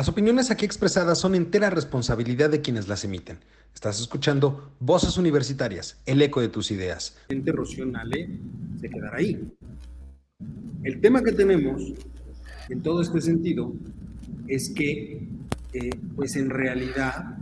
Las 0.00 0.08
opiniones 0.08 0.50
aquí 0.50 0.64
expresadas 0.64 1.18
son 1.18 1.34
entera 1.34 1.68
responsabilidad 1.68 2.48
de 2.48 2.62
quienes 2.62 2.88
las 2.88 3.04
emiten. 3.04 3.36
Estás 3.74 4.00
escuchando 4.00 4.72
Voces 4.80 5.18
Universitarias, 5.18 6.00
el 6.06 6.22
eco 6.22 6.40
de 6.40 6.48
tus 6.48 6.70
ideas. 6.70 7.18
Se 7.28 8.88
quedará 8.88 9.18
ahí. 9.18 9.46
El 10.84 11.02
tema 11.02 11.22
que 11.22 11.32
tenemos 11.32 11.92
en 12.70 12.80
todo 12.80 13.02
este 13.02 13.20
sentido 13.20 13.74
es 14.48 14.70
que, 14.70 15.28
eh, 15.74 15.90
pues 16.16 16.34
en 16.36 16.48
realidad, 16.48 17.36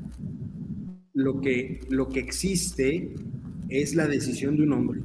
lo 1.15 1.41
que, 1.41 1.83
lo 1.91 2.09
que 2.09 2.19
existe 2.19 3.15
es 3.69 3.95
la 3.95 4.09
decisión 4.09 4.57
de 4.57 4.65
un 4.65 4.73
hombre. 4.73 5.03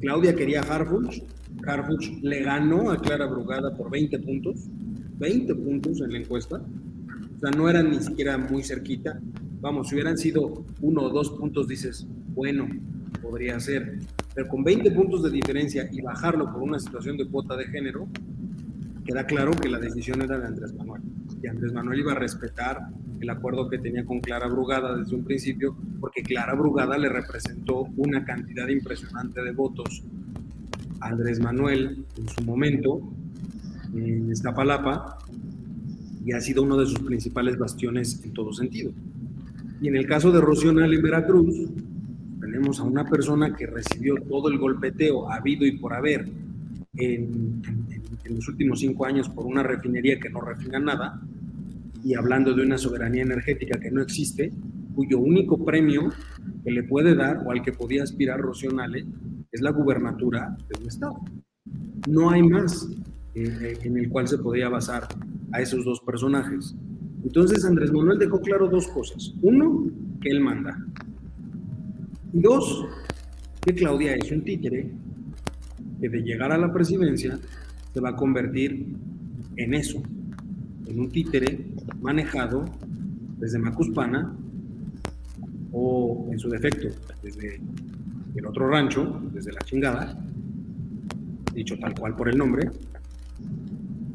Claudia 0.00 0.34
quería 0.34 0.62
Harfuch, 0.62 1.22
Harfuch 1.64 2.20
le 2.20 2.42
ganó 2.42 2.90
a 2.90 3.00
Clara 3.00 3.26
Brugada 3.26 3.76
por 3.76 3.92
20 3.92 4.18
puntos 4.18 4.68
20 5.18 5.54
puntos 5.54 6.00
en 6.00 6.12
la 6.12 6.18
encuesta. 6.18 6.56
O 6.56 7.38
sea, 7.38 7.50
no 7.50 7.68
eran 7.68 7.90
ni 7.90 8.00
siquiera 8.00 8.38
muy 8.38 8.62
cerquita. 8.62 9.18
Vamos, 9.60 9.88
si 9.88 9.94
hubieran 9.94 10.16
sido 10.16 10.64
uno 10.80 11.02
o 11.02 11.10
dos 11.10 11.30
puntos, 11.30 11.68
dices, 11.68 12.06
bueno, 12.28 12.68
podría 13.22 13.58
ser. 13.60 13.98
Pero 14.34 14.48
con 14.48 14.64
20 14.64 14.90
puntos 14.92 15.22
de 15.22 15.30
diferencia 15.30 15.88
y 15.90 16.00
bajarlo 16.00 16.52
por 16.52 16.62
una 16.62 16.78
situación 16.78 17.16
de 17.16 17.26
cuota 17.26 17.56
de 17.56 17.66
género, 17.66 18.08
queda 19.04 19.24
claro 19.26 19.52
que 19.52 19.68
la 19.68 19.78
decisión 19.78 20.22
era 20.22 20.38
de 20.38 20.46
Andrés 20.46 20.74
Manuel. 20.74 21.02
Y 21.42 21.46
Andrés 21.46 21.72
Manuel 21.72 22.00
iba 22.00 22.12
a 22.12 22.16
respetar 22.16 22.88
el 23.20 23.30
acuerdo 23.30 23.68
que 23.68 23.78
tenía 23.78 24.04
con 24.04 24.20
Clara 24.20 24.46
Brugada 24.46 24.96
desde 24.96 25.14
un 25.14 25.24
principio, 25.24 25.76
porque 26.00 26.22
Clara 26.22 26.54
Brugada 26.54 26.98
le 26.98 27.08
representó 27.08 27.86
una 27.96 28.24
cantidad 28.24 28.68
impresionante 28.68 29.42
de 29.42 29.52
votos 29.52 30.04
Andrés 31.00 31.40
Manuel 31.40 32.04
en 32.16 32.28
su 32.28 32.42
momento, 32.44 33.00
en 33.94 34.30
Iztapalapa 34.30 35.18
y 36.24 36.32
ha 36.32 36.40
sido 36.40 36.62
uno 36.62 36.76
de 36.76 36.86
sus 36.86 36.98
principales 37.00 37.58
bastiones 37.58 38.20
en 38.24 38.32
todo 38.32 38.52
sentido. 38.52 38.92
Y 39.80 39.88
en 39.88 39.96
el 39.96 40.06
caso 40.06 40.32
de 40.32 40.40
Rocional 40.40 40.92
en 40.92 41.02
Veracruz, 41.02 41.68
tenemos 42.40 42.80
a 42.80 42.84
una 42.84 43.04
persona 43.04 43.54
que 43.54 43.66
recibió 43.66 44.16
todo 44.28 44.48
el 44.48 44.58
golpeteo 44.58 45.30
habido 45.30 45.66
y 45.66 45.78
por 45.78 45.94
haber 45.94 46.28
en, 46.94 47.62
en, 48.24 48.34
los 48.34 48.48
últimos 48.48 48.80
cinco 48.80 49.06
años 49.06 49.28
por 49.28 49.46
una 49.46 49.62
refinería 49.62 50.18
que 50.18 50.30
no 50.30 50.40
refina 50.40 50.78
nada, 50.78 51.20
y 52.02 52.14
hablando 52.14 52.54
de 52.54 52.62
una 52.62 52.78
soberanía 52.78 53.22
energética 53.22 53.78
que 53.78 53.90
no 53.90 54.00
existe, 54.00 54.52
cuyo 54.94 55.18
único 55.18 55.64
premio 55.64 56.10
que 56.64 56.70
le 56.70 56.82
puede 56.82 57.14
dar 57.14 57.42
o 57.46 57.50
al 57.50 57.62
que 57.62 57.72
podía 57.72 58.02
aspirar 58.02 58.40
Rocío 58.40 58.70
es 59.52 59.60
la 59.60 59.70
gubernatura 59.70 60.56
de 60.68 60.80
un 60.80 60.88
estado. 60.88 61.16
No 62.08 62.30
hay 62.30 62.42
más. 62.42 62.88
En 63.36 63.98
el 63.98 64.08
cual 64.08 64.26
se 64.26 64.38
podía 64.38 64.70
basar 64.70 65.06
a 65.52 65.60
esos 65.60 65.84
dos 65.84 66.00
personajes. 66.00 66.74
Entonces 67.22 67.64
Andrés 67.66 67.92
Manuel 67.92 68.18
dejó 68.18 68.40
claro 68.40 68.66
dos 68.68 68.88
cosas. 68.88 69.34
Uno, 69.42 69.90
que 70.22 70.30
él 70.30 70.40
manda. 70.40 70.78
Y 72.32 72.40
dos, 72.40 72.86
que 73.60 73.74
Claudia 73.74 74.14
es 74.14 74.32
un 74.32 74.42
títere 74.42 74.90
que 76.00 76.08
de 76.08 76.22
llegar 76.22 76.50
a 76.50 76.56
la 76.56 76.72
presidencia 76.72 77.38
se 77.92 78.00
va 78.00 78.10
a 78.10 78.16
convertir 78.16 78.86
en 79.56 79.74
eso, 79.74 80.02
en 80.86 81.00
un 81.00 81.10
títere 81.10 81.66
manejado 82.00 82.64
desde 83.38 83.58
Macuspana 83.58 84.34
o 85.72 86.28
en 86.30 86.38
su 86.38 86.48
defecto 86.48 86.88
desde 87.22 87.60
el 88.34 88.46
otro 88.46 88.68
rancho, 88.68 89.20
desde 89.32 89.52
la 89.52 89.60
chingada, 89.60 90.18
dicho 91.52 91.78
tal 91.78 91.94
cual 91.94 92.14
por 92.16 92.28
el 92.28 92.38
nombre, 92.38 92.70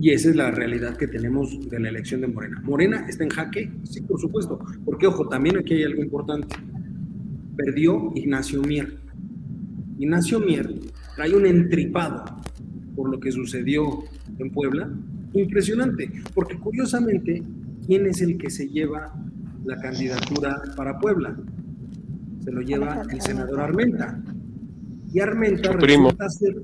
y 0.02 0.10
esa 0.10 0.30
es 0.32 0.36
la 0.36 0.50
realidad 0.50 0.98
que 0.98 1.08
tenemos 1.08 1.70
de 1.70 1.80
la 1.80 1.90
elección 1.90 2.22
de 2.22 2.28
Morena. 2.28 2.60
¿Morena 2.64 3.06
está 3.08 3.24
en 3.24 3.30
jaque? 3.30 3.72
Sí, 3.84 4.02
por 4.02 4.20
supuesto. 4.20 4.60
Porque, 4.84 5.06
ojo, 5.06 5.28
también 5.28 5.58
aquí 5.58 5.76
hay 5.76 5.84
algo 5.84 6.02
importante. 6.02 6.56
Perdió 7.56 8.12
Ignacio 8.16 8.64
Mier. 8.64 8.98
Ignacio 10.00 10.40
Mier 10.40 10.74
trae 11.16 11.36
un 11.36 11.46
entripado 11.46 12.26
por 12.96 13.12
lo 13.12 13.20
que 13.20 13.32
sucedió 13.32 14.00
en 14.40 14.50
Puebla. 14.50 14.90
Impresionante. 15.34 16.12
Porque, 16.34 16.58
curiosamente, 16.58 17.44
¿quién 17.86 18.08
es 18.08 18.22
el 18.22 18.40
que 18.40 18.50
se 18.50 18.70
lleva 18.70 19.14
la 19.66 19.78
candidatura 19.78 20.64
para 20.76 20.98
Puebla? 20.98 21.38
Se 22.44 22.52
lo 22.52 22.62
lleva 22.62 23.04
el 23.08 23.22
senador 23.22 23.60
Armenta. 23.60 24.20
Y 25.14 25.20
Armenta 25.20 25.74
resulta 25.74 26.28
ser 26.28 26.56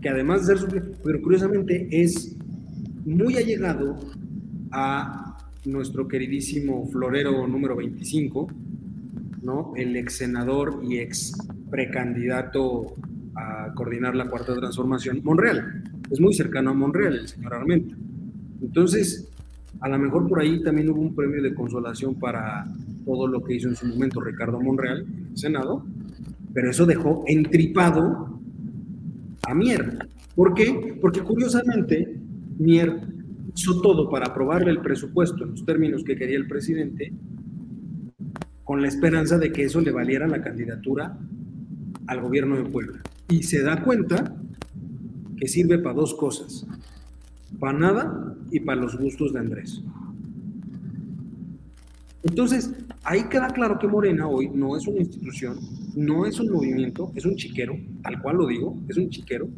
que 0.00 0.08
además 0.08 0.46
de 0.46 0.56
ser 0.56 0.58
su, 0.58 0.66
pero 1.04 1.20
curiosamente 1.22 1.88
es 1.90 2.36
muy 3.04 3.36
allegado 3.36 3.96
a 4.70 5.36
nuestro 5.64 6.06
queridísimo 6.06 6.86
florero 6.86 7.46
número 7.46 7.76
25, 7.76 8.48
¿no? 9.42 9.72
El 9.76 9.96
ex 9.96 10.14
senador 10.16 10.80
y 10.82 10.98
ex 10.98 11.32
precandidato 11.70 12.94
a 13.34 13.72
coordinar 13.74 14.14
la 14.14 14.28
cuarta 14.28 14.54
transformación, 14.54 15.20
Monreal. 15.22 15.84
Es 16.10 16.20
muy 16.20 16.34
cercano 16.34 16.70
a 16.70 16.74
Monreal, 16.74 17.14
el 17.18 17.28
señor 17.28 17.54
Armenta. 17.54 17.96
Entonces, 18.60 19.28
a 19.80 19.88
lo 19.88 19.98
mejor 19.98 20.28
por 20.28 20.40
ahí 20.40 20.62
también 20.62 20.90
hubo 20.90 21.00
un 21.00 21.14
premio 21.14 21.42
de 21.42 21.54
consolación 21.54 22.14
para 22.16 22.66
todo 23.04 23.26
lo 23.26 23.42
que 23.42 23.54
hizo 23.54 23.68
en 23.68 23.76
su 23.76 23.86
momento 23.86 24.20
Ricardo 24.20 24.60
Monreal 24.60 25.06
en 25.06 25.26
el 25.30 25.38
Senado, 25.38 25.84
pero 26.52 26.70
eso 26.70 26.84
dejó 26.86 27.24
entripado 27.26 28.37
a 29.48 29.54
Mier. 29.54 30.08
¿Por 30.34 30.54
qué? 30.54 30.98
Porque 31.00 31.22
curiosamente 31.22 32.20
Mier 32.58 33.00
hizo 33.54 33.80
todo 33.80 34.10
para 34.10 34.26
aprobarle 34.26 34.70
el 34.70 34.80
presupuesto 34.80 35.44
en 35.44 35.50
los 35.52 35.64
términos 35.64 36.04
que 36.04 36.16
quería 36.16 36.36
el 36.36 36.46
presidente, 36.46 37.12
con 38.62 38.82
la 38.82 38.88
esperanza 38.88 39.38
de 39.38 39.50
que 39.50 39.64
eso 39.64 39.80
le 39.80 39.90
valiera 39.90 40.28
la 40.28 40.42
candidatura 40.42 41.18
al 42.06 42.20
gobierno 42.20 42.56
de 42.56 42.64
Puebla. 42.64 43.00
Y 43.30 43.42
se 43.42 43.62
da 43.62 43.82
cuenta 43.82 44.36
que 45.36 45.48
sirve 45.48 45.78
para 45.78 45.94
dos 45.94 46.14
cosas, 46.14 46.66
para 47.58 47.78
nada 47.78 48.36
y 48.50 48.60
para 48.60 48.80
los 48.80 48.98
gustos 48.98 49.32
de 49.32 49.40
Andrés. 49.40 49.82
Entonces, 52.24 52.74
ahí 53.04 53.24
queda 53.24 53.48
claro 53.48 53.78
que 53.78 53.86
Morena 53.86 54.26
hoy 54.26 54.50
no 54.52 54.76
es 54.76 54.86
una 54.86 54.98
institución, 54.98 55.56
no 55.94 56.26
es 56.26 56.40
un 56.40 56.50
movimiento, 56.50 57.12
es 57.14 57.24
un 57.24 57.36
chiquero, 57.36 57.78
tal 58.02 58.20
cual 58.20 58.38
lo 58.38 58.46
digo, 58.48 58.76
es 58.88 58.96
un 58.96 59.08
chiquero, 59.08 59.48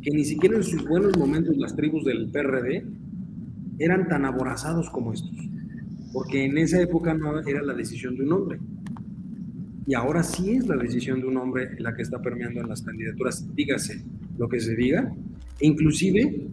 que 0.00 0.10
ni 0.10 0.24
siquiera 0.24 0.56
en 0.56 0.62
sus 0.62 0.88
buenos 0.88 1.16
momentos 1.18 1.56
las 1.58 1.76
tribus 1.76 2.04
del 2.04 2.28
PRD 2.28 2.84
eran 3.78 4.08
tan 4.08 4.24
aborazados 4.24 4.88
como 4.90 5.12
estos, 5.12 5.36
porque 6.12 6.44
en 6.44 6.56
esa 6.56 6.80
época 6.80 7.12
no 7.12 7.40
era 7.40 7.62
la 7.62 7.74
decisión 7.74 8.16
de 8.16 8.24
un 8.24 8.32
hombre. 8.32 8.58
Y 9.86 9.94
ahora 9.94 10.22
sí 10.22 10.52
es 10.52 10.66
la 10.68 10.76
decisión 10.76 11.20
de 11.20 11.26
un 11.26 11.36
hombre 11.36 11.70
la 11.78 11.94
que 11.94 12.02
está 12.02 12.22
permeando 12.22 12.60
en 12.60 12.68
las 12.68 12.82
candidaturas, 12.82 13.46
dígase 13.54 14.02
lo 14.38 14.48
que 14.48 14.60
se 14.60 14.74
diga, 14.74 15.12
e 15.60 15.66
inclusive, 15.66 16.48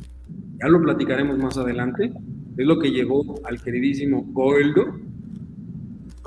ya 0.60 0.68
lo 0.68 0.82
platicaremos 0.82 1.38
más 1.38 1.58
adelante, 1.58 2.12
es 2.58 2.66
lo 2.66 2.78
que 2.78 2.92
llevó 2.92 3.40
al 3.46 3.62
queridísimo 3.62 4.26
Goeldo 4.34 5.09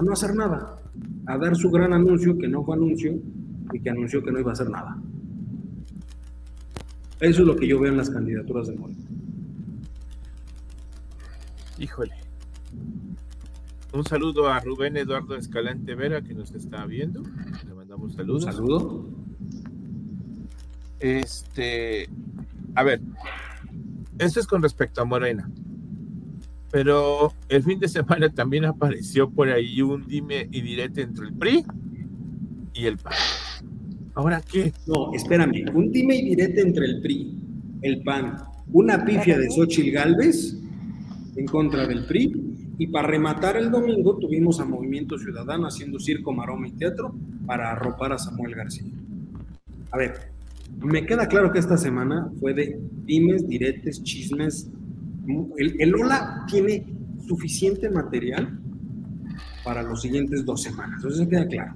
a 0.02 0.04
no 0.04 0.12
hacer 0.12 0.34
nada, 0.34 0.80
a 1.26 1.38
dar 1.38 1.56
su 1.56 1.70
gran 1.70 1.92
anuncio, 1.92 2.36
que 2.36 2.48
no 2.48 2.64
fue 2.64 2.76
anuncio, 2.76 3.14
y 3.72 3.80
que 3.80 3.90
anunció 3.90 4.22
que 4.22 4.32
no 4.32 4.40
iba 4.40 4.50
a 4.50 4.52
hacer 4.52 4.68
nada. 4.68 4.96
Eso 7.20 7.42
es 7.42 7.46
lo 7.46 7.56
que 7.56 7.68
yo 7.68 7.78
veo 7.78 7.90
en 7.90 7.96
las 7.96 8.10
candidaturas 8.10 8.66
de 8.68 8.76
Moreno. 8.76 9.00
Híjole. 11.78 12.14
Un 13.92 14.04
saludo 14.04 14.48
a 14.48 14.58
Rubén 14.60 14.96
Eduardo 14.96 15.36
Escalante 15.36 15.94
Vera 15.94 16.22
que 16.22 16.34
nos 16.34 16.52
está 16.52 16.84
viendo. 16.86 17.22
Le 17.66 17.74
mandamos 17.74 18.14
saludos. 18.14 18.44
Un 18.44 18.52
saludo. 18.52 19.06
Este, 20.98 22.08
a 22.74 22.82
ver, 22.82 23.00
esto 24.18 24.40
es 24.40 24.46
con 24.46 24.62
respecto 24.62 25.02
a 25.02 25.04
Morena. 25.04 25.50
Pero 26.72 27.34
el 27.50 27.62
fin 27.62 27.78
de 27.78 27.86
semana 27.86 28.30
también 28.30 28.64
apareció 28.64 29.30
por 29.30 29.48
ahí 29.50 29.82
un 29.82 30.06
dime 30.06 30.48
y 30.50 30.62
direte 30.62 31.02
entre 31.02 31.26
el 31.26 31.34
PRI 31.34 31.64
y 32.72 32.86
el 32.86 32.96
PAN. 32.96 33.12
¿Ahora 34.14 34.40
qué? 34.40 34.72
No, 34.86 35.12
espérame. 35.14 35.66
Un 35.74 35.92
dime 35.92 36.16
y 36.16 36.30
direte 36.30 36.62
entre 36.62 36.86
el 36.86 37.02
PRI, 37.02 37.38
el 37.82 38.02
PAN, 38.02 38.36
una 38.72 39.04
pifia 39.04 39.38
de 39.38 39.50
Xochitl 39.50 39.90
Galvez 39.90 40.56
en 41.36 41.46
contra 41.46 41.86
del 41.86 42.06
PRI. 42.06 42.48
Y 42.78 42.86
para 42.86 43.06
rematar 43.06 43.58
el 43.58 43.70
domingo 43.70 44.16
tuvimos 44.16 44.58
a 44.58 44.64
Movimiento 44.64 45.18
Ciudadano 45.18 45.66
haciendo 45.66 46.00
circo, 46.00 46.32
maroma 46.32 46.68
y 46.68 46.72
teatro 46.72 47.14
para 47.46 47.70
arropar 47.70 48.14
a 48.14 48.18
Samuel 48.18 48.54
García. 48.54 48.90
A 49.90 49.98
ver, 49.98 50.14
me 50.80 51.04
queda 51.04 51.28
claro 51.28 51.52
que 51.52 51.58
esta 51.58 51.76
semana 51.76 52.32
fue 52.40 52.54
de 52.54 52.80
dimes, 53.04 53.46
diretes, 53.46 54.02
chismes, 54.02 54.70
el, 55.56 55.80
el 55.80 55.94
Ola 55.94 56.44
tiene 56.48 56.84
suficiente 57.26 57.88
material 57.90 58.58
para 59.64 59.82
los 59.82 60.02
siguientes 60.02 60.44
dos 60.44 60.62
semanas. 60.62 61.04
Eso 61.04 61.22
me 61.22 61.28
queda 61.28 61.46
claro. 61.46 61.74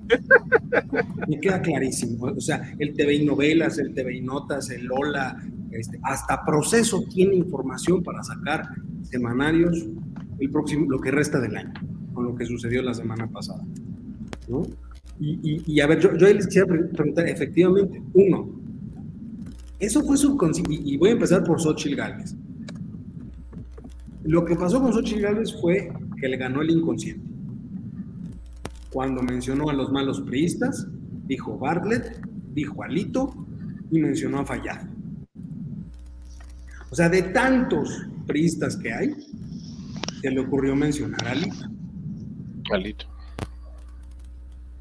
Me 1.29 1.41
queda 1.41 1.61
clarísimo. 1.63 2.27
O 2.27 2.41
sea, 2.41 2.75
el 2.79 2.95
TV 2.95 3.15
y 3.15 3.25
novelas, 3.25 3.79
el 3.79 3.95
TV 3.95 4.17
y 4.17 4.21
notas, 4.21 4.71
el 4.71 4.91
Ola, 4.91 5.37
este, 5.71 5.99
hasta 6.03 6.45
proceso 6.45 7.05
tiene 7.13 7.37
información 7.37 8.03
para 8.03 8.23
sacar 8.23 8.67
semanarios 9.03 9.87
el 10.39 10.51
próximo, 10.51 10.87
lo 10.91 10.99
que 10.99 11.11
resta 11.11 11.41
del 11.41 11.57
año, 11.57 11.73
con 12.13 12.25
lo 12.25 12.35
que 12.35 12.47
sucedió 12.47 12.83
la 12.83 12.95
semana 12.95 13.29
pasada. 13.29 13.65
¿no? 14.49 14.63
Y, 15.19 15.81
a 15.81 15.87
ver, 15.87 16.01
yo, 16.01 16.15
yo 16.17 16.27
les 16.27 16.47
quisiera 16.47 16.67
preguntar, 16.67 17.27
efectivamente, 17.27 18.03
uno, 18.13 18.51
eso 19.79 20.03
fue 20.03 20.17
subconsciente, 20.17 20.75
y 20.75 20.97
voy 20.99 21.11
a 21.11 21.13
empezar 21.13 21.43
por 21.43 21.59
Xochitl 21.59 21.97
Gálvez. 21.97 22.37
Lo 24.27 24.45
que 24.45 24.57
pasó 24.57 24.83
con 24.83 24.93
Xochitl 24.93 25.21
Gálvez 25.21 25.55
fue 25.61 25.93
que 26.21 26.29
le 26.29 26.37
ganó 26.37 26.61
el 26.61 26.71
inconsciente. 26.71 27.25
Cuando 28.91 29.23
mencionó 29.23 29.71
a 29.71 29.73
los 29.73 29.93
malos 29.93 30.21
priistas, 30.21 30.89
dijo 31.27 31.57
Bartlett, 31.57 32.21
dijo 32.53 32.83
Alito 32.83 33.33
y 33.89 34.01
mencionó 34.01 34.41
a 34.41 34.45
Fallado. 34.45 34.89
O 36.91 36.95
sea, 36.97 37.09
de 37.09 37.23
tantos 37.23 38.05
priistas 38.27 38.77
que 38.77 38.93
hay, 38.93 39.15
se 40.21 40.31
le 40.31 40.41
ocurrió 40.41 40.75
mencionar 40.75 41.25
a 41.25 41.31
Alito. 41.31 41.71
Alito. 42.73 43.07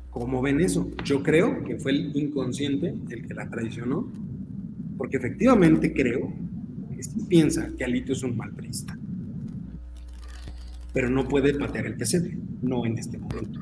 ¿Cómo 0.09 0.41
ven 0.41 0.59
eso? 0.59 0.89
Yo 1.03 1.21
creo 1.21 1.63
que 1.63 1.77
fue 1.77 1.91
el 1.91 2.15
inconsciente 2.15 2.95
el 3.12 3.27
que 3.27 3.33
la 3.36 3.48
traicionó, 3.48 4.12
porque 4.98 5.18
efectivamente 5.18 5.94
creo 5.94 6.33
que 6.95 7.03
sí 7.03 7.25
piensa 7.30 7.69
que 7.77 7.83
Alito 7.83 8.13
es 8.13 8.24
un 8.24 8.36
mal 8.36 8.51
priista. 8.51 8.98
Pero 10.95 11.09
no 11.09 11.27
puede 11.27 11.53
patear 11.53 11.88
el 11.88 11.97
pesebre, 11.97 12.38
no 12.62 12.86
en 12.86 12.97
este 12.97 13.18
momento. 13.18 13.59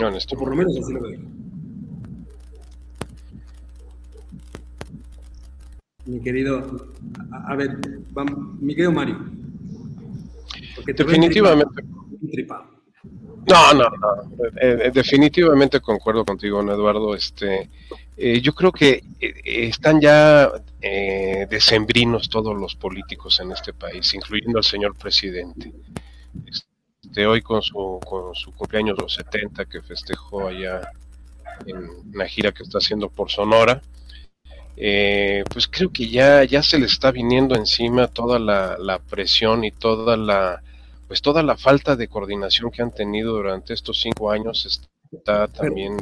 No 0.00 0.08
en 0.08 0.14
este 0.14 0.34
o 0.34 0.38
por 0.38 0.48
lo 0.48 0.56
menos 0.56 0.78
así 0.78 0.94
lo 0.94 1.02
veo. 1.02 1.20
Mi 6.06 6.20
querido, 6.22 6.88
a, 7.30 7.54
ver, 7.54 7.78
vamos, 8.12 8.58
mi 8.62 8.74
querido 8.74 8.92
Mario. 8.92 9.18
Definitivamente. 10.86 11.82
No, 13.46 13.74
no, 13.74 13.84
no. 13.84 14.22
Eh, 14.58 14.86
eh, 14.86 14.90
definitivamente 14.92 15.80
concuerdo 15.80 16.24
contigo, 16.24 16.62
Eduardo. 16.62 17.14
Este, 17.14 17.68
eh, 18.16 18.40
yo 18.40 18.54
creo 18.54 18.72
que 18.72 19.02
están 19.20 20.00
ya 20.00 20.50
decembrinos 21.50 22.30
todos 22.30 22.58
los 22.58 22.74
políticos 22.74 23.38
en 23.40 23.52
este 23.52 23.74
país, 23.74 24.14
incluyendo 24.14 24.58
al 24.58 24.64
señor 24.64 24.96
presidente. 24.96 25.70
Este, 26.46 27.26
hoy 27.26 27.42
con 27.42 27.62
su, 27.62 28.00
con 28.06 28.34
su 28.34 28.52
cumpleaños 28.52 28.98
los 28.98 29.14
70 29.14 29.64
que 29.66 29.82
festejó 29.82 30.48
allá 30.48 30.80
en 31.66 31.88
una 32.12 32.26
gira 32.26 32.52
que 32.52 32.62
está 32.62 32.78
haciendo 32.78 33.08
por 33.08 33.30
Sonora 33.30 33.80
eh, 34.76 35.44
pues 35.52 35.68
creo 35.68 35.90
que 35.92 36.08
ya, 36.08 36.42
ya 36.44 36.62
se 36.62 36.78
le 36.78 36.86
está 36.86 37.12
viniendo 37.12 37.54
encima 37.54 38.08
toda 38.08 38.38
la, 38.38 39.00
presión 39.08 39.64
y 39.64 39.70
toda 39.70 40.16
la, 40.16 40.62
pues 41.06 41.22
toda 41.22 41.42
la 41.42 41.56
falta 41.56 41.94
de 41.94 42.08
coordinación 42.08 42.70
que 42.70 42.82
han 42.82 42.90
tenido 42.90 43.34
durante 43.34 43.72
estos 43.72 44.00
cinco 44.00 44.30
años 44.30 44.66
está 45.12 45.46
también 45.48 45.96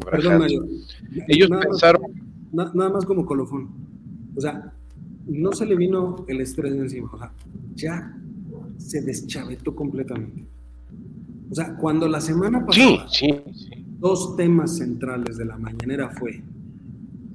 Ellos 1.28 1.50
pensaron... 1.50 2.02
nada 2.52 2.90
más 2.90 3.04
como 3.04 3.26
colofón. 3.26 3.70
O 4.34 4.40
sea, 4.40 4.72
no 5.26 5.52
se 5.52 5.66
le 5.66 5.76
vino 5.76 6.24
el 6.28 6.40
estrés 6.40 6.72
encima. 6.72 7.10
O 7.12 7.18
sea, 7.18 7.32
ya 7.74 8.16
se 8.88 9.02
deschavetó 9.02 9.74
completamente. 9.74 10.44
O 11.50 11.54
sea, 11.54 11.76
cuando 11.76 12.08
la 12.08 12.20
semana 12.20 12.64
pasada 12.64 13.06
dos 13.98 14.36
temas 14.36 14.76
centrales 14.78 15.36
de 15.36 15.44
la 15.44 15.58
mañanera 15.58 16.10
fue, 16.10 16.42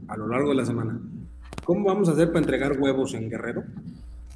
a 0.08 0.18
lo 0.18 0.28
largo 0.28 0.50
de 0.50 0.56
la 0.56 0.66
semana, 0.66 1.00
¿Cómo 1.68 1.84
vamos 1.84 2.08
a 2.08 2.14
hacer 2.14 2.30
para 2.30 2.40
entregar 2.40 2.80
huevos 2.80 3.14
en 3.14 3.30
Guerrero? 3.30 3.66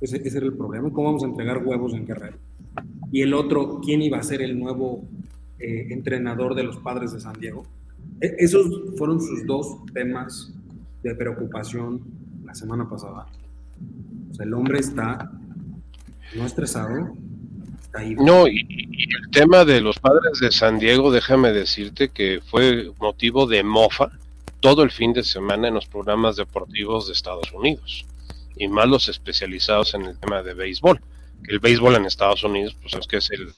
Ese, 0.01 0.21
era 0.27 0.45
el 0.45 0.51
problema. 0.51 0.91
¿Cómo 0.91 1.07
vamos 1.07 1.23
a 1.23 1.27
entregar 1.27 1.65
huevos 1.65 1.93
en 1.93 2.05
Guerrero? 2.05 2.35
Y 3.09 3.21
el 3.21 3.33
otro, 3.33 3.79
¿quién 3.81 4.01
iba 4.01 4.17
a 4.17 4.23
ser 4.23 4.41
el 4.41 4.59
nuevo 4.59 5.05
eh, 5.57 5.87
entrenador 5.91 6.55
de 6.55 6.63
los 6.63 6.75
padres 6.75 7.13
de 7.13 7.21
San 7.21 7.39
Diego? 7.39 7.63
E, 8.19 8.35
esos 8.39 8.67
fueron 8.97 9.21
sus 9.21 9.45
dos 9.45 9.77
temas 9.93 10.53
de 11.03 11.15
preocupación 11.15 12.01
la 12.43 12.53
semana 12.53 12.89
pasada. 12.89 13.27
O 14.29 14.33
sea, 14.33 14.45
el 14.45 14.53
hombre 14.53 14.79
está 14.79 15.31
no 16.33 16.45
estresado. 16.45 17.15
No, 18.17 18.47
y, 18.47 18.65
y, 18.69 19.13
el 19.13 19.29
tema 19.31 19.65
de 19.65 19.81
los 19.81 19.99
padres 19.99 20.39
de 20.39 20.51
San 20.51 20.79
Diego, 20.79 21.11
déjame 21.11 21.51
decirte 21.51 22.09
que 22.09 22.39
fue 22.45 22.89
motivo 22.99 23.47
de 23.47 23.63
mofa 23.63 24.11
todo 24.61 24.83
el 24.83 24.91
fin 24.91 25.11
de 25.11 25.23
semana 25.23 25.67
en 25.67 25.73
los 25.73 25.87
programas 25.87 26.37
deportivos 26.37 27.07
de 27.07 27.13
Estados 27.13 27.51
Unidos, 27.51 28.05
y 28.55 28.69
más 28.69 28.87
los 28.87 29.09
especializados 29.09 29.93
en 29.93 30.03
el 30.03 30.17
tema 30.17 30.41
de 30.41 30.53
béisbol. 30.53 31.01
El 31.49 31.59
béisbol 31.59 31.95
en 31.95 32.05
Estados 32.05 32.43
Unidos, 32.43 32.77
pues 32.81 32.93
es 32.93 33.07
que 33.07 33.17
es 33.17 33.29
el, 33.31 33.53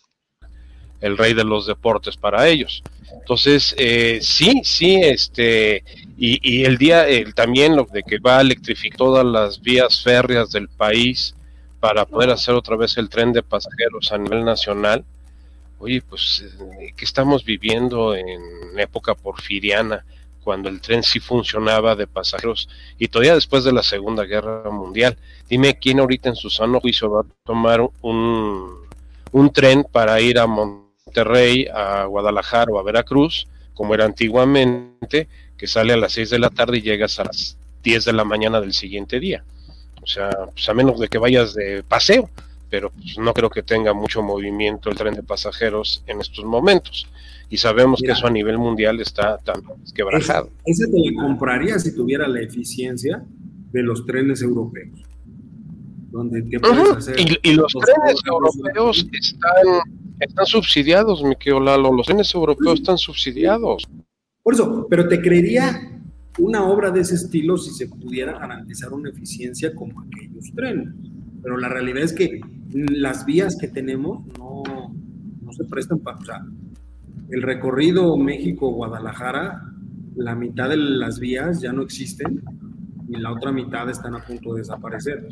el 1.01 1.17
rey 1.17 1.33
de 1.33 1.43
los 1.43 1.67
deportes 1.67 2.17
para 2.17 2.47
ellos. 2.47 2.81
Entonces, 3.11 3.75
eh, 3.77 4.19
sí, 4.21 4.61
sí, 4.63 4.95
este, 4.95 5.83
y, 6.17 6.63
el 6.63 6.77
día 6.77 7.05
también 7.35 7.75
lo 7.75 7.85
de 7.85 8.01
que 8.01 8.17
va 8.17 8.37
a 8.37 8.41
electrificar 8.41 8.97
todas 8.97 9.25
las 9.25 9.61
vías 9.61 10.01
férreas 10.01 10.51
del 10.51 10.69
país 10.69 11.35
para 11.83 12.05
poder 12.05 12.29
hacer 12.29 12.55
otra 12.55 12.77
vez 12.77 12.97
el 12.97 13.09
tren 13.09 13.33
de 13.33 13.43
pasajeros 13.43 14.13
a 14.13 14.17
nivel 14.17 14.45
nacional. 14.45 15.03
Oye, 15.79 16.01
pues, 16.01 16.45
eh, 16.79 16.93
¿qué 16.95 17.03
estamos 17.03 17.43
viviendo 17.43 18.15
en 18.15 18.39
época 18.77 19.13
porfiriana? 19.15 20.05
cuando 20.45 20.67
el 20.67 20.81
tren 20.81 21.03
sí 21.03 21.21
funcionaba 21.21 21.95
de 21.95 22.05
pasajeros 22.05 22.67
y 22.99 23.07
todavía 23.07 23.33
después 23.35 23.63
de 23.63 23.71
la 23.71 23.81
Segunda 23.81 24.23
Guerra 24.25 24.69
Mundial. 24.69 25.17
Dime 25.47 25.77
quién 25.79 25.99
ahorita 25.99 26.27
en 26.27 26.35
su 26.35 26.49
sano 26.49 26.81
juicio 26.81 27.09
va 27.09 27.21
a 27.21 27.25
tomar 27.45 27.79
un, 28.01 29.51
tren 29.53 29.85
para 29.89 30.19
ir 30.19 30.39
a 30.39 30.47
Monterrey, 30.47 31.67
a 31.73 32.03
Guadalajara 32.05 32.73
o 32.73 32.79
a 32.79 32.83
Veracruz, 32.83 33.47
como 33.73 33.93
era 33.93 34.03
antiguamente, 34.03 35.29
que 35.57 35.67
sale 35.67 35.93
a 35.93 35.97
las 35.97 36.11
6 36.11 36.29
de 36.31 36.39
la 36.39 36.49
tarde 36.49 36.79
y 36.79 36.81
llegas 36.81 37.19
a 37.19 37.23
las 37.23 37.57
10 37.83 38.03
de 38.03 38.13
la 38.13 38.25
mañana 38.25 38.59
del 38.59 38.73
siguiente 38.73 39.21
día. 39.21 39.45
O 40.03 40.07
sea, 40.07 40.29
pues 40.51 40.67
a 40.69 40.73
menos 40.73 40.99
de 40.99 41.07
que 41.07 41.17
vayas 41.17 41.53
de 41.53 41.83
paseo, 41.83 42.29
pero 42.69 42.91
pues 42.91 43.17
no 43.17 43.33
creo 43.33 43.49
que 43.49 43.63
tenga 43.63 43.93
mucho 43.93 44.21
movimiento 44.21 44.89
el 44.89 44.95
tren 44.95 45.13
de 45.13 45.23
pasajeros 45.23 46.03
en 46.07 46.21
estos 46.21 46.43
momentos 46.43 47.07
y 47.53 47.57
sabemos 47.57 48.01
que 48.03 48.11
eso 48.11 48.25
a 48.25 48.31
nivel 48.31 48.57
mundial 48.57 48.99
está 48.99 49.37
tan 49.37 49.61
quebrajado. 49.93 50.49
Ese, 50.65 50.87
te 50.87 50.97
lo 50.97 51.21
compraría 51.21 51.77
si 51.77 51.93
tuviera 51.93 52.27
la 52.27 52.41
eficiencia 52.41 53.23
de 53.71 53.83
los 53.83 54.07
trenes 54.07 54.41
europeos. 54.41 55.03
Donde 56.09 56.43
hacer 56.97 57.15
y, 57.19 57.53
los 57.53 57.73
trenes 57.73 58.21
europeos 58.25 59.05
están, 59.11 59.91
están 60.19 60.45
subsidiados, 60.47 61.23
mi 61.23 61.35
querido 61.35 61.59
Lalo. 61.59 61.93
Los 61.93 62.07
trenes 62.07 62.33
europeos 62.33 62.79
están 62.79 62.97
subsidiados. 62.97 63.83
Por 64.41 64.55
eso, 64.55 64.87
pero 64.89 65.07
te 65.07 65.21
creería 65.21 65.92
una 66.39 66.63
obra 66.65 66.91
de 66.91 67.01
ese 67.01 67.15
estilo 67.15 67.57
si 67.57 67.71
se 67.71 67.87
pudiera 67.87 68.37
garantizar 68.37 68.93
una 68.93 69.09
eficiencia 69.09 69.73
como 69.75 70.01
aquellos 70.01 70.51
trenes. 70.55 70.89
Pero 71.41 71.57
la 71.57 71.69
realidad 71.69 72.03
es 72.03 72.13
que 72.13 72.41
las 72.71 73.25
vías 73.25 73.57
que 73.59 73.67
tenemos 73.67 74.25
no, 74.37 74.63
no 75.41 75.53
se 75.53 75.63
prestan 75.65 75.99
para. 75.99 76.17
O 76.17 76.25
sea, 76.25 76.45
el 77.29 77.41
recorrido 77.41 78.17
México-Guadalajara, 78.17 79.61
la 80.15 80.35
mitad 80.35 80.69
de 80.69 80.77
las 80.77 81.19
vías 81.19 81.61
ya 81.61 81.73
no 81.73 81.81
existen 81.81 82.41
y 83.07 83.17
la 83.17 83.31
otra 83.31 83.51
mitad 83.51 83.89
están 83.89 84.15
a 84.15 84.23
punto 84.23 84.53
de 84.53 84.61
desaparecer. 84.61 85.27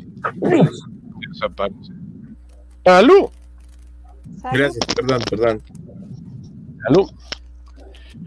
Desaparece. 1.30 1.92
¡Salud! 2.84 3.28
Gracias, 4.52 4.86
perdón, 4.96 5.22
perdón. 5.30 5.62
¡Salud! 6.86 7.10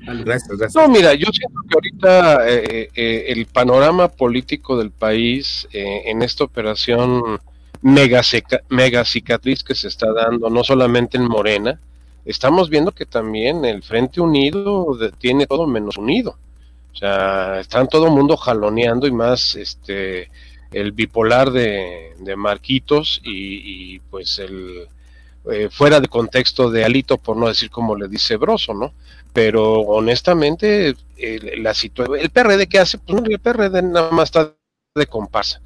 Gracias, 0.04 0.58
gracias. 0.58 0.76
No, 0.76 0.88
mira, 0.88 1.14
yo 1.14 1.28
siento 1.32 1.60
que 1.68 1.76
ahorita 1.76 2.48
eh, 2.50 2.90
eh, 2.96 3.26
el 3.30 3.46
panorama 3.46 4.08
político 4.08 4.78
del 4.78 4.92
país 4.92 5.68
eh, 5.72 6.04
en 6.06 6.22
esta 6.22 6.44
operación 6.44 7.40
mega, 7.82 8.22
mega 8.70 9.06
cicatriz 9.06 9.64
que 9.64 9.76
se 9.76 9.88
está 9.88 10.12
dando, 10.12 10.50
no 10.50 10.64
solamente 10.64 11.18
en 11.18 11.28
Morena, 11.28 11.80
estamos 12.26 12.70
viendo 12.70 12.92
que 12.92 13.06
también 13.06 13.64
el 13.66 13.84
Frente 13.84 14.22
Unido 14.22 14.98
tiene 15.20 15.46
todo 15.48 15.68
menos 15.68 15.98
unido. 15.98 16.38
O 16.94 16.98
sea, 16.98 17.60
están 17.60 17.88
todo 17.88 18.06
el 18.06 18.12
mundo 18.12 18.38
jaloneando 18.38 19.06
y 19.06 19.12
más 19.12 19.56
este 19.56 20.30
el 20.72 20.92
bipolar 20.92 21.52
de, 21.52 22.14
Marquitos 22.36 23.22
y, 23.24 24.00
pues 24.00 24.40
el 24.40 24.88
eh, 25.50 25.70
fuera 25.72 26.00
de 26.00 26.08
contexto 26.08 26.72
de 26.72 26.84
Alito, 26.84 27.18
por 27.18 27.38
no 27.38 27.48
decir 27.48 27.70
como 27.70 27.96
le 27.96 28.08
dice 28.08 28.36
Broso, 28.36 28.74
¿no? 28.74 28.94
Pero 29.36 29.82
honestamente, 29.82 30.96
el, 31.18 31.62
la 31.62 31.74
el 32.20 32.30
PRD 32.32 32.68
que 32.68 32.80
hace, 32.80 32.98
pues 32.98 33.22
el 33.30 33.38
PRD 33.40 33.84
nada 33.84 34.10
más 34.10 34.30
está 34.30 34.56
de 34.96 35.06
comparsa. 35.06 35.62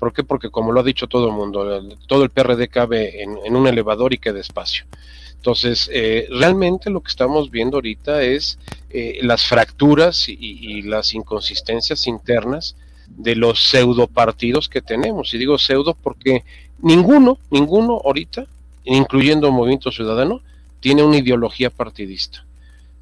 ¿Por 0.00 0.12
qué? 0.12 0.24
Porque 0.24 0.50
como 0.50 0.72
lo 0.72 0.80
ha 0.80 0.82
dicho 0.82 1.06
todo 1.06 1.28
el 1.28 1.34
mundo, 1.34 1.86
todo 2.08 2.24
el 2.24 2.30
PRD 2.30 2.68
cabe 2.68 3.22
en, 3.22 3.38
en 3.44 3.54
un 3.54 3.68
elevador 3.68 4.12
y 4.12 4.18
queda 4.18 4.40
espacio. 4.40 4.86
Entonces, 5.34 5.88
eh, 5.92 6.26
realmente 6.30 6.90
lo 6.90 7.00
que 7.00 7.10
estamos 7.10 7.50
viendo 7.50 7.76
ahorita 7.76 8.22
es 8.22 8.58
eh, 8.90 9.18
las 9.22 9.46
fracturas 9.46 10.28
y, 10.28 10.82
las 10.82 11.14
inconsistencias 11.14 12.08
internas 12.08 12.74
de 13.08 13.36
los 13.36 13.60
pseudo 13.62 14.08
partidos 14.08 14.68
que 14.68 14.82
tenemos. 14.82 15.34
Y 15.34 15.38
digo 15.38 15.58
pseudo 15.58 15.94
porque 15.94 16.44
Ninguno, 16.80 17.38
ninguno 17.50 18.00
ahorita, 18.04 18.46
incluyendo 18.84 19.50
Movimiento 19.50 19.90
Ciudadano, 19.90 20.40
tiene 20.80 21.02
una 21.02 21.18
ideología 21.18 21.70
partidista. 21.70 22.44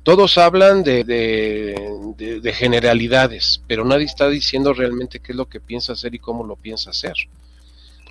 Todos 0.03 0.39
hablan 0.39 0.85
de, 0.85 1.03
de, 1.05 2.53
generalidades, 2.53 3.61
pero 3.67 3.85
nadie 3.85 4.05
está 4.05 4.29
diciendo 4.29 4.73
realmente 4.73 5.19
qué 5.19 5.33
es 5.33 5.37
lo 5.37 5.47
que 5.47 5.59
piensa 5.59 5.95
hacer 5.95 6.15
y 6.15 6.21
cómo 6.21 6.45
lo 6.45 6.55
piensa 6.55 6.91
hacer. 6.91 7.15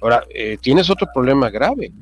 Ahora, 0.02 0.26
eh, 0.30 0.58
tienes 0.60 0.90
otro 0.90 1.08
problema 1.14 1.50
grave. 1.50 1.94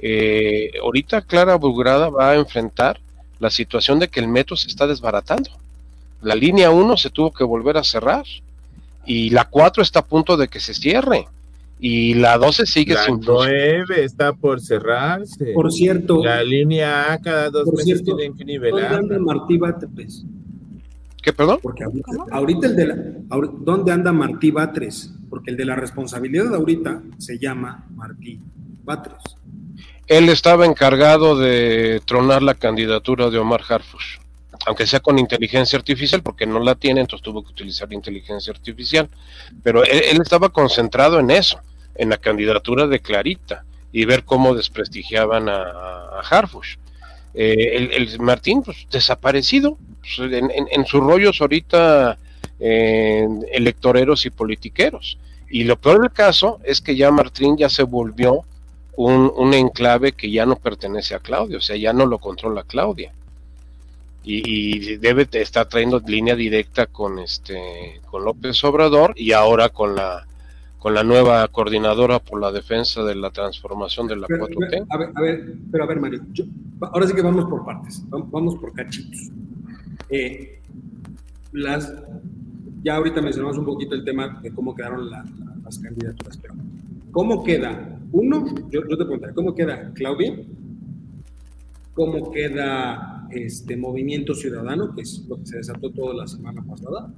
Eh, 0.00 0.72
ahorita 0.82 1.22
Clara 1.22 1.54
Bulgrada 1.56 2.10
va 2.10 2.32
a 2.32 2.34
enfrentar 2.34 3.00
la 3.38 3.48
situación 3.48 3.98
de 3.98 4.08
que 4.08 4.20
el 4.20 4.28
metro 4.28 4.54
se 4.54 4.68
está 4.68 4.86
desbaratando. 4.86 5.50
La 6.20 6.34
línea 6.34 6.70
1 6.70 6.96
se 6.98 7.08
tuvo 7.08 7.32
que 7.32 7.44
volver 7.44 7.78
a 7.78 7.84
cerrar 7.84 8.26
y 9.06 9.30
la 9.30 9.46
4 9.46 9.82
está 9.82 10.00
a 10.00 10.04
punto 10.04 10.36
de 10.36 10.48
que 10.48 10.60
se 10.60 10.74
cierre 10.74 11.26
y 11.80 12.14
la 12.14 12.38
12 12.38 12.66
sigue 12.66 12.94
la 12.94 13.04
sin 13.04 13.20
9 13.20 14.04
está 14.04 14.32
por 14.32 14.60
cerrarse. 14.60 15.52
Por 15.52 15.72
cierto. 15.72 16.22
La 16.24 16.42
línea 16.42 17.12
A 17.12 17.18
cada 17.18 17.50
dos 17.50 17.72
meses 17.72 18.02
tienen 18.02 18.36
que 18.36 18.44
nivelar. 18.44 18.92
¿Dónde 18.92 19.16
anda 19.16 19.34
Martí 19.34 19.58
Batres? 19.58 20.24
¿Qué, 21.22 21.32
perdón? 21.32 21.58
Porque 21.62 21.84
ahorita, 22.30 22.66
el 22.68 22.76
de 22.76 22.86
la, 22.86 22.96
¿dónde 23.60 23.92
anda 23.92 24.12
Martí 24.12 24.50
Batres? 24.50 25.12
Porque 25.28 25.50
el 25.50 25.56
de 25.56 25.64
la 25.64 25.76
responsabilidad 25.76 26.54
ahorita 26.54 27.02
se 27.18 27.38
llama 27.38 27.86
Martí 27.94 28.40
Batres. 28.84 29.22
Él 30.06 30.28
estaba 30.30 30.64
encargado 30.64 31.38
de 31.38 32.00
tronar 32.06 32.42
la 32.42 32.54
candidatura 32.54 33.30
de 33.30 33.38
Omar 33.38 33.60
Harfush 33.68 34.18
aunque 34.66 34.86
sea 34.86 35.00
con 35.00 35.18
inteligencia 35.18 35.78
artificial, 35.78 36.22
porque 36.22 36.46
no 36.46 36.60
la 36.60 36.74
tiene, 36.74 37.00
entonces 37.00 37.24
tuvo 37.24 37.42
que 37.42 37.50
utilizar 37.50 37.92
inteligencia 37.92 38.52
artificial. 38.52 39.08
Pero 39.62 39.84
él, 39.84 40.20
estaba 40.20 40.48
concentrado 40.50 41.18
en 41.20 41.30
eso, 41.30 41.60
en 41.98 42.08
la 42.08 42.16
candidatura 42.16 42.86
de 42.86 43.00
Clarita 43.00 43.64
y 43.92 44.04
ver 44.06 44.24
cómo 44.24 44.54
desprestigiaban 44.54 45.48
a, 45.48 46.20
Harfush. 46.30 46.76
Eh, 47.34 47.90
el, 47.94 48.18
Martín, 48.20 48.62
pues 48.62 48.86
desaparecido, 48.90 49.76
pues, 50.00 50.32
en, 50.32 50.86
sus 50.86 51.00
rollos 51.00 51.40
ahorita 51.40 52.18
electoreros 52.58 54.26
y 54.26 54.30
politiqueros. 54.30 55.18
Y 55.50 55.64
lo 55.64 55.76
peor 55.76 56.00
del 56.00 56.10
caso 56.10 56.58
es 56.64 56.80
que 56.80 56.96
ya 56.96 57.10
Martín 57.10 57.56
ya 57.56 57.68
se 57.68 57.82
volvió 57.82 58.42
un, 58.96 59.32
un 59.36 59.54
enclave 59.54 60.12
que 60.12 60.30
ya 60.30 60.44
no 60.44 60.56
pertenece 60.56 61.14
a 61.14 61.20
Claudia, 61.20 61.58
o 61.58 61.60
sea, 61.60 61.76
ya 61.76 61.92
no 61.92 62.06
lo 62.06 62.18
controla 62.18 62.64
Claudia 62.64 63.12
y, 64.28 64.96
debe 64.96 65.26
estar 65.32 65.66
trayendo 65.68 66.02
línea 66.06 66.34
directa 66.34 66.86
con 66.86 67.18
este 67.18 68.00
con 68.10 68.24
López 68.24 68.62
Obrador 68.64 69.14
y 69.16 69.32
ahora 69.32 69.70
con 69.70 69.96
la 69.96 70.26
con 70.78 70.94
la 70.94 71.02
nueva 71.02 71.46
coordinadora 71.48 72.18
por 72.20 72.40
la 72.40 72.52
defensa 72.52 73.02
de 73.02 73.14
la 73.14 73.30
transformación 73.30 74.06
de 74.06 74.16
la 74.16 74.26
4T. 74.28 74.86
A 74.88 74.96
ver, 74.96 75.10
a 75.14 75.20
ver, 75.20 75.54
pero 75.70 75.84
a 75.84 75.86
ver, 75.86 76.00
Mario, 76.00 76.22
ahora 76.80 77.06
sí 77.06 77.14
que 77.14 77.22
vamos 77.22 77.46
por 77.46 77.64
partes, 77.64 78.04
vamos 78.08 78.56
por 78.56 78.72
cachitos. 78.72 79.30
Eh, 80.08 80.60
las, 81.52 81.92
ya 82.82 82.96
ahorita 82.96 83.20
mencionamos 83.20 83.58
un 83.58 83.64
poquito 83.64 83.94
el 83.94 84.04
tema 84.04 84.40
de 84.42 84.52
cómo 84.52 84.74
quedaron 84.74 85.10
las 85.10 85.78
candidaturas, 85.78 86.36
pero 86.38 86.54
¿cómo 87.10 87.42
queda? 87.42 87.98
Uno, 88.12 88.46
yo, 88.70 88.82
yo 88.88 88.96
te 88.96 89.04
preguntaré, 89.04 89.34
¿cómo 89.34 89.54
queda 89.54 89.92
Claudia? 89.94 90.34
cómo 91.98 92.30
queda 92.30 93.26
este 93.32 93.76
movimiento 93.76 94.32
ciudadano, 94.32 94.94
que 94.94 95.00
es 95.00 95.26
lo 95.28 95.36
que 95.40 95.46
se 95.46 95.56
desató 95.56 95.90
toda 95.90 96.14
la 96.14 96.28
semana 96.28 96.64
pasada, 96.64 97.12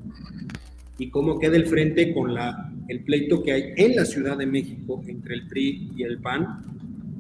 y 0.97 1.11
cómo 1.11 1.39
queda 1.39 1.57
el 1.57 1.67
frente 1.67 2.15
con 2.15 2.33
la, 2.33 2.70
el 2.91 3.05
pleito 3.05 3.41
que 3.43 3.53
hay 3.53 3.73
en 3.77 3.95
la 3.95 4.05
Ciudad 4.05 4.37
de 4.37 4.47
México 4.47 5.01
entre 5.07 5.37
el 5.37 5.47
PRI 5.47 5.93
y 5.97 6.03
el 6.03 6.19
PAN 6.19 6.65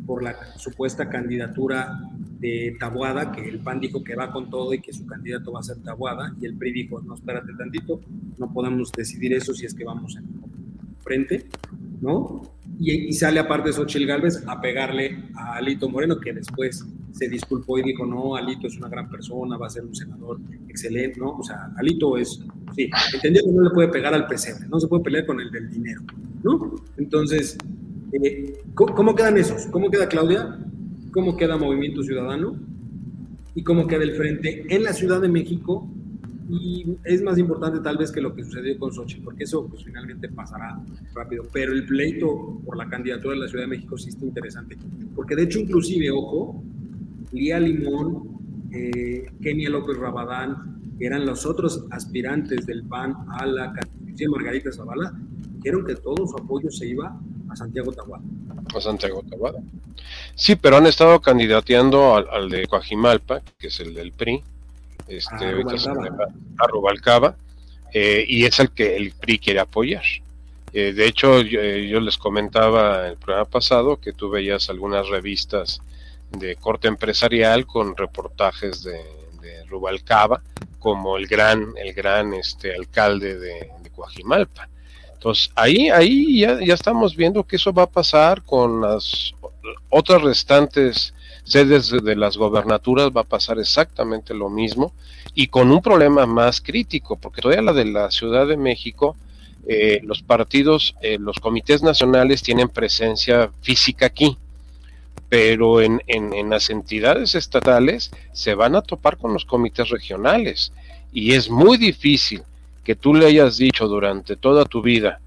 por 0.04 0.20
la 0.20 0.34
supuesta 0.56 1.08
candidatura 1.08 1.96
de 2.40 2.76
Tabuada, 2.80 3.30
que 3.30 3.48
el 3.48 3.60
PAN 3.60 3.78
dijo 3.78 4.02
que 4.02 4.16
va 4.16 4.32
con 4.32 4.50
todo 4.50 4.74
y 4.74 4.80
que 4.80 4.92
su 4.92 5.06
candidato 5.06 5.52
va 5.52 5.60
a 5.60 5.62
ser 5.62 5.76
Tabuada, 5.78 6.34
y 6.40 6.46
el 6.46 6.56
PRI 6.56 6.72
dijo, 6.72 7.00
no, 7.00 7.14
espérate 7.14 7.52
tantito, 7.56 8.00
no 8.36 8.52
podemos 8.52 8.90
decidir 8.90 9.32
eso 9.32 9.54
si 9.54 9.64
es 9.64 9.72
que 9.72 9.84
vamos 9.84 10.16
en 10.16 10.24
frente, 11.04 11.46
¿no? 12.00 12.42
Y, 12.80 13.12
sale 13.12 13.38
aparte 13.38 13.72
Xochitl 13.72 14.06
Galvez 14.06 14.42
a 14.48 14.60
pegarle 14.60 15.24
a 15.36 15.56
Alito 15.56 15.88
Moreno, 15.88 16.18
que 16.18 16.32
después 16.32 16.84
se 17.12 17.28
disculpó 17.28 17.78
y 17.78 17.82
dijo, 17.82 18.06
no, 18.06 18.34
Alito 18.34 18.66
es 18.66 18.76
una 18.76 18.88
gran 18.88 19.08
persona, 19.08 19.56
va 19.56 19.66
a 19.66 19.70
ser 19.70 19.84
un 19.84 19.94
senador 19.94 20.40
excelente, 20.68 21.20
¿no? 21.20 21.38
O 21.38 21.42
sea, 21.44 21.72
Alito 21.76 22.16
es, 22.16 22.42
sí, 22.74 22.90
entendió 23.14 23.42
que 23.44 23.50
no 23.50 23.62
le 23.62 23.70
puede 23.70 23.88
pegar 23.88 24.14
al 24.14 24.26
pesebre, 24.26 24.66
no 24.68 24.80
se 24.80 24.88
puede 24.88 25.04
pelear 25.04 25.26
con 25.26 25.40
el 25.40 25.50
del 25.50 25.70
dinero, 25.70 26.02
¿no? 26.42 26.76
Entonces, 26.96 27.56
eh, 28.12 28.62
¿cómo, 28.74 29.14
quedan 29.14 29.38
esos? 29.38 29.66
¿Cómo 29.66 29.90
queda 29.90 30.08
Claudia? 30.08 30.58
¿Cómo 31.12 31.36
queda 31.36 31.56
Movimiento 31.56 32.02
Ciudadano? 32.02 32.56
¿Y 33.54 33.62
cómo 33.62 33.86
queda 33.86 34.02
el 34.02 34.14
frente 34.14 34.64
en 34.68 34.84
la 34.84 34.92
Ciudad 34.92 35.20
de 35.20 35.28
México 35.28 35.88
y 36.48 36.96
es 37.04 37.22
más 37.22 37.38
importante 37.38 37.78
tal 37.78 37.96
vez 37.96 38.10
que 38.10 38.20
lo 38.20 38.34
que 38.34 38.42
sucedió 38.42 38.76
con 38.76 38.92
Sochi, 38.92 39.20
porque 39.20 39.44
eso 39.44 39.68
pues 39.68 39.84
finalmente 39.84 40.28
pasará 40.28 40.80
rápido. 41.14 41.44
Pero 41.52 41.72
el 41.72 41.86
pleito 41.86 42.60
por 42.64 42.76
la 42.76 42.88
candidatura 42.88 43.34
de 43.34 43.40
la 43.40 43.48
Ciudad 43.48 43.64
de 43.64 43.68
México 43.68 43.96
sí 43.96 44.08
está 44.08 44.24
interesante, 44.24 44.76
porque 45.14 45.36
de 45.36 45.44
hecho 45.44 45.60
inclusive, 45.60 46.10
ojo, 46.10 46.60
Lía 47.30 47.60
Limón, 47.60 48.40
eh, 48.72 49.30
Kenia 49.40 49.70
López 49.70 49.96
Rabadán, 49.96 50.79
que 51.00 51.06
eran 51.06 51.24
los 51.24 51.46
otros 51.46 51.84
aspirantes 51.90 52.66
del 52.66 52.84
PAN 52.84 53.16
a 53.30 53.46
la 53.46 53.72
candidatura 53.72 54.14
de 54.16 54.28
Margarita 54.28 54.70
Zavala, 54.70 55.12
dijeron 55.54 55.86
que 55.86 55.94
todo 55.94 56.26
su 56.26 56.36
apoyo 56.36 56.70
se 56.70 56.86
iba 56.88 57.18
a 57.48 57.56
Santiago 57.56 57.90
Tahuada. 57.90 58.22
A 58.74 58.80
Santiago 58.82 59.24
Tahuada. 59.30 59.60
Sí, 60.34 60.56
pero 60.56 60.76
han 60.76 60.86
estado 60.86 61.18
candidateando 61.20 62.16
al, 62.16 62.28
al 62.28 62.50
de 62.50 62.66
Coajimalpa, 62.66 63.40
que 63.58 63.68
es 63.68 63.80
el 63.80 63.94
del 63.94 64.12
PRI, 64.12 64.42
este, 65.08 65.46
a 65.46 66.66
Rubalcaba, 66.66 67.34
eh, 67.94 68.26
y 68.28 68.44
es 68.44 68.60
el 68.60 68.70
que 68.70 68.96
el 68.96 69.12
PRI 69.12 69.38
quiere 69.38 69.60
apoyar. 69.60 70.04
Eh, 70.74 70.92
de 70.92 71.06
hecho, 71.06 71.40
eh, 71.40 71.88
yo, 71.88 71.98
les 72.00 72.18
comentaba 72.18 73.08
el 73.08 73.16
programa 73.16 73.48
pasado 73.48 73.96
que 73.98 74.12
tú 74.12 74.28
veías 74.28 74.68
algunas 74.68 75.08
revistas 75.08 75.80
de 76.30 76.56
corte 76.56 76.88
empresarial 76.88 77.66
con 77.66 77.96
reportajes 77.96 78.82
de, 78.84 79.00
Rubalcaba 79.70 80.42
como 80.78 81.16
el 81.16 81.26
gran, 81.26 81.72
el 81.76 81.92
gran 81.92 82.34
este, 82.34 82.74
alcalde 82.74 83.38
de, 83.38 83.70
de 83.82 83.90
Coajimalpa. 83.90 84.68
Entonces, 85.12 85.50
ahí, 85.54 85.90
ahí 85.90 86.40
ya, 86.40 86.58
ya, 86.64 86.74
estamos 86.74 87.14
viendo 87.14 87.44
que 87.44 87.56
eso 87.56 87.72
va 87.72 87.82
a 87.84 87.90
pasar 87.90 88.42
con 88.42 88.80
las 88.80 89.34
otras 89.90 90.22
restantes 90.22 91.14
sedes 91.44 91.90
de 91.90 92.16
las 92.16 92.36
gobernaturas 92.36 93.10
va 93.14 93.22
a 93.22 93.24
pasar 93.24 93.58
exactamente 93.58 94.34
lo 94.34 94.48
mismo 94.48 94.92
y 95.34 95.48
con 95.48 95.70
un 95.70 95.82
problema 95.82 96.26
más 96.26 96.60
crítico, 96.60 97.16
porque 97.16 97.42
todavía 97.42 97.62
la 97.62 97.72
de 97.72 97.84
la 97.86 98.10
Ciudad 98.10 98.46
de 98.46 98.56
México, 98.56 99.16
eh, 99.66 100.00
los 100.02 100.22
partidos, 100.22 100.94
eh, 101.02 101.18
los 101.18 101.38
comités 101.38 101.82
nacionales 101.82 102.42
tienen 102.42 102.68
presencia 102.68 103.50
física 103.60 104.06
aquí, 104.06 104.36
pero 105.30 105.80
en, 105.80 106.02
en, 106.08 106.50
las 106.50 106.68
entidades 106.68 107.34
estatales 107.34 108.10
se 108.32 108.54
van 108.54 108.76
a 108.76 108.82
topar 108.82 109.16
con 109.16 109.32
los 109.32 109.46
comités 109.46 109.88
regionales 109.88 110.72
y 111.12 111.32
es 111.32 111.48
muy 111.48 111.78
difícil 111.78 112.42
que 112.84 112.96
tú 112.96 113.14
le 113.14 113.26
hayas 113.26 113.56
dicho 113.56 113.88
durante 113.88 114.36
toda 114.36 114.66
tu 114.66 114.82
vida 114.82 115.20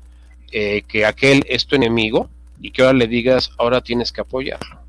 eh, 0.51 0.83
que 0.87 1.05
aquel 1.05 1.43
es 1.47 1.65
tu 1.65 1.75
enemigo 1.75 2.29
y 2.61 2.69
que 2.69 2.83
ahora 2.83 2.93
le 2.93 3.07
digas 3.07 3.51
ahora 3.57 3.81
tienes 3.81 4.11
que 4.11 4.21
apoyarlo 4.21 4.83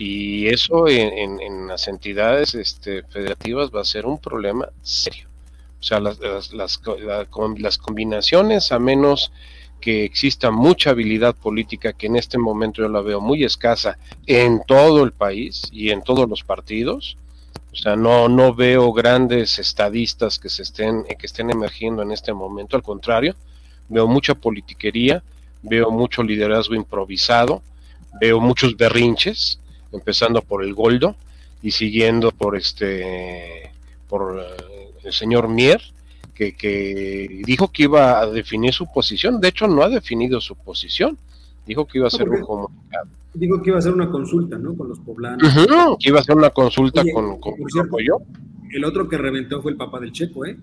y 0.00 0.48
eso 0.48 0.88
en, 0.88 1.68
las 1.68 1.86
entidades 1.86 2.54
este, 2.54 3.02
federativas 3.02 3.70
va 3.70 3.82
a 3.82 3.84
ser 3.84 4.06
un 4.06 4.18
problema 4.18 4.66
serio. 4.82 5.28
O 5.78 5.82
sea, 5.82 6.00
las, 6.00 6.18
las, 6.18 6.54
las, 6.54 7.78
combinaciones, 7.78 8.72
a 8.72 8.78
menos 8.78 9.30
que 9.80 10.04
exista 10.04 10.50
mucha 10.50 10.90
habilidad 10.90 11.34
política, 11.34 11.92
que 11.92 12.06
en 12.06 12.16
este 12.16 12.38
momento 12.38 12.82
yo 12.82 12.88
la 12.88 13.00
veo 13.00 13.20
muy 13.20 13.44
escasa 13.44 13.98
en 14.26 14.62
todo 14.66 15.02
el 15.04 15.12
país 15.12 15.62
y 15.72 15.90
en 15.90 16.02
todos 16.02 16.28
los 16.28 16.44
partidos. 16.44 17.16
O 17.72 17.76
sea, 17.76 17.96
no, 17.96 18.28
no 18.28 18.54
veo 18.54 18.92
grandes 18.92 19.58
estadistas 19.58 20.38
que 20.38 20.48
se 20.48 20.62
estén, 20.62 21.04
que 21.04 21.26
estén 21.26 21.50
emergiendo 21.50 22.02
en 22.02 22.10
este 22.10 22.32
momento. 22.32 22.76
Al 22.76 22.82
contrario, 22.82 23.34
veo 23.88 24.06
mucha 24.06 24.34
politiquería, 24.34 25.22
veo 25.62 25.90
mucho 25.90 26.22
liderazgo 26.22 26.74
improvisado, 26.74 27.62
veo 28.20 28.40
muchos 28.40 28.76
berrinches, 28.76 29.60
empezando 29.92 30.42
por 30.42 30.64
el 30.64 30.74
Goldo 30.74 31.14
y 31.62 31.70
siguiendo 31.70 32.32
por 32.32 32.56
este 32.56 33.72
por 34.08 34.40
eh, 34.40 34.90
el 35.04 35.12
señor 35.12 35.48
Mier, 35.48 35.80
que, 36.40 36.54
que, 36.54 37.42
dijo 37.44 37.70
que 37.70 37.82
iba 37.82 38.18
a 38.18 38.26
definir 38.26 38.72
su 38.72 38.90
posición. 38.90 39.40
De 39.40 39.48
hecho, 39.48 39.68
no 39.68 39.82
ha 39.82 39.90
definido 39.90 40.40
su 40.40 40.56
posición. 40.56 41.18
Dijo 41.66 41.86
que 41.86 41.98
iba 41.98 42.06
a 42.06 42.10
ser 42.10 42.30
un 42.30 42.40
comunicado. 42.40 43.08
Dijo 43.34 43.60
que 43.60 43.68
iba 43.68 43.76
a 43.76 43.80
hacer 43.80 43.92
una 43.92 44.10
consulta, 44.10 44.56
¿no? 44.56 44.74
Con 44.74 44.88
los 44.88 44.98
poblanos. 45.00 45.52
que 46.00 46.08
iba 46.08 46.18
a 46.18 46.22
hacer 46.22 46.34
una 46.34 46.48
consulta 46.48 47.02
con, 47.12 47.38
con 47.38 47.54
El 48.72 48.84
otro 48.84 49.06
que 49.06 49.18
reventó 49.18 49.60
fue 49.60 49.72
el 49.72 49.76
papá 49.76 50.00
del 50.00 50.12
Checo, 50.12 50.46
¿eh? 50.46 50.56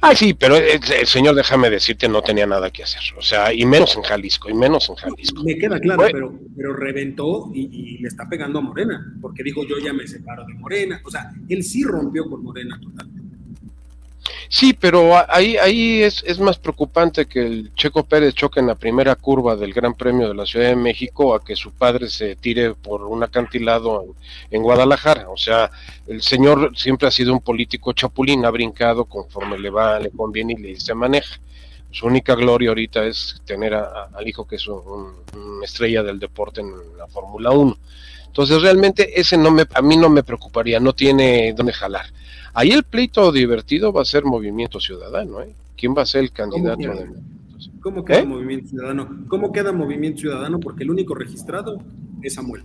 Ay, 0.00 0.16
sí, 0.16 0.34
pero 0.34 0.56
el, 0.56 0.80
el, 0.98 1.06
señor, 1.06 1.34
déjame 1.34 1.70
decirte, 1.70 2.08
no 2.08 2.20
tenía 2.20 2.46
nada 2.46 2.70
que 2.70 2.82
hacer. 2.82 3.02
O 3.16 3.22
sea, 3.22 3.54
y 3.54 3.64
menos 3.64 3.96
en 3.96 4.02
Jalisco, 4.02 4.50
y 4.50 4.54
menos 4.54 4.88
en 4.90 4.96
Jalisco. 4.96 5.44
Me 5.44 5.56
queda 5.56 5.78
claro, 5.78 6.02
pero, 6.10 6.38
pero 6.56 6.74
reventó 6.74 7.50
y, 7.54 7.68
y, 7.72 7.98
le 7.98 8.08
está 8.08 8.28
pegando 8.28 8.58
a 8.58 8.62
Morena, 8.62 9.16
porque 9.20 9.42
dijo 9.42 9.64
yo 9.66 9.78
ya 9.78 9.92
me 9.92 10.06
separo 10.06 10.44
de 10.44 10.54
Morena. 10.54 11.00
O 11.04 11.10
sea, 11.10 11.32
él 11.48 11.62
sí 11.62 11.84
rompió 11.84 12.28
con 12.28 12.42
Morena 12.42 12.78
totalmente. 12.80 13.21
Sí, 14.54 14.74
pero 14.74 15.12
ahí, 15.30 15.56
ahí 15.56 16.02
es, 16.02 16.22
es, 16.26 16.38
más 16.38 16.58
preocupante 16.58 17.24
que 17.24 17.40
el 17.40 17.74
Checo 17.74 18.04
Pérez 18.04 18.34
choque 18.34 18.60
en 18.60 18.66
la 18.66 18.74
primera 18.74 19.14
curva 19.16 19.56
del 19.56 19.72
Gran 19.72 19.94
Premio 19.94 20.28
de 20.28 20.34
la 20.34 20.44
Ciudad 20.44 20.68
de 20.68 20.76
México 20.76 21.34
a 21.34 21.42
que 21.42 21.56
su 21.56 21.72
padre 21.72 22.10
se 22.10 22.36
tire 22.36 22.74
por 22.74 23.02
un 23.04 23.22
acantilado 23.22 24.02
en, 24.02 24.14
en 24.50 24.62
Guadalajara. 24.62 25.30
O 25.30 25.38
sea, 25.38 25.70
el 26.06 26.20
señor 26.20 26.76
siempre 26.76 27.08
ha 27.08 27.10
sido 27.10 27.32
un 27.32 27.40
político 27.40 27.94
chapulín, 27.94 28.44
ha 28.44 28.50
brincado 28.50 29.06
conforme 29.06 29.58
le 29.58 29.70
va, 29.70 29.98
le 29.98 30.10
conviene 30.10 30.52
y 30.52 30.56
le 30.56 30.78
se 30.78 30.92
maneja. 30.92 31.40
Su 31.90 32.06
única 32.06 32.34
gloria 32.34 32.68
ahorita 32.68 33.06
es 33.06 33.40
tener 33.46 33.72
a, 33.72 34.10
al 34.12 34.28
hijo 34.28 34.46
que 34.46 34.56
es 34.56 34.68
un, 34.68 35.14
una 35.34 35.64
estrella 35.64 36.02
del 36.02 36.18
deporte 36.18 36.60
en 36.60 36.72
la 36.98 37.06
Fórmula 37.06 37.52
1. 37.52 37.78
Entonces 38.26 38.60
realmente 38.60 39.18
ese 39.18 39.38
no 39.38 39.50
me, 39.50 39.64
a 39.72 39.80
mí 39.80 39.96
no 39.96 40.10
me 40.10 40.22
preocuparía, 40.22 40.78
no 40.78 40.92
tiene 40.92 41.54
dónde 41.54 41.72
jalar. 41.72 42.04
Ahí 42.54 42.70
el 42.70 42.82
pleito 42.82 43.32
divertido 43.32 43.92
va 43.92 44.02
a 44.02 44.04
ser 44.04 44.24
Movimiento 44.24 44.78
Ciudadano, 44.78 45.40
¿eh? 45.40 45.54
¿Quién 45.76 45.94
va 45.96 46.02
a 46.02 46.06
ser 46.06 46.22
el 46.22 46.32
candidato 46.32 46.80
¿Cómo 46.80 46.94
de 46.94 47.08
¿Cómo 47.80 48.04
queda 48.04 48.18
¿Eh? 48.20 48.26
Movimiento 48.26 48.68
Ciudadano? 48.68 49.24
¿Cómo 49.28 49.52
queda 49.52 49.72
Movimiento 49.72 50.20
Ciudadano? 50.20 50.60
Porque 50.60 50.84
el 50.84 50.90
único 50.90 51.14
registrado 51.14 51.78
es 52.22 52.34
Samuel. 52.34 52.64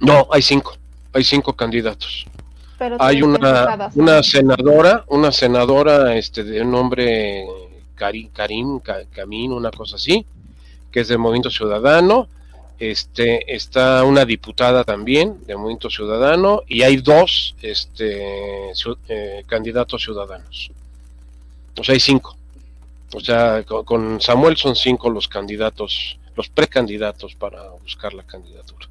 No, 0.00 0.26
hay 0.30 0.42
cinco, 0.42 0.76
hay 1.12 1.24
cinco 1.24 1.54
candidatos. 1.54 2.26
Pero 2.78 2.96
hay 3.00 3.22
una, 3.22 3.90
una 3.94 4.22
senadora, 4.22 5.04
una 5.08 5.32
senadora 5.32 6.16
este, 6.16 6.44
de 6.44 6.64
nombre 6.64 7.46
Karim, 7.94 8.28
Karim 8.28 8.80
Camín, 9.12 9.52
una 9.52 9.70
cosa 9.70 9.96
así, 9.96 10.26
que 10.90 11.00
es 11.00 11.08
del 11.08 11.18
Movimiento 11.18 11.50
Ciudadano 11.50 12.28
este, 12.78 13.54
está 13.54 14.04
una 14.04 14.24
diputada 14.24 14.84
también 14.84 15.44
de 15.46 15.56
Movimiento 15.56 15.90
Ciudadano 15.90 16.62
y 16.66 16.82
hay 16.82 16.96
dos 16.96 17.54
este, 17.62 18.70
eh, 19.08 19.44
candidatos 19.46 20.02
ciudadanos. 20.02 20.70
O 21.78 21.84
sea, 21.84 21.94
hay 21.94 22.00
cinco. 22.00 22.36
O 23.12 23.20
sea, 23.20 23.62
con, 23.64 23.84
con, 23.84 24.20
Samuel 24.20 24.56
son 24.56 24.74
cinco 24.74 25.08
los 25.10 25.28
candidatos, 25.28 26.18
los 26.36 26.48
precandidatos 26.48 27.34
para 27.34 27.70
buscar 27.70 28.12
la 28.12 28.24
candidatura. 28.24 28.88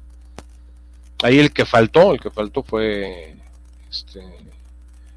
Ahí 1.22 1.38
el 1.38 1.52
que 1.52 1.64
faltó, 1.64 2.12
el 2.12 2.20
que 2.20 2.30
faltó 2.30 2.62
fue 2.62 3.34
este, 3.90 4.22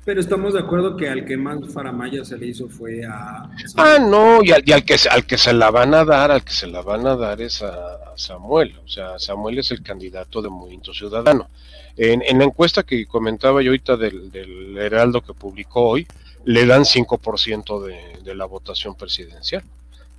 pero 0.08 0.22
estamos 0.22 0.54
de 0.54 0.62
acuerdo 0.62 0.96
que 0.96 1.10
al 1.10 1.26
que 1.26 1.36
más 1.36 1.60
faramaya 1.74 2.24
se 2.24 2.38
le 2.38 2.48
hizo 2.48 2.70
fue 2.70 3.04
a... 3.04 3.50
Ah, 3.76 3.98
no, 4.00 4.42
y, 4.42 4.52
al, 4.52 4.64
y 4.66 4.72
al, 4.72 4.86
que, 4.86 4.96
al 5.12 5.26
que 5.26 5.38
se 5.38 5.52
la 5.52 5.70
van 5.70 5.94
a 5.94 6.06
dar, 6.06 6.32
al 6.32 6.46
que 6.46 6.54
se 6.54 6.66
la 6.66 6.82
van 6.82 7.06
a 7.06 7.18
dar 7.18 7.42
es 7.42 7.62
a, 7.62 8.16
Samuel. 8.16 8.74
O 8.86 8.88
sea, 8.88 9.20
Samuel 9.20 9.60
es 9.60 9.70
el 9.72 9.84
candidato 9.84 10.42
de 10.42 10.48
Movimiento 10.48 10.94
Ciudadano. 10.94 11.50
En, 11.98 12.22
en 12.22 12.38
la 12.38 12.46
encuesta 12.46 12.84
que 12.84 13.06
comentaba 13.06 13.62
yo 13.62 13.72
ahorita 13.72 13.98
del, 13.98 14.32
del 14.32 14.78
Heraldo 14.78 15.20
que 15.20 15.34
publicó 15.34 15.90
hoy, 15.90 16.08
le 16.46 16.66
dan 16.66 16.84
5% 16.84 17.86
de, 17.86 18.24
de 18.24 18.34
la 18.34 18.46
votación 18.46 18.96
presidencial. 18.96 19.64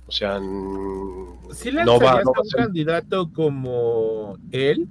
O 0.05 0.11
sea, 0.11 0.37
¿Sí 0.37 1.71
no 1.71 1.99
va, 1.99 2.21
no 2.21 2.31
va 2.31 2.37
a 2.37 2.41
un 2.43 2.49
candidato 2.55 3.31
como 3.33 4.37
él? 4.51 4.87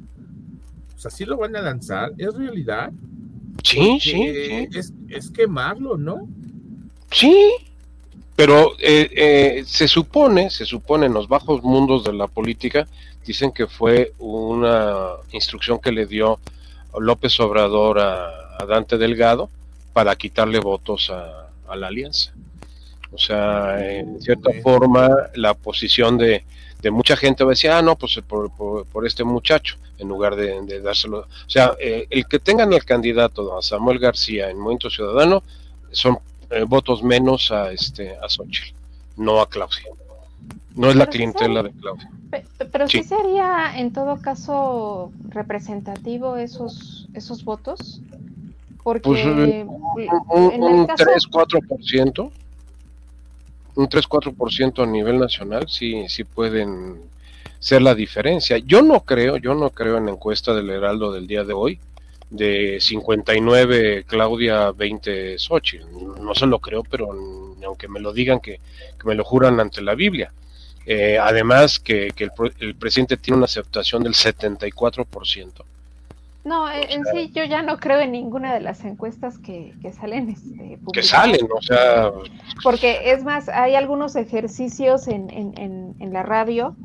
O 0.97 0.99
sea, 0.99 1.13
¿sí 1.13 1.25
lo 1.25 1.37
van 1.37 1.55
a 1.55 1.63
lanzar? 1.63 2.11
¿Es 2.19 2.35
realidad? 2.35 2.91
Sí, 3.69 3.99
sí, 4.01 4.11
sí. 4.11 4.69
Es, 4.73 4.93
es, 5.09 5.31
quemarlo, 5.31 5.97
¿no? 5.97 6.27
Sí, 7.11 7.53
pero 8.35 8.73
eh, 8.79 9.11
eh, 9.15 9.65
se 9.67 9.89
supone, 9.89 10.51
se 10.51 10.65
supone 10.65 11.07
en 11.07 11.13
los 11.13 11.29
bajos 11.29 11.63
mundos 11.63 12.05
de 12.05 12.13
la 12.13 12.29
política, 12.29 12.87
dicen 13.27 13.53
que 13.53 13.67
fue 13.67 14.13
una 14.19 15.11
instrucción 15.33 15.79
que 15.79 15.93
le 15.93 16.07
dio 16.07 16.39
López 16.99 17.39
Obrador 17.41 17.99
a, 17.99 18.29
a 18.59 18.67
Dante 18.67 18.97
Delgado 18.97 19.51
para 19.93 20.17
quitarle 20.17 20.61
votos 20.61 21.11
a, 21.11 21.49
a 21.69 21.77
la 21.77 21.89
alianza. 21.89 22.33
O 23.11 23.19
sea, 23.19 23.79
en 23.99 24.21
cierta 24.21 24.51
forma, 24.63 25.09
la 25.35 25.55
posición 25.55 26.19
de, 26.19 26.45
de 26.81 26.91
mucha 26.91 27.17
gente 27.17 27.45
va 27.45 27.51
a 27.51 27.53
decir, 27.53 27.71
ah, 27.71 27.83
no, 27.83 27.97
pues 27.97 28.21
por, 28.27 28.51
por, 28.51 28.87
por 28.87 29.07
este 29.07 29.25
muchacho, 29.25 29.77
en 29.99 30.09
lugar 30.09 30.37
de, 30.37 30.63
de 30.63 30.81
dárselo. 30.81 31.21
O 31.21 31.51
sea, 31.51 31.73
eh, 31.81 32.07
el 32.11 32.27
que 32.27 32.39
tengan 32.39 32.73
el 32.73 32.85
candidato 32.85 33.57
a 33.57 33.63
Samuel 33.63 33.99
García 33.99 34.51
en 34.51 34.59
Movimiento 34.59 34.91
Ciudadano 34.91 35.43
son 35.91 36.19
eh, 36.51 36.65
votos 36.67 37.03
menos 37.03 37.51
a 37.51 37.73
este 37.73 38.17
a 38.17 38.29
Xochitl, 38.29 38.75
no 39.17 39.41
a 39.41 39.49
Claudia. 39.49 39.85
No 40.77 40.91
es 40.91 40.97
la 40.97 41.09
clientela 41.09 41.63
de 41.65 41.73
Claudia. 41.73 42.11
Pero 42.71 42.89
sí. 42.89 43.03
sí 43.03 43.09
sería 43.09 43.73
en 43.77 43.93
todo 43.93 44.21
caso 44.21 45.11
representativo 45.29 46.37
esos 46.37 47.09
esos 47.15 47.45
votos. 47.45 48.01
Porque 48.85 49.01
pues, 49.01 49.25
un, 50.29 50.63
un 50.63 50.87
caso... 50.87 51.05
3-4% 51.05 52.31
un 53.79 53.89
3-4% 53.89 54.83
a 54.83 54.87
nivel 54.87 55.19
nacional 55.19 55.69
sí, 55.69 56.09
sí 56.09 56.25
pueden 56.25 57.01
ser 57.61 57.81
la 57.81 57.95
diferencia. 57.95 58.59
Yo 58.59 58.83
no 58.83 59.05
creo, 59.05 59.37
yo 59.37 59.55
no 59.55 59.71
creo 59.71 59.99
en 59.99 60.07
la 60.07 60.13
encuesta 60.13 60.53
del 60.53 60.69
Heraldo 60.71 61.13
del 61.13 61.29
día 61.29 61.45
de 61.45 61.53
hoy 61.53 61.79
de 62.29 62.79
59 62.81 64.05
Claudia 64.05 64.73
20 64.73 65.39
Xochitl. 65.39 65.87
No 66.21 66.35
se 66.35 66.47
lo 66.47 66.59
creo, 66.59 66.83
pero 66.83 67.11
aunque 67.65 67.87
me 67.87 68.01
lo 68.01 68.13
digan 68.13 68.41
que, 68.41 68.59
me 69.05 69.15
lo 69.15 69.25
juran 69.25 69.61
ante 69.61 69.81
la 69.81 69.95
Biblia. 69.95 70.33
Eh, 70.85 71.17
además 71.21 71.79
que, 71.79 72.11
que 72.17 72.25
el, 72.25 72.31
el, 72.59 72.75
presidente 72.75 73.17
tiene 73.17 73.37
una 73.37 73.45
aceptación 73.45 74.03
del 74.03 74.15
74%. 74.15 75.53
No, 76.45 76.65
o 76.65 76.71
en 76.71 77.05
sea, 77.05 77.13
sí 77.13 77.31
yo 77.35 77.45
ya 77.45 77.63
no 77.63 77.79
creo 77.79 78.01
en 78.01 78.13
ninguna 78.13 78.55
de 78.55 78.61
las 78.61 78.85
encuestas 78.85 79.39
que, 79.39 79.75
que 79.83 79.93
salen. 79.93 80.31
Este, 80.31 80.79
que 80.93 81.03
salen, 81.03 81.47
o 81.55 81.61
sea... 81.61 82.11
Porque 82.63 83.13
es 83.13 83.25
más, 83.25 83.49
hay 83.49 83.75
algunos 83.75 84.17
ejercicios 84.17 85.09
en, 85.09 85.31
en, 85.31 85.59
en, 85.59 85.95
en, 85.99 86.13
la 86.13 86.23
radio 86.23 86.77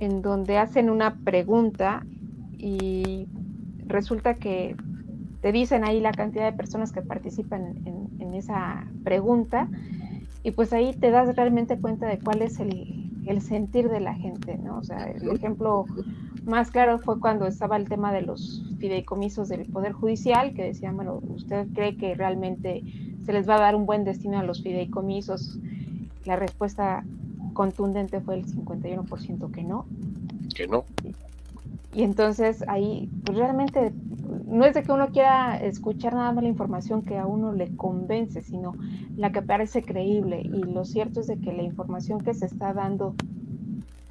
en 0.00 0.22
donde 0.22 0.58
hacen 0.58 0.90
una 0.90 1.14
pregunta 1.24 2.04
y 2.58 3.26
resulta 3.86 4.34
que 4.34 4.76
te 5.40 5.52
dicen 5.52 5.84
ahí 5.84 6.00
la 6.00 6.12
cantidad 6.12 6.44
de 6.44 6.56
personas 6.56 6.92
que 6.92 7.02
participan 7.02 7.76
en, 7.84 8.10
esa 8.34 8.86
pregunta 9.04 9.68
y 10.44 10.52
pues 10.52 10.72
ahí 10.72 10.94
te 10.94 11.10
das 11.10 11.34
realmente 11.36 11.78
cuenta 11.78 12.06
de 12.06 12.18
cuál 12.20 12.40
es 12.40 12.58
el, 12.60 13.09
el 13.26 13.40
sentir 13.42 13.88
de 13.88 14.00
la 14.00 14.14
gente, 14.14 14.58
¿no? 14.58 14.78
O 14.78 14.84
sea, 14.84 15.10
el 15.10 15.28
ejemplo 15.30 15.86
más 16.44 16.70
claro 16.70 16.98
fue 16.98 17.20
cuando 17.20 17.46
estaba 17.46 17.76
el 17.76 17.88
tema 17.88 18.12
de 18.12 18.22
los 18.22 18.64
fideicomisos 18.78 19.48
del 19.48 19.66
Poder 19.66 19.92
Judicial, 19.92 20.54
que 20.54 20.64
decían, 20.64 20.96
bueno, 20.96 21.20
¿usted 21.28 21.68
cree 21.74 21.96
que 21.96 22.14
realmente 22.14 22.82
se 23.24 23.32
les 23.32 23.48
va 23.48 23.56
a 23.56 23.60
dar 23.60 23.76
un 23.76 23.86
buen 23.86 24.04
destino 24.04 24.38
a 24.38 24.42
los 24.42 24.62
fideicomisos? 24.62 25.58
La 26.24 26.36
respuesta 26.36 27.04
contundente 27.52 28.20
fue 28.20 28.36
el 28.36 28.46
51% 28.46 29.50
que 29.50 29.62
no. 29.62 29.86
Que 30.54 30.66
no. 30.66 30.84
Y 31.92 32.02
entonces 32.02 32.64
ahí, 32.68 33.10
pues 33.24 33.36
realmente 33.36 33.92
no 34.46 34.64
es 34.64 34.74
de 34.74 34.82
que 34.82 34.92
uno 34.92 35.08
quiera 35.08 35.56
escuchar 35.56 36.14
nada 36.14 36.32
más 36.32 36.42
la 36.42 36.48
información 36.48 37.02
que 37.02 37.18
a 37.18 37.26
uno 37.26 37.52
le 37.52 37.74
convence, 37.76 38.42
sino 38.42 38.74
la 39.16 39.32
que 39.32 39.42
parece 39.42 39.82
creíble. 39.82 40.42
Y 40.42 40.62
lo 40.62 40.84
cierto 40.84 41.20
es 41.20 41.26
de 41.26 41.38
que 41.38 41.52
la 41.52 41.62
información 41.62 42.20
que 42.20 42.34
se 42.34 42.46
está 42.46 42.72
dando 42.72 43.14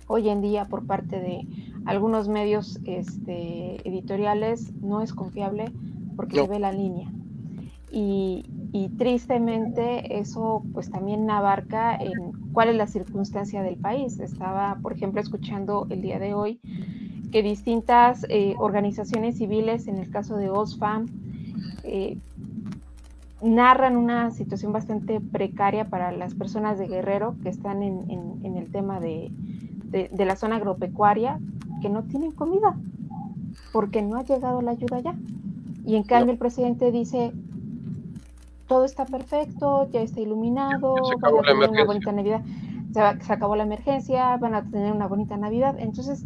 hoy 0.07 0.27
en 0.27 0.41
día 0.41 0.65
por 0.65 0.85
parte 0.85 1.19
de 1.19 1.47
algunos 1.85 2.27
medios 2.27 2.79
este, 2.85 3.87
editoriales 3.87 4.73
no 4.81 5.01
es 5.01 5.13
confiable 5.13 5.71
porque 6.15 6.37
no. 6.37 6.43
se 6.43 6.49
ve 6.49 6.59
la 6.59 6.73
línea. 6.73 7.09
Y, 7.91 8.45
y, 8.71 8.89
tristemente 8.89 10.19
eso 10.19 10.63
pues 10.73 10.91
también 10.91 11.27
abarca 11.31 11.95
en 11.95 12.33
cuál 12.53 12.69
es 12.69 12.75
la 12.75 12.85
circunstancia 12.85 13.63
del 13.63 13.77
país. 13.77 14.19
Estaba, 14.19 14.77
por 14.81 14.93
ejemplo, 14.93 15.19
escuchando 15.21 15.87
el 15.89 16.01
día 16.01 16.19
de 16.19 16.35
hoy 16.35 16.59
que 17.31 17.43
distintas 17.43 18.25
eh, 18.29 18.55
organizaciones 18.57 19.37
civiles, 19.37 19.87
en 19.87 19.97
el 19.97 20.09
caso 20.09 20.37
de 20.37 20.49
Osfam, 20.49 21.07
eh, 21.83 22.17
narran 23.41 23.95
una 23.95 24.31
situación 24.31 24.73
bastante 24.73 25.21
precaria 25.21 25.85
para 25.85 26.11
las 26.11 26.35
personas 26.35 26.77
de 26.77 26.87
Guerrero 26.87 27.35
que 27.41 27.49
están 27.49 27.83
en, 27.83 28.09
en, 28.09 28.45
en 28.45 28.57
el 28.57 28.71
tema 28.71 28.99
de, 28.99 29.31
de, 29.85 30.09
de, 30.11 30.25
la 30.25 30.35
zona 30.35 30.57
agropecuaria, 30.57 31.39
que 31.81 31.89
no 31.89 32.03
tienen 32.03 32.31
comida, 32.31 32.75
porque 33.71 34.01
no 34.01 34.17
ha 34.17 34.23
llegado 34.23 34.61
la 34.61 34.71
ayuda 34.71 34.99
ya. 34.99 35.15
Y 35.85 35.95
en 35.95 36.03
cambio 36.03 36.27
no. 36.27 36.31
el 36.33 36.37
presidente 36.37 36.91
dice, 36.91 37.31
todo 38.67 38.85
está 38.85 39.05
perfecto, 39.05 39.89
ya 39.91 40.01
está 40.01 40.19
iluminado, 40.19 40.95
van 41.21 41.37
a 41.39 41.41
tener 41.41 41.69
una 41.69 41.85
bonita 41.85 42.11
Navidad, 42.11 42.41
se, 42.93 43.01
va, 43.01 43.19
se 43.19 43.33
acabó 43.33 43.55
la 43.55 43.63
emergencia, 43.63 44.35
van 44.37 44.53
a 44.53 44.63
tener 44.69 44.91
una 44.91 45.07
bonita 45.07 45.37
Navidad. 45.37 45.75
Entonces, 45.79 46.25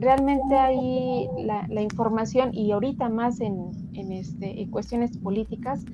realmente 0.00 0.56
hay 0.56 1.28
la, 1.44 1.66
la, 1.68 1.82
información 1.82 2.50
y 2.52 2.70
ahorita 2.72 3.08
más 3.08 3.40
en, 3.40 3.70
en, 3.92 4.12
este, 4.12 4.62
en 4.62 4.70
cuestiones 4.70 5.16
políticas, 5.18 5.84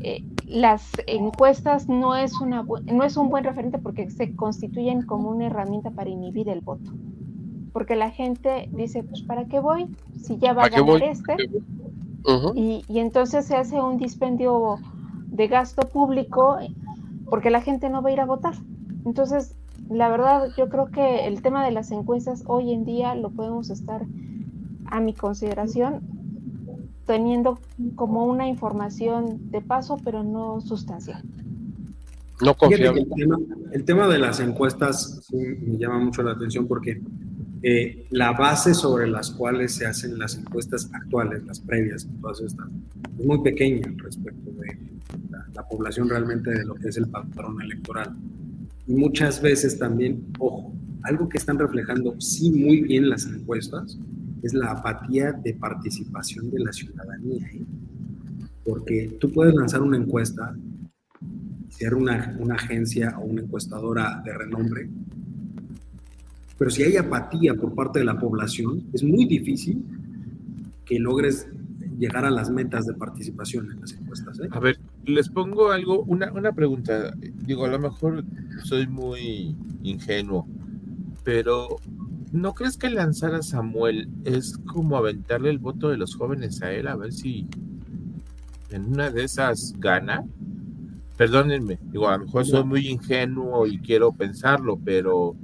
eh, 0.00 0.24
las 0.46 0.92
encuestas 1.06 1.88
no 1.88 2.16
es, 2.16 2.40
una, 2.40 2.62
no 2.62 3.04
es 3.04 3.16
un 3.16 3.28
buen 3.28 3.44
referente 3.44 3.78
porque 3.78 4.10
se 4.10 4.34
constituyen 4.34 5.02
como 5.02 5.30
una 5.30 5.46
herramienta 5.46 5.90
para 5.90 6.10
inhibir 6.10 6.48
el 6.48 6.60
voto. 6.60 6.92
Porque 7.72 7.96
la 7.96 8.10
gente 8.10 8.68
dice, 8.72 9.02
pues 9.02 9.22
¿para 9.22 9.46
qué 9.46 9.60
voy? 9.60 9.88
Si 10.20 10.38
ya 10.38 10.52
va 10.52 10.64
a 10.64 10.68
ganar 10.68 11.02
este. 11.02 11.36
y, 12.54 12.84
y 12.88 12.98
entonces 12.98 13.46
se 13.46 13.56
hace 13.56 13.80
un 13.80 13.98
dispendio 13.98 14.78
de 15.26 15.48
gasto 15.48 15.82
público 15.88 16.58
porque 17.28 17.50
la 17.50 17.60
gente 17.60 17.90
no 17.90 18.00
va 18.00 18.10
a 18.10 18.12
ir 18.12 18.20
a 18.20 18.26
votar. 18.26 18.54
Entonces, 19.04 19.56
la 19.90 20.08
verdad, 20.08 20.48
yo 20.56 20.68
creo 20.68 20.86
que 20.86 21.26
el 21.26 21.42
tema 21.42 21.64
de 21.64 21.70
las 21.70 21.90
encuestas 21.90 22.42
hoy 22.46 22.72
en 22.72 22.84
día 22.84 23.14
lo 23.14 23.30
podemos 23.30 23.70
estar, 23.70 24.02
a 24.86 25.00
mi 25.00 25.14
consideración, 25.14 26.00
teniendo 27.06 27.58
como 27.96 28.24
una 28.24 28.48
información 28.48 29.50
de 29.50 29.60
paso, 29.60 29.98
pero 30.04 30.22
no 30.22 30.60
sustancial. 30.60 31.22
No 32.40 32.54
confiable. 32.54 33.06
El 33.72 33.84
tema, 33.84 34.08
de 34.08 34.18
las 34.18 34.40
encuestas 34.40 35.28
me 35.32 35.78
llama 35.78 35.98
mucho 35.98 36.22
la 36.22 36.32
atención 36.32 36.66
porque 36.66 37.00
eh, 37.62 38.06
la 38.10 38.32
base 38.32 38.74
sobre 38.74 39.06
las 39.06 39.30
cuales 39.30 39.74
se 39.74 39.86
hacen 39.86 40.18
las 40.18 40.36
encuestas 40.36 40.90
actuales, 40.92 41.44
las 41.44 41.60
previas, 41.60 42.06
todas 42.20 42.40
estas, 42.40 42.66
es 43.18 43.24
muy 43.24 43.42
pequeña 43.42 43.92
respecto 43.96 44.50
de 44.50 44.78
la, 45.30 45.46
la 45.54 45.66
población 45.66 46.08
realmente 46.08 46.50
de 46.50 46.64
lo 46.64 46.74
que 46.74 46.88
es 46.88 46.96
el 46.96 47.08
patrón 47.08 47.60
electoral. 47.62 48.14
Y 48.86 48.94
muchas 48.94 49.40
veces 49.40 49.78
también, 49.78 50.26
ojo, 50.38 50.72
algo 51.02 51.28
que 51.28 51.38
están 51.38 51.58
reflejando 51.58 52.20
sí 52.20 52.50
muy 52.50 52.82
bien 52.82 53.08
las 53.08 53.26
encuestas 53.26 53.98
es 54.42 54.52
la 54.54 54.72
apatía 54.72 55.32
de 55.32 55.54
participación 55.54 56.50
de 56.50 56.60
la 56.60 56.72
ciudadanía. 56.72 57.46
¿eh? 57.46 57.64
Porque 58.64 59.16
tú 59.20 59.30
puedes 59.30 59.54
lanzar 59.54 59.82
una 59.82 59.96
encuesta, 59.96 60.54
ser 61.68 61.94
una, 61.94 62.36
una 62.38 62.54
agencia 62.54 63.18
o 63.18 63.24
una 63.24 63.42
encuestadora 63.42 64.22
de 64.24 64.32
renombre, 64.32 64.88
pero 66.58 66.70
si 66.70 66.82
hay 66.82 66.96
apatía 66.96 67.54
por 67.54 67.74
parte 67.74 67.98
de 67.98 68.04
la 68.04 68.18
población, 68.18 68.84
es 68.92 69.02
muy 69.02 69.24
difícil 69.24 69.84
que 70.84 70.98
logres 70.98 71.48
llegar 71.98 72.24
a 72.24 72.30
las 72.30 72.50
metas 72.50 72.86
de 72.86 72.94
participación 72.94 73.70
en 73.70 73.80
las 73.80 73.92
encuestas. 73.92 74.38
¿eh? 74.40 74.48
A 74.50 74.60
ver, 74.60 74.78
les 75.06 75.28
pongo 75.28 75.70
algo, 75.70 76.02
una, 76.02 76.32
una 76.32 76.52
pregunta. 76.52 77.14
Digo, 77.46 77.64
a 77.64 77.68
lo 77.68 77.78
mejor 77.78 78.24
soy 78.64 78.86
muy 78.86 79.56
ingenuo, 79.82 80.46
pero 81.22 81.76
¿no 82.32 82.54
crees 82.54 82.76
que 82.76 82.90
lanzar 82.90 83.34
a 83.34 83.42
Samuel 83.42 84.08
es 84.24 84.58
como 84.66 84.96
aventarle 84.96 85.50
el 85.50 85.58
voto 85.58 85.88
de 85.88 85.96
los 85.96 86.16
jóvenes 86.16 86.62
a 86.62 86.72
él 86.72 86.88
a 86.88 86.96
ver 86.96 87.12
si 87.12 87.46
en 88.70 88.86
una 88.86 89.10
de 89.10 89.24
esas 89.24 89.74
gana? 89.78 90.24
Perdónenme, 91.16 91.78
digo, 91.92 92.08
a 92.08 92.18
lo 92.18 92.24
mejor 92.24 92.44
soy 92.44 92.64
muy 92.64 92.88
ingenuo 92.88 93.66
y 93.66 93.78
quiero 93.78 94.10
pensarlo, 94.12 94.78
pero... 94.84 95.36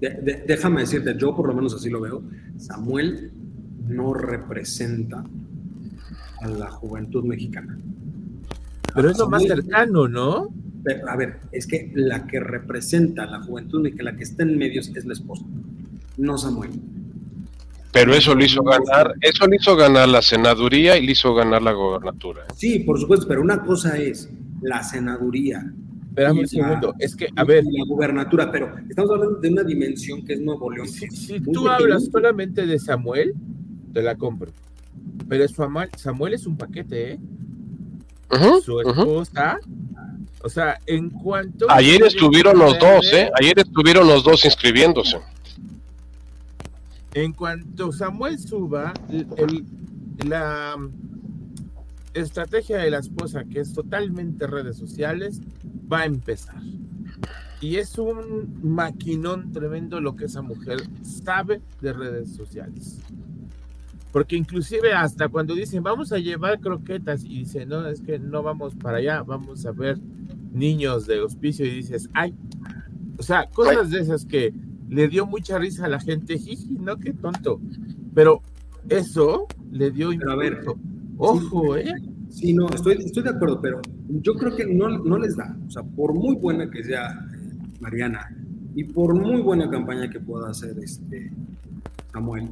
déjame 0.00 0.80
decirte, 0.80 1.14
yo 1.18 1.36
por 1.36 1.48
lo 1.48 1.54
menos 1.54 1.74
así 1.74 1.90
lo 1.90 2.00
veo, 2.00 2.22
Samuel 2.56 3.32
no 3.86 4.14
representa 4.14 5.24
a 6.40 6.48
la 6.48 6.70
juventud 6.70 7.24
mexicana. 7.24 7.78
Pero 8.94 9.10
es 9.10 9.18
lo 9.18 9.28
más 9.28 9.42
cercano, 9.42 10.08
¿no? 10.08 10.48
a 11.08 11.16
ver, 11.16 11.40
es 11.52 11.66
que 11.66 11.90
la 11.94 12.26
que 12.26 12.40
representa 12.40 13.26
la 13.26 13.40
juventud 13.40 13.86
y 13.86 13.92
que 13.92 14.02
la 14.02 14.16
que 14.16 14.24
está 14.24 14.42
en 14.42 14.58
medios 14.58 14.92
es 14.94 15.04
la 15.04 15.14
esposa, 15.14 15.44
no 16.18 16.36
Samuel. 16.36 16.72
Pero 17.90 18.12
eso 18.12 18.34
le 18.34 18.46
hizo 18.46 18.62
ganar, 18.62 19.14
eso 19.20 19.46
le 19.46 19.56
hizo 19.56 19.76
ganar 19.76 20.08
la 20.08 20.20
senaduría 20.20 20.98
y 20.98 21.06
le 21.06 21.12
hizo 21.12 21.32
ganar 21.34 21.62
la 21.62 21.72
gobernatura. 21.72 22.42
¿eh? 22.42 22.52
Sí, 22.56 22.80
por 22.80 22.98
supuesto, 22.98 23.26
pero 23.28 23.40
una 23.40 23.62
cosa 23.62 23.96
es 23.96 24.28
la 24.60 24.82
senaduría. 24.82 25.64
Espérame 26.08 26.40
un 26.40 26.48
segundo, 26.48 26.94
es 26.98 27.16
que, 27.16 27.28
a 27.34 27.44
ver. 27.44 27.64
La 27.64 27.84
gubernatura, 27.86 28.50
pero 28.50 28.72
estamos 28.88 29.10
hablando 29.10 29.38
de 29.38 29.48
una 29.48 29.62
dimensión 29.64 30.24
que 30.24 30.34
es 30.34 30.40
Nuevo 30.40 30.70
León. 30.70 30.88
Si, 30.88 31.40
tú 31.40 31.68
hablas 31.68 32.04
solamente 32.10 32.66
de 32.66 32.78
Samuel, 32.78 33.34
te 33.92 34.02
la 34.02 34.16
compro. 34.16 34.52
Pero 35.28 35.46
Samuel, 35.48 35.88
Samuel 35.96 36.34
es 36.34 36.46
un 36.46 36.56
paquete, 36.56 37.12
¿eh? 37.12 37.18
Su 38.62 38.80
esposa, 38.80 39.58
o 40.42 40.48
sea, 40.48 40.78
en 40.86 41.10
cuanto... 41.10 41.70
Ayer 41.70 42.02
estuvieron 42.02 42.58
los 42.58 42.78
dos, 42.78 43.12
¿eh? 43.12 43.30
Ayer 43.40 43.58
estuvieron 43.58 44.06
los 44.06 44.24
dos 44.24 44.44
inscribiéndose. 44.44 45.18
En 47.14 47.32
cuanto 47.32 47.92
Samuel 47.92 48.38
suba, 48.38 48.92
la 50.26 50.76
estrategia 52.12 52.78
de 52.78 52.90
la 52.90 52.98
esposa, 52.98 53.44
que 53.44 53.60
es 53.60 53.72
totalmente 53.72 54.46
redes 54.46 54.76
sociales, 54.76 55.40
va 55.90 56.00
a 56.00 56.04
empezar. 56.06 56.60
Y 57.60 57.76
es 57.76 57.98
un 57.98 58.58
maquinón 58.62 59.52
tremendo 59.52 60.00
lo 60.00 60.16
que 60.16 60.26
esa 60.26 60.42
mujer 60.42 60.82
sabe 61.02 61.62
de 61.80 61.92
redes 61.92 62.34
sociales. 62.34 63.00
Porque 64.14 64.36
inclusive 64.36 64.92
hasta 64.92 65.28
cuando 65.28 65.56
dicen 65.56 65.82
vamos 65.82 66.12
a 66.12 66.18
llevar 66.18 66.60
croquetas 66.60 67.24
y 67.24 67.40
dice 67.40 67.66
no, 67.66 67.88
es 67.88 68.00
que 68.00 68.20
no 68.20 68.44
vamos 68.44 68.76
para 68.76 68.98
allá, 68.98 69.24
vamos 69.24 69.66
a 69.66 69.72
ver 69.72 69.98
niños 70.52 71.08
de 71.08 71.20
hospicio 71.20 71.66
y 71.66 71.70
dices, 71.70 72.08
ay, 72.14 72.32
o 73.18 73.24
sea, 73.24 73.46
cosas 73.50 73.90
de 73.90 73.98
esas 73.98 74.24
que 74.24 74.54
le 74.88 75.08
dio 75.08 75.26
mucha 75.26 75.58
risa 75.58 75.86
a 75.86 75.88
la 75.88 75.98
gente, 75.98 76.38
jiji, 76.38 76.78
no, 76.78 76.96
qué 76.96 77.12
tonto. 77.12 77.60
Pero 78.14 78.40
eso 78.88 79.48
le 79.72 79.90
dio 79.90 80.10
pero 80.16 80.30
a 80.30 80.36
ver, 80.36 80.64
Ojo, 81.16 81.76
¿eh? 81.76 81.92
Sí, 82.28 82.52
no, 82.52 82.68
estoy, 82.68 82.98
estoy 83.04 83.24
de 83.24 83.30
acuerdo, 83.30 83.60
pero 83.60 83.80
yo 84.22 84.34
creo 84.34 84.54
que 84.54 84.64
no, 84.64 84.90
no 84.90 85.18
les 85.18 85.34
da. 85.34 85.56
O 85.66 85.70
sea, 85.72 85.82
por 85.82 86.14
muy 86.14 86.36
buena 86.36 86.70
que 86.70 86.84
sea 86.84 87.18
Mariana 87.80 88.32
y 88.76 88.84
por 88.84 89.12
muy 89.12 89.42
buena 89.42 89.68
campaña 89.68 90.08
que 90.08 90.20
pueda 90.20 90.50
hacer 90.50 90.78
este 90.78 91.32
Samuel, 92.12 92.48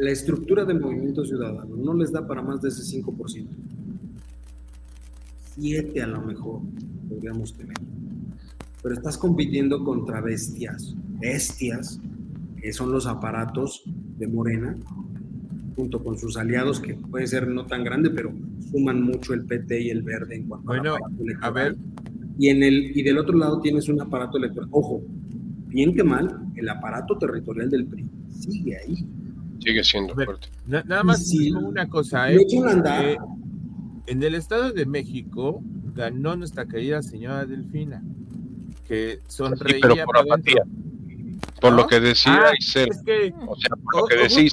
la 0.00 0.10
estructura 0.10 0.64
del 0.64 0.80
movimiento 0.80 1.24
ciudadano 1.24 1.76
no 1.76 1.94
les 1.94 2.10
da 2.10 2.26
para 2.26 2.42
más 2.42 2.60
de 2.62 2.70
ese 2.70 2.82
5% 2.82 3.46
siete 5.60 6.02
a 6.02 6.06
lo 6.06 6.22
mejor 6.22 6.60
podríamos 7.08 7.54
tener. 7.54 7.76
Pero 8.82 8.94
estás 8.94 9.18
compitiendo 9.18 9.84
contra 9.84 10.20
bestias, 10.20 10.94
bestias, 11.20 12.00
que 12.60 12.72
son 12.72 12.92
los 12.92 13.06
aparatos 13.06 13.82
de 14.18 14.26
Morena, 14.26 14.76
junto 15.76 16.02
con 16.02 16.18
sus 16.18 16.36
aliados, 16.36 16.80
que 16.80 16.94
puede 16.94 17.26
ser 17.26 17.46
no 17.48 17.66
tan 17.66 17.84
grande, 17.84 18.10
pero 18.10 18.32
suman 18.70 19.02
mucho 19.02 19.34
el 19.34 19.44
PT 19.44 19.82
y 19.82 19.90
el 19.90 20.02
Verde 20.02 20.36
en 20.36 20.48
cuanto 20.48 20.66
bueno, 20.66 20.94
a, 20.94 21.46
a 21.46 21.50
ver. 21.50 21.76
Y, 22.38 22.48
en 22.48 22.62
el, 22.62 22.96
y 22.96 23.02
del 23.02 23.18
otro 23.18 23.36
lado 23.36 23.60
tienes 23.60 23.88
un 23.90 24.00
aparato 24.00 24.38
electoral. 24.38 24.70
Ojo, 24.72 25.02
bien 25.68 25.94
que 25.94 26.02
mal, 26.02 26.46
el 26.56 26.68
aparato 26.70 27.18
territorial 27.18 27.68
del 27.68 27.84
PRI 27.84 28.08
sigue 28.30 28.78
ahí. 28.78 29.06
Sigue 29.60 29.84
siendo 29.84 30.14
fuerte. 30.14 30.48
nada 30.66 31.04
más 31.04 31.32
una 31.54 31.88
cosa, 31.88 32.32
¿eh? 32.32 32.38
eh 32.50 33.16
en 34.06 34.22
el 34.22 34.34
Estado 34.34 34.72
de 34.72 34.86
México 34.86 35.62
ganó 35.94 36.34
nuestra 36.34 36.66
querida 36.66 37.02
señora 37.02 37.46
Delfina, 37.46 38.02
que 38.88 39.20
sonreía. 39.28 39.80
pero 39.80 40.04
por 40.04 40.18
apatía. 40.18 40.64
Por 41.60 41.74
lo 41.74 41.86
que 41.86 42.00
decía 42.00 42.46
ah, 42.48 42.52
Isel. 42.58 42.88
o 42.90 43.56
sea, 43.56 43.76
por 43.76 44.00
lo 44.00 44.06
que 44.06 44.16
decís. 44.16 44.52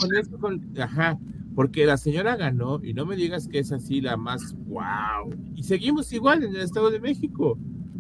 ajá, 0.79 1.17
porque 1.55 1.85
la 1.85 1.97
señora 1.97 2.35
ganó, 2.35 2.79
y 2.83 2.93
no 2.93 3.05
me 3.05 3.15
digas 3.15 3.47
que 3.47 3.59
es 3.59 3.71
así 3.71 4.01
la 4.01 4.17
más 4.17 4.53
wow. 4.67 5.33
Y 5.55 5.63
seguimos 5.63 6.13
igual 6.13 6.43
en 6.43 6.55
el 6.55 6.61
Estado 6.61 6.91
de 6.91 6.99
México. 6.99 7.57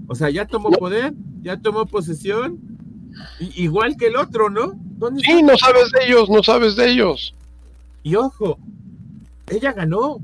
O 0.07 0.13
sea, 0.13 0.29
ya 0.29 0.45
tomó 0.45 0.69
poder, 0.69 1.13
ya 1.41 1.57
tomó 1.57 1.85
posesión, 1.85 2.59
igual 3.55 3.97
que 3.97 4.07
el 4.07 4.17
otro, 4.17 4.49
¿no? 4.49 4.79
Sí, 5.19 5.43
no 5.43 5.57
sabes 5.57 5.91
de 5.91 6.05
ellos, 6.05 6.29
no 6.29 6.43
sabes 6.43 6.75
de 6.75 6.89
ellos. 6.89 7.33
Y 8.03 8.15
ojo, 8.15 8.57
ella 9.49 9.73
ganó, 9.73 10.17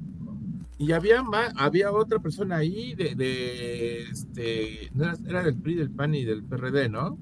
y 0.77 0.91
había 0.91 1.23
más, 1.23 1.53
había 1.57 1.91
otra 1.91 2.19
persona 2.19 2.57
ahí 2.57 2.93
de, 2.95 3.15
de 3.15 4.03
este, 4.03 4.91
era, 5.27 5.43
del 5.43 5.55
PRI, 5.55 5.75
del 5.75 5.89
PAN 5.91 6.15
y 6.15 6.25
del 6.25 6.43
PRD, 6.43 6.89
¿no? 6.89 7.17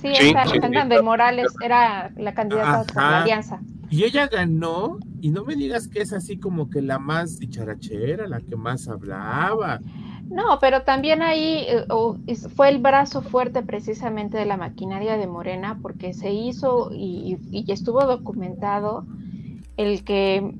Sí, 0.00 0.08
esa, 0.08 0.84
de 0.84 1.02
Morales 1.02 1.46
era 1.64 2.10
la 2.16 2.34
candidata 2.34 2.84
de 2.84 2.94
la 2.94 3.22
alianza. 3.22 3.60
Y 3.88 4.04
ella 4.04 4.26
ganó, 4.26 4.98
y 5.20 5.30
no 5.30 5.44
me 5.44 5.54
digas 5.54 5.86
que 5.86 6.00
es 6.00 6.12
así 6.12 6.38
como 6.38 6.68
que 6.70 6.82
la 6.82 6.98
más 6.98 7.38
dicharachera, 7.38 8.26
la 8.26 8.40
que 8.40 8.56
más 8.56 8.88
hablaba. 8.88 9.80
No, 10.32 10.58
pero 10.60 10.82
también 10.82 11.20
ahí 11.20 11.66
eh, 11.68 11.84
fue 12.56 12.70
el 12.70 12.78
brazo 12.78 13.20
fuerte 13.20 13.62
precisamente 13.62 14.38
de 14.38 14.46
la 14.46 14.56
maquinaria 14.56 15.18
de 15.18 15.26
Morena, 15.26 15.78
porque 15.82 16.14
se 16.14 16.32
hizo 16.32 16.90
y, 16.90 17.36
y 17.50 17.70
estuvo 17.70 18.06
documentado 18.06 19.04
el 19.76 20.04
que 20.04 20.54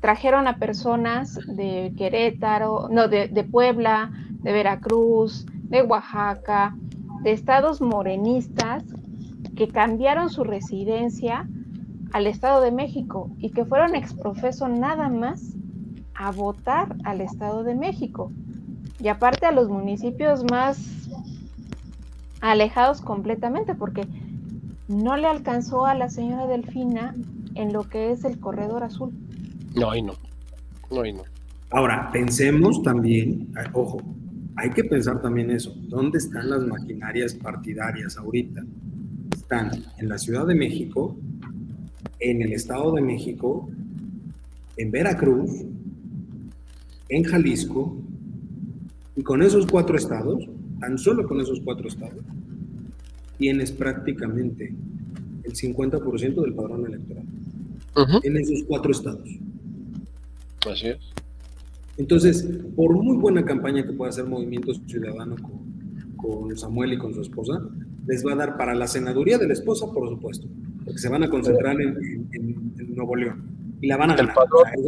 trajeron 0.00 0.46
a 0.46 0.58
personas 0.58 1.38
de 1.46 1.92
Querétaro, 1.96 2.88
no, 2.88 3.08
de, 3.08 3.28
Puebla, 3.50 4.12
de 4.42 4.52
Veracruz, 4.52 5.44
de 5.64 5.82
Oaxaca, 5.82 6.76
de 7.22 7.32
estados 7.32 7.80
morenistas 7.80 8.84
que 9.56 9.68
cambiaron 9.68 10.30
su 10.30 10.44
residencia 10.44 11.48
al 12.12 12.28
Estado 12.28 12.60
de 12.60 12.70
México 12.70 13.30
y 13.38 13.50
que 13.50 13.64
fueron 13.64 13.96
exprofeso 13.96 14.68
nada 14.68 15.08
más 15.08 15.56
a 16.14 16.30
votar 16.30 16.94
al 17.04 17.20
Estado 17.20 17.64
de 17.64 17.74
México 17.74 18.30
y 19.00 19.08
aparte 19.08 19.46
a 19.46 19.52
los 19.52 19.68
municipios 19.68 20.44
más 20.50 20.78
alejados 22.40 23.00
completamente, 23.00 23.74
porque 23.74 24.06
no 24.88 25.16
le 25.16 25.26
alcanzó 25.26 25.86
a 25.86 25.94
la 25.94 26.08
señora 26.08 26.46
Delfina 26.46 27.14
en 27.54 27.72
lo 27.72 27.88
que 27.88 28.10
es 28.10 28.24
el 28.24 28.38
corredor 28.38 28.84
azul. 28.84 29.12
No, 29.74 29.90
ahí 29.90 30.02
no. 30.02 30.14
No, 30.90 31.02
ahí 31.02 31.12
no. 31.12 31.22
Ahora, 31.70 32.10
pensemos 32.12 32.82
también, 32.82 33.52
ojo, 33.72 33.98
hay 34.56 34.70
que 34.70 34.84
pensar 34.84 35.20
también 35.20 35.50
eso. 35.50 35.74
¿Dónde 35.88 36.18
están 36.18 36.48
las 36.50 36.64
maquinarias 36.64 37.34
partidarias 37.34 38.16
ahorita? 38.16 38.62
Están 39.32 39.70
en 39.98 40.08
la 40.08 40.18
Ciudad 40.18 40.46
de 40.46 40.54
México, 40.54 41.16
en 42.20 42.42
el 42.42 42.52
Estado 42.52 42.92
de 42.92 43.02
México, 43.02 43.68
en 44.78 44.90
Veracruz, 44.90 45.50
en 47.10 47.24
Jalisco, 47.24 47.96
y 49.18 49.22
con 49.24 49.42
esos 49.42 49.66
cuatro 49.66 49.96
estados, 49.96 50.48
tan 50.78 50.96
solo 50.96 51.26
con 51.26 51.40
esos 51.40 51.60
cuatro 51.64 51.88
estados, 51.88 52.24
tienes 53.36 53.72
prácticamente 53.72 54.72
el 55.42 55.52
50% 55.52 56.40
del 56.40 56.54
padrón 56.54 56.86
electoral. 56.86 57.24
En 58.22 58.36
esos 58.36 58.62
cuatro 58.68 58.92
estados. 58.92 59.28
Así 60.70 60.86
es. 60.86 60.98
Entonces, 61.96 62.48
por 62.76 62.92
muy 62.92 63.16
buena 63.16 63.44
campaña 63.44 63.84
que 63.84 63.92
pueda 63.92 64.10
hacer 64.10 64.24
Movimiento 64.24 64.72
Ciudadano 64.86 65.34
con, 66.16 66.56
Samuel 66.56 66.92
y 66.92 66.98
con 66.98 67.12
su 67.12 67.22
esposa, 67.22 67.60
les 68.06 68.24
va 68.24 68.34
a 68.34 68.36
dar 68.36 68.56
para 68.56 68.72
la 68.76 68.86
senaduría 68.86 69.36
de 69.36 69.48
la 69.48 69.52
esposa, 69.54 69.86
por 69.92 70.08
supuesto, 70.08 70.46
porque 70.84 71.00
se 71.00 71.08
van 71.08 71.24
a 71.24 71.28
concentrar 71.28 71.76
en, 71.80 72.72
Nuevo 72.94 73.16
León 73.16 73.42
y 73.80 73.88
la 73.88 73.96
van 73.96 74.12
a 74.12 74.16
ganar. 74.16 74.32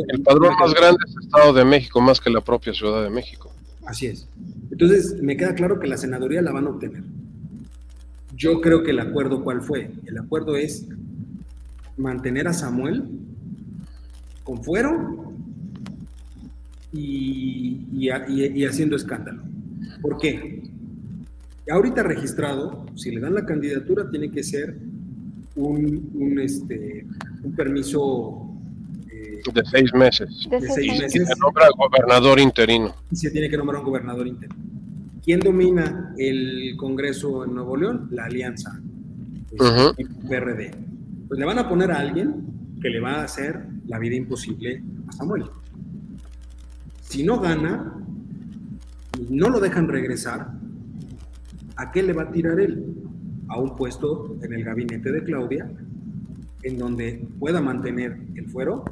El 0.09 0.23
padrón, 0.23 0.55
más 0.61 0.73
grande 0.73 0.99
es 1.05 1.16
el 1.16 1.23
Estado 1.25 1.53
de 1.53 1.64
México, 1.64 2.01
más 2.01 2.21
que 2.21 2.31
la 2.31 2.40
propia 2.40 2.73
Ciudad 2.73 3.03
de 3.03 3.11
México. 3.11 3.51
Así 3.90 4.07
es. 4.07 4.29
Entonces, 4.70 5.20
me 5.20 5.37
queda 5.37 5.53
claro 5.57 5.81
que 5.81 5.88
la 5.88 5.96
senaduría 5.96 6.40
la 6.42 6.53
van 6.53 6.66
a 6.68 6.70
obtener. 6.70 7.03
Yo 8.37 8.61
creo 8.61 8.85
que 8.85 8.92
el 8.92 9.00
acuerdo, 9.00 9.42
¿cuál 9.42 9.62
fue? 9.62 9.90
El 10.07 10.16
acuerdo 10.16 10.55
es 10.57 10.87
mantener 11.96 12.46
a 12.46 12.53
Samuel 12.53 13.03
con 14.44 14.62
fuero 14.62 15.35
y, 16.92 18.09
haciendo 18.64 18.94
escándalo. 18.94 19.42
¿Por 20.00 20.18
qué? 20.18 20.62
Ahorita 21.68 22.05
registrado, 22.05 22.87
si 22.94 23.11
le 23.11 23.20
dan 23.20 23.35
la 23.35 23.44
candidatura, 23.44 24.09
tiene 24.09 24.31
que 24.31 24.44
ser 24.44 24.79
un, 25.57 26.38
este, 26.40 27.09
un 27.42 27.53
permiso 27.57 28.50
de 29.53 29.64
seis 29.64 29.92
meses. 29.94 30.48
De 30.50 30.61
seis 30.61 31.00
meses. 31.00 31.29
Se 31.29 31.37
nombra 31.37 31.68
gobernador 31.76 32.38
interino. 32.40 32.94
Y 33.11 33.16
se 33.16 33.31
tiene 33.31 33.48
que 33.48 33.57
nombrar 33.57 33.81
un 33.81 33.87
gobernador 33.87 34.26
interino. 34.26 34.70
¿Quién 35.22 35.40
domina 35.40 36.14
el 36.16 36.74
Congreso 36.76 37.44
en 37.44 37.55
Nuevo 37.55 37.76
León? 37.76 38.09
La 38.11 38.24
Alianza. 38.24 38.81
el 39.96 40.09
PRD. 40.29 40.70
Pues 41.29 41.38
le 41.38 41.46
van 41.46 41.59
a 41.59 41.68
poner 41.68 41.92
a 41.92 41.98
alguien 41.98 42.46
que 42.81 42.88
le 42.88 43.00
va 43.00 43.16
a 43.16 43.24
hacer 43.24 43.66
la 43.87 43.98
vida 43.98 44.16
imposible 44.16 44.83
a 45.09 45.12
Samuel. 45.12 45.44
Si 47.03 47.22
no 47.22 47.38
gana 47.40 47.94
y 49.18 49.35
no 49.35 49.50
lo 49.50 49.61
dejan 49.61 49.88
regresar, 49.88 50.53
¿a 51.76 51.90
qué 51.92 52.03
le 52.03 52.12
va 52.12 52.22
a 52.22 52.31
tirar 52.31 52.59
él? 52.59 52.94
A 53.48 53.59
un 53.59 53.76
puesto 53.76 54.37
en 54.42 54.53
el 54.53 54.64
gabinete 54.64 55.12
de 55.12 55.24
Claudia, 55.24 55.70
en 56.62 56.79
donde 56.79 57.26
pueda 57.38 57.61
mantener 57.61 58.16
el 58.37 58.48
fuero 58.48 58.85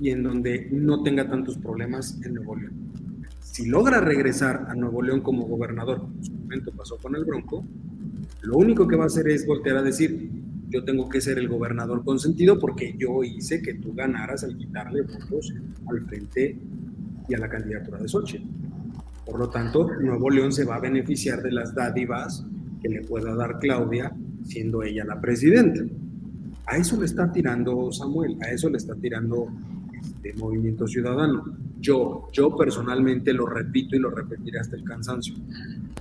y 0.00 0.10
en 0.10 0.22
donde 0.22 0.68
no 0.72 1.02
tenga 1.02 1.28
tantos 1.28 1.58
problemas 1.58 2.20
en 2.24 2.34
Nuevo 2.34 2.56
León. 2.56 2.74
Si 3.40 3.66
logra 3.66 4.00
regresar 4.00 4.66
a 4.68 4.74
Nuevo 4.74 5.02
León 5.02 5.22
como 5.22 5.46
gobernador, 5.46 6.00
como 6.00 6.14
en 6.16 6.24
su 6.24 6.32
momento 6.34 6.72
pasó 6.72 6.98
con 6.98 7.16
el 7.16 7.24
Bronco, 7.24 7.64
lo 8.42 8.58
único 8.58 8.86
que 8.86 8.96
va 8.96 9.04
a 9.04 9.06
hacer 9.06 9.28
es 9.28 9.46
voltear 9.46 9.78
a 9.78 9.82
decir, 9.82 10.30
yo 10.68 10.84
tengo 10.84 11.08
que 11.08 11.20
ser 11.20 11.38
el 11.38 11.48
gobernador 11.48 12.04
consentido 12.04 12.58
porque 12.58 12.94
yo 12.98 13.24
hice 13.24 13.62
que 13.62 13.74
tú 13.74 13.94
ganaras 13.94 14.44
al 14.44 14.56
quitarle 14.56 15.02
votos 15.02 15.54
al 15.86 16.02
frente 16.02 16.58
y 17.28 17.34
a 17.34 17.38
la 17.38 17.48
candidatura 17.48 17.98
de 17.98 18.08
Sochi. 18.08 18.44
Por 19.24 19.38
lo 19.38 19.48
tanto, 19.48 19.90
Nuevo 20.00 20.30
León 20.30 20.52
se 20.52 20.64
va 20.64 20.76
a 20.76 20.80
beneficiar 20.80 21.42
de 21.42 21.52
las 21.52 21.74
dádivas 21.74 22.44
que 22.80 22.88
le 22.88 23.02
pueda 23.02 23.34
dar 23.34 23.58
Claudia 23.58 24.14
siendo 24.44 24.82
ella 24.82 25.04
la 25.04 25.20
presidenta. 25.20 25.80
A 26.66 26.76
eso 26.76 26.98
le 26.98 27.06
está 27.06 27.32
tirando 27.32 27.90
Samuel, 27.92 28.36
a 28.42 28.50
eso 28.50 28.68
le 28.68 28.76
está 28.76 28.94
tirando 28.94 29.48
de 30.22 30.32
Movimiento 30.34 30.86
Ciudadano. 30.86 31.44
Yo, 31.80 32.28
yo 32.32 32.56
personalmente 32.56 33.32
lo 33.32 33.46
repito 33.46 33.96
y 33.96 33.98
lo 33.98 34.10
repetiré 34.10 34.58
hasta 34.58 34.76
el 34.76 34.84
cansancio. 34.84 35.34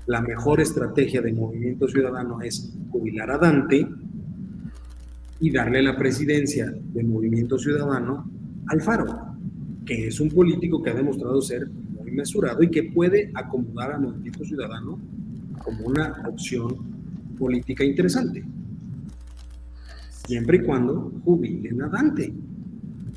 La 0.08 0.22
mejor 0.22 0.62
estrategia 0.62 1.22
de 1.22 1.34
Movimiento 1.34 1.88
Ciudadano 1.88 2.42
es 2.42 2.74
jubilar 2.92 3.32
a 3.32 3.38
Dante 3.38 3.88
y 5.40 5.52
darle 5.52 5.82
la 5.82 5.98
presidencia 5.98 6.72
de 6.72 7.04
Movimiento 7.04 7.58
Ciudadano 7.58 8.30
al 8.68 8.82
Faro, 8.82 9.36
que 9.86 10.08
es 10.08 10.20
un 10.20 10.30
político 10.30 10.82
que 10.82 10.92
ha 10.92 10.96
demostrado 10.96 11.42
ser 11.42 11.68
muy 11.68 12.12
mesurado 12.12 12.64
y 12.64 12.70
que 12.70 12.84
puede 12.84 13.32
acomodar 13.34 13.94
a 13.94 14.00
Movimiento 14.00 14.44
Ciudadano 14.44 15.00
como 15.64 15.86
una 15.86 16.24
opción 16.28 16.76
política 17.38 17.84
interesante, 17.84 18.44
siempre 20.10 20.58
y 20.58 20.62
cuando 20.62 21.12
jubilen 21.24 21.82
a 21.82 21.90
Dante. 21.90 22.34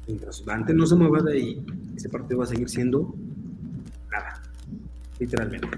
Mientras 0.08 0.42
Dante 0.42 0.72
no 0.72 0.86
se 0.86 0.94
mueva 0.94 1.20
de 1.20 1.34
ahí, 1.34 1.66
ese 1.94 2.08
partido 2.08 2.38
va 2.38 2.44
a 2.44 2.48
seguir 2.48 2.68
siendo 2.70 3.14
nada, 4.10 4.42
literalmente. 5.20 5.68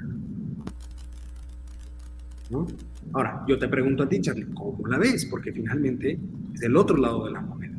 ¿No? 2.48 2.66
Ahora, 3.12 3.44
yo 3.48 3.58
te 3.58 3.66
pregunto 3.66 4.04
a 4.04 4.08
ti, 4.08 4.20
Charlie, 4.20 4.46
¿cómo 4.54 4.86
la 4.86 4.98
ves? 4.98 5.26
Porque 5.26 5.52
finalmente 5.52 6.20
es 6.54 6.62
el 6.62 6.76
otro 6.76 6.96
lado 6.96 7.24
de 7.24 7.32
la 7.32 7.40
moneda. 7.40 7.76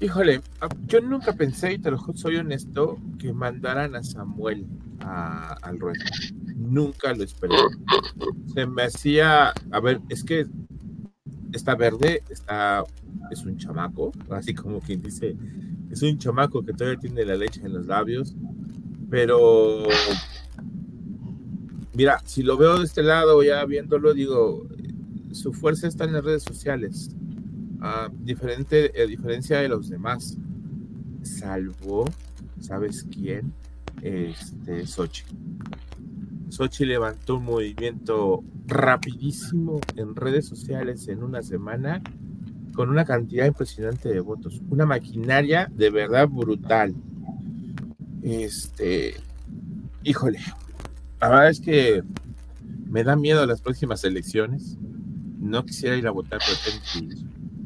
Híjole, 0.00 0.42
yo 0.86 1.00
nunca 1.00 1.32
pensé, 1.32 1.72
y 1.72 1.78
te 1.78 1.90
lo 1.90 1.98
soy 2.14 2.36
honesto, 2.36 2.98
que 3.18 3.32
mandaran 3.32 3.94
a 3.94 4.02
Samuel 4.02 4.66
al 5.00 5.80
ruedo. 5.80 5.98
Nunca 6.56 7.14
lo 7.14 7.24
esperé. 7.24 7.56
Se 8.52 8.66
me 8.66 8.82
hacía, 8.82 9.54
a 9.70 9.80
ver, 9.80 10.00
es 10.10 10.24
que 10.24 10.46
está 11.52 11.74
verde, 11.74 12.22
está, 12.28 12.84
es 13.30 13.44
un 13.44 13.56
chamaco, 13.56 14.12
así 14.30 14.54
como 14.54 14.80
quien 14.80 15.02
dice, 15.02 15.36
es 15.90 16.02
un 16.02 16.18
chamaco 16.18 16.64
que 16.64 16.72
todavía 16.72 16.98
tiene 16.98 17.24
la 17.24 17.36
leche 17.36 17.60
en 17.64 17.74
los 17.74 17.86
labios, 17.86 18.34
pero 19.10 19.84
mira, 21.94 22.20
si 22.24 22.42
lo 22.42 22.56
veo 22.56 22.78
de 22.78 22.84
este 22.84 23.02
lado, 23.02 23.42
ya 23.42 23.64
viéndolo, 23.64 24.14
digo, 24.14 24.66
su 25.32 25.52
fuerza 25.52 25.86
está 25.86 26.04
en 26.04 26.14
las 26.14 26.24
redes 26.24 26.42
sociales, 26.42 27.10
a, 27.80 28.08
diferente, 28.20 28.92
a 29.00 29.06
diferencia 29.06 29.58
de 29.60 29.68
los 29.68 29.88
demás, 29.88 30.38
salvo, 31.22 32.04
¿sabes 32.60 33.06
quién? 33.10 33.52
Este, 34.02 34.86
Sochi. 34.86 35.24
Sochi 36.52 36.84
levantó 36.84 37.36
un 37.36 37.46
movimiento 37.46 38.44
rapidísimo 38.66 39.80
en 39.96 40.14
redes 40.14 40.46
sociales 40.46 41.08
en 41.08 41.22
una 41.22 41.40
semana 41.40 42.02
con 42.74 42.90
una 42.90 43.06
cantidad 43.06 43.46
impresionante 43.46 44.10
de 44.10 44.20
votos, 44.20 44.60
una 44.68 44.84
maquinaria 44.84 45.72
de 45.74 45.88
verdad 45.88 46.28
brutal. 46.28 46.94
Este, 48.20 49.14
híjole, 50.04 50.40
la 51.22 51.30
verdad 51.30 51.48
es 51.48 51.60
que 51.60 52.02
me 52.86 53.02
da 53.02 53.16
miedo 53.16 53.46
las 53.46 53.62
próximas 53.62 54.04
elecciones. 54.04 54.76
No 55.38 55.64
quisiera 55.64 55.96
ir 55.96 56.06
a 56.06 56.10
votar, 56.10 56.38
pero 56.44 57.06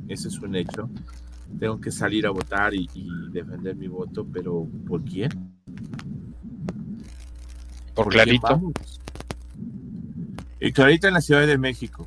Eso 0.06 0.28
es 0.28 0.38
un 0.38 0.54
hecho. 0.54 0.88
Tengo 1.58 1.80
que 1.80 1.90
salir 1.90 2.24
a 2.24 2.30
votar 2.30 2.72
y, 2.72 2.88
y 2.94 3.08
defender 3.32 3.74
mi 3.74 3.88
voto, 3.88 4.24
pero 4.32 4.64
¿por 4.86 5.02
quién? 5.02 5.30
Por, 7.96 8.08
Clarita. 8.08 8.60
Y 10.60 10.72
Clarita 10.72 11.08
en 11.08 11.14
la 11.14 11.20
Ciudad 11.20 11.46
de 11.46 11.58
México. 11.58 12.06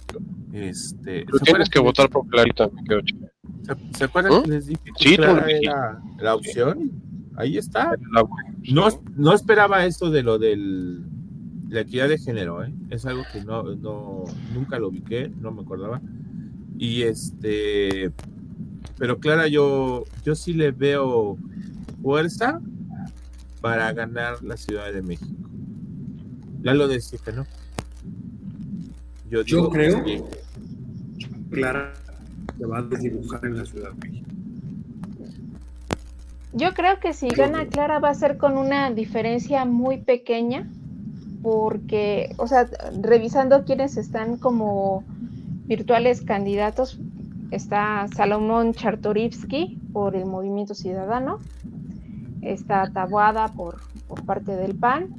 Este, 0.53 1.25
Tú 1.25 1.39
tienes 1.39 1.69
que, 1.69 1.79
votar 1.79 2.09
por 2.09 2.27
Clarita, 2.27 2.69
¿Se, 3.93 4.05
acuerdan 4.05 4.39
¿Mm? 4.39 4.43
que 4.43 4.49
les 4.49 4.67
dije 4.67 4.81
que 4.97 5.13
era 5.15 6.01
la 6.19 6.35
opción? 6.35 6.91
Ahí 7.35 7.57
está. 7.57 7.91
No, 8.71 8.87
no 9.15 9.33
esperaba 9.33 9.85
esto 9.85 10.09
de 10.09 10.23
lo 10.23 10.39
del 10.39 11.03
la 11.69 11.81
equidad 11.81 12.09
de 12.09 12.17
género, 12.17 12.63
¿eh? 12.63 12.73
es 12.89 13.05
algo 13.05 13.23
que 13.31 13.43
no, 13.43 13.63
no, 13.75 14.23
nunca 14.53 14.79
lo 14.79 14.87
ubiqué, 14.87 15.31
no 15.39 15.51
me 15.51 15.61
acordaba. 15.61 16.01
Y 16.77 17.03
este, 17.03 18.11
pero 18.97 19.19
Clara, 19.19 19.47
yo, 19.47 20.03
yo 20.25 20.35
sí 20.35 20.53
le 20.53 20.71
veo 20.71 21.37
fuerza 22.01 22.59
para 23.61 23.91
ganar 23.93 24.43
la 24.43 24.57
Ciudad 24.57 24.91
de 24.91 25.01
México. 25.01 25.48
Ya 26.61 26.73
lo 26.73 26.87
decía 26.87 27.19
¿no? 27.35 27.45
Yo, 29.29 29.43
Yo 29.43 29.69
creo 29.69 30.03
que 30.03 30.23
Clara 31.51 31.93
se 32.57 32.65
va 32.65 32.79
a 32.79 32.81
desdibujar 32.81 33.45
en 33.45 33.57
la 33.57 33.65
Ciudad 33.65 33.91
de 33.93 34.09
México. 34.09 34.29
Yo 36.53 36.73
creo 36.73 36.99
que 36.99 37.13
si 37.13 37.29
gana 37.29 37.67
Clara 37.67 37.99
va 37.99 38.09
a 38.09 38.13
ser 38.15 38.37
con 38.37 38.57
una 38.57 38.89
diferencia 38.89 39.65
muy 39.65 39.97
pequeña, 39.97 40.67
porque, 41.43 42.33
o 42.37 42.47
sea, 42.47 42.67
revisando 43.01 43.63
quienes 43.63 43.97
están 43.97 44.37
como 44.37 45.03
virtuales 45.67 46.21
candidatos, 46.21 46.99
está 47.51 48.07
Salomón 48.15 48.73
Chartorivsky 48.73 49.79
por 49.93 50.15
el 50.15 50.25
Movimiento 50.25 50.73
Ciudadano, 50.73 51.39
está 52.41 52.91
Tabuada 52.91 53.49
por, 53.49 53.77
por 54.07 54.25
parte 54.25 54.55
del 54.55 54.75
PAN, 54.75 55.15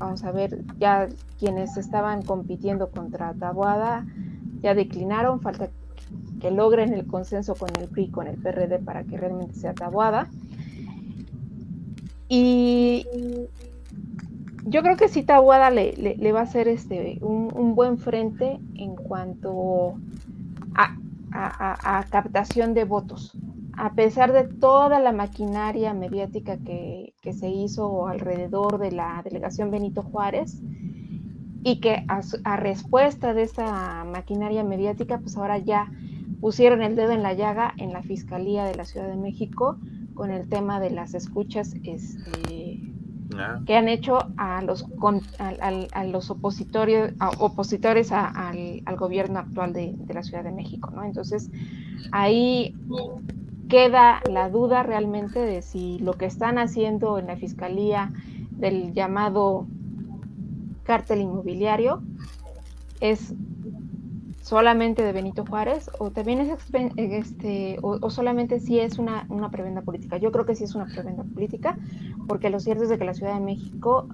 vamos 0.00 0.24
a 0.24 0.32
ver 0.32 0.64
ya 0.78 1.08
quienes 1.38 1.76
estaban 1.76 2.22
compitiendo 2.22 2.90
contra 2.90 3.34
Tabuada 3.34 4.06
ya 4.62 4.74
declinaron, 4.74 5.40
falta 5.40 5.68
que 6.40 6.50
logren 6.50 6.92
el 6.92 7.06
consenso 7.06 7.54
con 7.54 7.68
el 7.78 7.88
PRI, 7.88 8.10
con 8.10 8.26
el 8.26 8.36
PRD 8.36 8.78
para 8.80 9.04
que 9.04 9.16
realmente 9.16 9.54
sea 9.54 9.74
Tabuada. 9.74 10.28
Y 12.28 13.06
yo 14.64 14.82
creo 14.82 14.96
que 14.96 15.08
sí 15.08 15.22
Tabuada 15.22 15.70
le, 15.70 15.94
le, 15.94 16.32
va 16.32 16.42
a 16.42 16.46
ser 16.46 16.68
este, 16.68 17.18
un, 17.20 17.74
buen 17.74 17.98
frente 17.98 18.58
en 18.74 18.96
cuanto 18.96 19.94
a, 21.32 22.04
captación 22.10 22.74
de 22.74 22.84
votos. 22.84 23.36
A 23.76 23.94
pesar 23.94 24.32
de 24.32 24.44
toda 24.44 25.00
la 25.00 25.12
maquinaria 25.12 25.94
mediática 25.94 26.58
que, 26.58 27.14
que 27.22 27.32
se 27.32 27.48
hizo 27.48 28.06
alrededor 28.06 28.78
de 28.78 28.92
la 28.92 29.22
delegación 29.24 29.70
Benito 29.70 30.02
Juárez, 30.02 30.60
y 31.62 31.80
que 31.80 32.04
a, 32.08 32.56
respuesta 32.56 33.34
de 33.34 33.42
esa 33.42 34.04
maquinaria 34.04 34.64
mediática, 34.64 35.18
pues 35.18 35.36
ahora 35.36 35.58
ya 35.58 35.90
pusieron 36.40 36.82
el 36.82 36.96
dedo 36.96 37.12
en 37.12 37.22
la 37.22 37.34
llaga 37.34 37.74
en 37.76 37.92
la 37.92 38.02
Fiscalía 38.02 38.64
de 38.64 38.74
la 38.74 38.84
Ciudad 38.84 39.08
de 39.08 39.16
México 39.16 39.78
con 40.14 40.30
el 40.30 40.48
tema 40.48 40.80
de 40.80 40.90
las 40.90 41.14
escuchas 41.14 41.74
este, 41.82 42.69
ah. 43.38 43.60
que 43.66 43.76
han 43.76 43.88
hecho 43.88 44.18
a 44.36 44.62
los, 44.62 44.86
a, 45.38 46.04
los 46.04 46.30
opositores, 46.30 47.14
opositores 47.38 48.12
al, 48.12 48.82
gobierno 48.96 49.38
actual 49.38 49.72
de, 49.72 49.94
de, 49.96 50.14
la 50.14 50.22
Ciudad 50.22 50.44
de 50.44 50.52
México. 50.52 50.90
¿no? 50.94 51.04
Entonces, 51.04 51.50
ahí 52.12 52.74
queda 53.68 54.20
la 54.28 54.50
duda 54.50 54.82
realmente 54.82 55.38
de 55.38 55.62
si 55.62 55.98
lo 56.00 56.14
que 56.14 56.26
están 56.26 56.58
haciendo 56.58 57.18
en 57.18 57.26
la 57.28 57.36
Fiscalía 57.36 58.12
del 58.50 58.92
llamado 58.92 59.66
cártel 60.84 61.20
inmobiliario 61.20 62.02
es 63.00 63.32
solamente 64.50 65.04
de 65.04 65.12
Benito 65.12 65.46
Juárez 65.46 65.88
o 66.00 66.10
también 66.10 66.40
es 66.40 66.58
este 66.96 67.78
o, 67.82 68.10
solamente 68.10 68.58
si 68.58 68.80
es 68.80 68.98
una, 68.98 69.24
una, 69.28 69.48
prebenda 69.48 69.80
política. 69.80 70.16
Yo 70.16 70.32
creo 70.32 70.44
que 70.44 70.56
sí 70.56 70.64
es 70.64 70.74
una 70.74 70.86
prebenda 70.86 71.22
política 71.22 71.78
porque 72.26 72.50
lo 72.50 72.58
cierto 72.58 72.82
es 72.82 72.98
que 72.98 73.04
la 73.04 73.14
Ciudad 73.14 73.34
de 73.34 73.44
México 73.44 74.08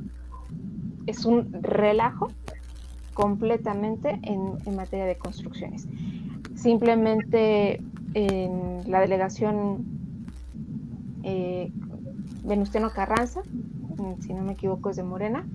es 1.07 1.25
un 1.25 1.51
relajo 1.62 2.29
completamente 3.14 4.20
en, 4.25 4.77
materia 4.77 5.07
de 5.07 5.16
construcciones. 5.16 5.88
Simplemente 6.55 7.81
en 8.12 8.83
la 8.90 9.01
delegación 9.01 9.87
eh, 11.22 11.72
Venustiano 12.44 12.90
Carranza, 12.90 13.40
si 14.20 14.35
no 14.35 14.42
me 14.42 14.53
equivoco 14.53 14.90
es 14.90 14.96
de 14.96 15.03
Morena, 15.03 15.46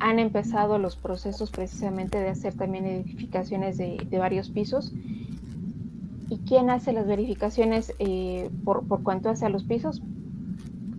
han 0.00 0.18
empezado 0.18 0.78
los 0.78 0.96
procesos 0.96 1.50
precisamente 1.50 2.18
de 2.18 2.30
hacer 2.30 2.54
también 2.54 2.86
edificaciones 2.86 3.76
de, 3.76 4.06
varios 4.18 4.48
pisos. 4.48 4.92
¿Y 6.30 6.38
quién 6.38 6.70
hace 6.70 6.92
las 6.92 7.06
verificaciones 7.06 7.92
eh, 7.98 8.50
por, 8.64 8.84
cuanto 9.02 9.28
hace 9.28 9.44
a 9.44 9.50
los 9.50 9.64
pisos 9.64 10.02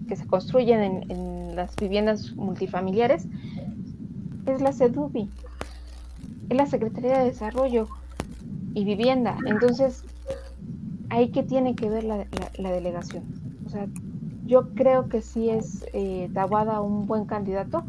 que 0.08 0.16
se 0.16 0.28
construyen 0.28 1.10
en, 1.10 1.56
las 1.56 1.76
viviendas 1.76 2.34
multifamiliares? 2.36 3.28
Es 4.46 4.62
la 4.62 4.72
CEDUBI, 4.72 5.30
es 6.50 6.58
la 6.58 6.66
Secretaría 6.66 7.20
de 7.20 7.26
Desarrollo 7.26 7.88
y 8.74 8.86
Vivienda. 8.86 9.38
Entonces, 9.48 10.04
ahí 11.10 11.30
que 11.30 11.44
tiene 11.44 11.76
que 11.76 11.90
ver 11.90 12.04
la, 12.04 12.72
delegación. 12.72 13.24
O 13.66 13.70
sea, 13.70 13.88
yo 14.46 14.74
creo 14.76 15.10
que 15.10 15.22
sí 15.22 15.50
es 15.50 15.86
eh, 15.94 16.30
un 16.82 17.08
buen 17.08 17.26
candidato, 17.26 17.84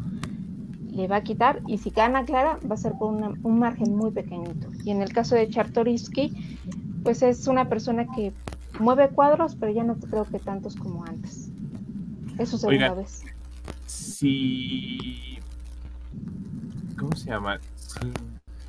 le 0.93 1.07
va 1.07 1.17
a 1.17 1.23
quitar 1.23 1.61
y 1.67 1.77
si 1.79 1.89
gana 1.89 2.23
Clara 2.23 2.59
va 2.69 2.75
a 2.75 2.77
ser 2.77 2.93
por 2.93 3.11
un 3.11 3.59
margen 3.59 3.95
muy 3.95 4.11
pequeñito. 4.11 4.69
Y 4.83 4.91
en 4.91 5.01
el 5.01 5.11
caso 5.11 5.35
de 5.35 5.49
Chartorisky, 5.49 6.57
pues 7.03 7.23
es 7.23 7.47
una 7.47 7.67
persona 7.67 8.05
que 8.15 8.31
mueve 8.79 9.09
cuadros, 9.09 9.55
pero 9.55 9.71
ya 9.71 9.83
no 9.83 9.95
creo 9.95 10.25
que 10.25 10.39
tantos 10.39 10.75
como 10.75 11.03
antes. 11.05 11.49
Eso 12.37 12.57
segunda 12.57 12.93
vez. 12.93 13.23
Si. 13.87 15.39
¿Cómo 16.97 17.15
se 17.15 17.29
llama? 17.29 17.59
Si 17.75 17.99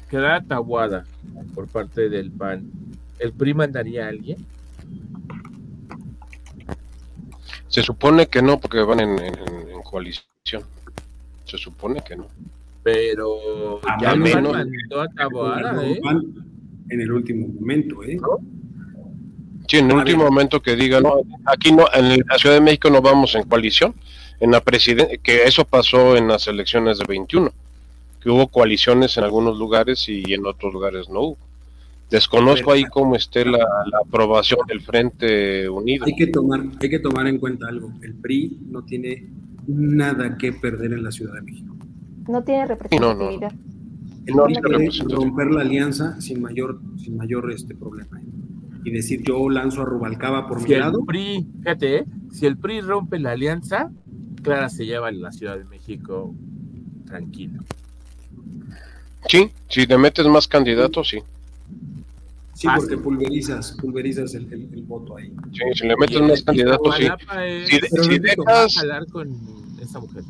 queda 0.08 0.42
tabuada 0.42 1.04
por 1.54 1.68
parte 1.68 2.08
del 2.08 2.30
PAN, 2.30 2.70
¿el 3.18 3.32
PRI 3.32 3.54
mandaría 3.54 4.06
a 4.06 4.08
alguien? 4.08 4.44
Se 7.68 7.82
supone 7.82 8.26
que 8.26 8.40
no, 8.40 8.58
porque 8.58 8.82
van 8.82 9.00
en 9.00 9.82
coalición. 9.82 10.62
Se 11.44 11.58
supone 11.58 12.02
que 12.06 12.16
no. 12.16 12.26
Pero 12.82 13.80
ya 14.00 14.10
al 14.10 14.20
menos 14.20 14.54
a 14.54 14.62
¿eh? 15.82 16.00
En 16.90 17.00
el 17.00 17.12
último 17.12 17.48
momento, 17.48 18.02
¿eh? 18.02 18.18
Sí, 19.66 19.78
en 19.78 19.90
el 19.90 19.96
último 19.96 20.24
momento 20.24 20.60
que 20.60 20.76
diga, 20.76 21.00
no, 21.00 21.22
aquí 21.46 21.72
no, 21.72 21.86
en 21.94 22.22
la 22.28 22.38
Ciudad 22.38 22.56
de 22.56 22.60
México 22.60 22.90
no 22.90 23.00
vamos 23.00 23.34
en 23.34 23.44
coalición, 23.44 23.94
en 24.40 24.50
la 24.50 24.60
presidencia, 24.60 25.16
que 25.16 25.44
eso 25.44 25.64
pasó 25.64 26.16
en 26.16 26.28
las 26.28 26.46
elecciones 26.46 26.98
de 26.98 27.06
21, 27.06 27.50
que 28.20 28.30
hubo 28.30 28.48
coaliciones 28.48 29.16
en 29.16 29.24
algunos 29.24 29.56
lugares 29.56 30.06
y 30.08 30.34
en 30.34 30.44
otros 30.44 30.72
lugares 30.72 31.08
no 31.08 31.20
hubo. 31.20 31.38
Desconozco 32.10 32.70
ahí 32.72 32.84
cómo 32.84 33.16
esté 33.16 33.46
la, 33.46 33.58
la, 33.58 33.98
aprobación 34.06 34.60
del 34.68 34.82
Frente 34.82 35.68
Unido. 35.68 36.04
Hay 36.04 36.14
que 36.14 36.26
tomar, 36.26 36.60
hay 36.80 36.90
que 36.90 36.98
tomar 36.98 37.26
en 37.26 37.38
cuenta 37.38 37.66
algo. 37.66 37.90
El 38.02 38.14
PRI 38.14 38.58
no 38.68 38.82
tiene 38.82 39.26
nada 39.66 40.36
que 40.36 40.52
perder 40.52 40.92
en 40.92 41.02
la 41.02 41.10
Ciudad 41.10 41.34
de 41.34 41.42
México. 41.42 41.76
No 42.28 42.42
tiene 42.42 42.66
representatividad. 42.66 43.52
No, 44.26 44.48
no. 44.48 45.16
romper 45.16 45.48
la 45.48 45.60
alianza 45.60 46.20
sin 46.20 46.40
mayor, 46.40 46.80
sin 46.96 47.16
mayor 47.16 47.50
este 47.52 47.74
problema. 47.74 48.20
Y 48.84 48.90
decir, 48.90 49.22
yo 49.22 49.48
lanzo 49.48 49.82
a 49.82 49.84
Rubalcaba 49.84 50.46
por 50.46 50.62
mi 50.62 50.74
lado. 50.74 51.04
PRI, 51.04 51.46
fíjate, 51.58 51.96
¿eh? 51.96 52.04
si 52.32 52.46
el 52.46 52.56
PRI 52.56 52.80
rompe 52.80 53.18
la 53.18 53.32
alianza, 53.32 53.90
Clara 54.42 54.68
se 54.68 54.86
lleva 54.86 55.08
en 55.08 55.22
la 55.22 55.32
Ciudad 55.32 55.56
de 55.56 55.64
México 55.64 56.34
tranquilo. 57.06 57.62
Sí, 59.26 59.50
si 59.68 59.86
te 59.86 59.96
metes 59.96 60.26
más 60.26 60.46
candidatos, 60.48 61.08
sí. 61.08 61.18
Sí, 62.54 62.68
porque 62.74 62.96
pulverizas, 62.96 63.72
pulverizas 63.72 64.34
el, 64.34 64.46
voto 64.86 65.16
ahí. 65.16 65.32
Sí, 65.52 65.60
si 65.74 65.86
le 65.86 65.96
metes 65.96 66.20
más 66.20 66.42
candidatos, 66.42 66.96
sí. 66.96 67.08
si, 67.66 68.02
si 68.02 68.18
dejas... 68.18 68.74
con 69.10 69.36
esa 69.80 69.98
mujer. 69.98 70.22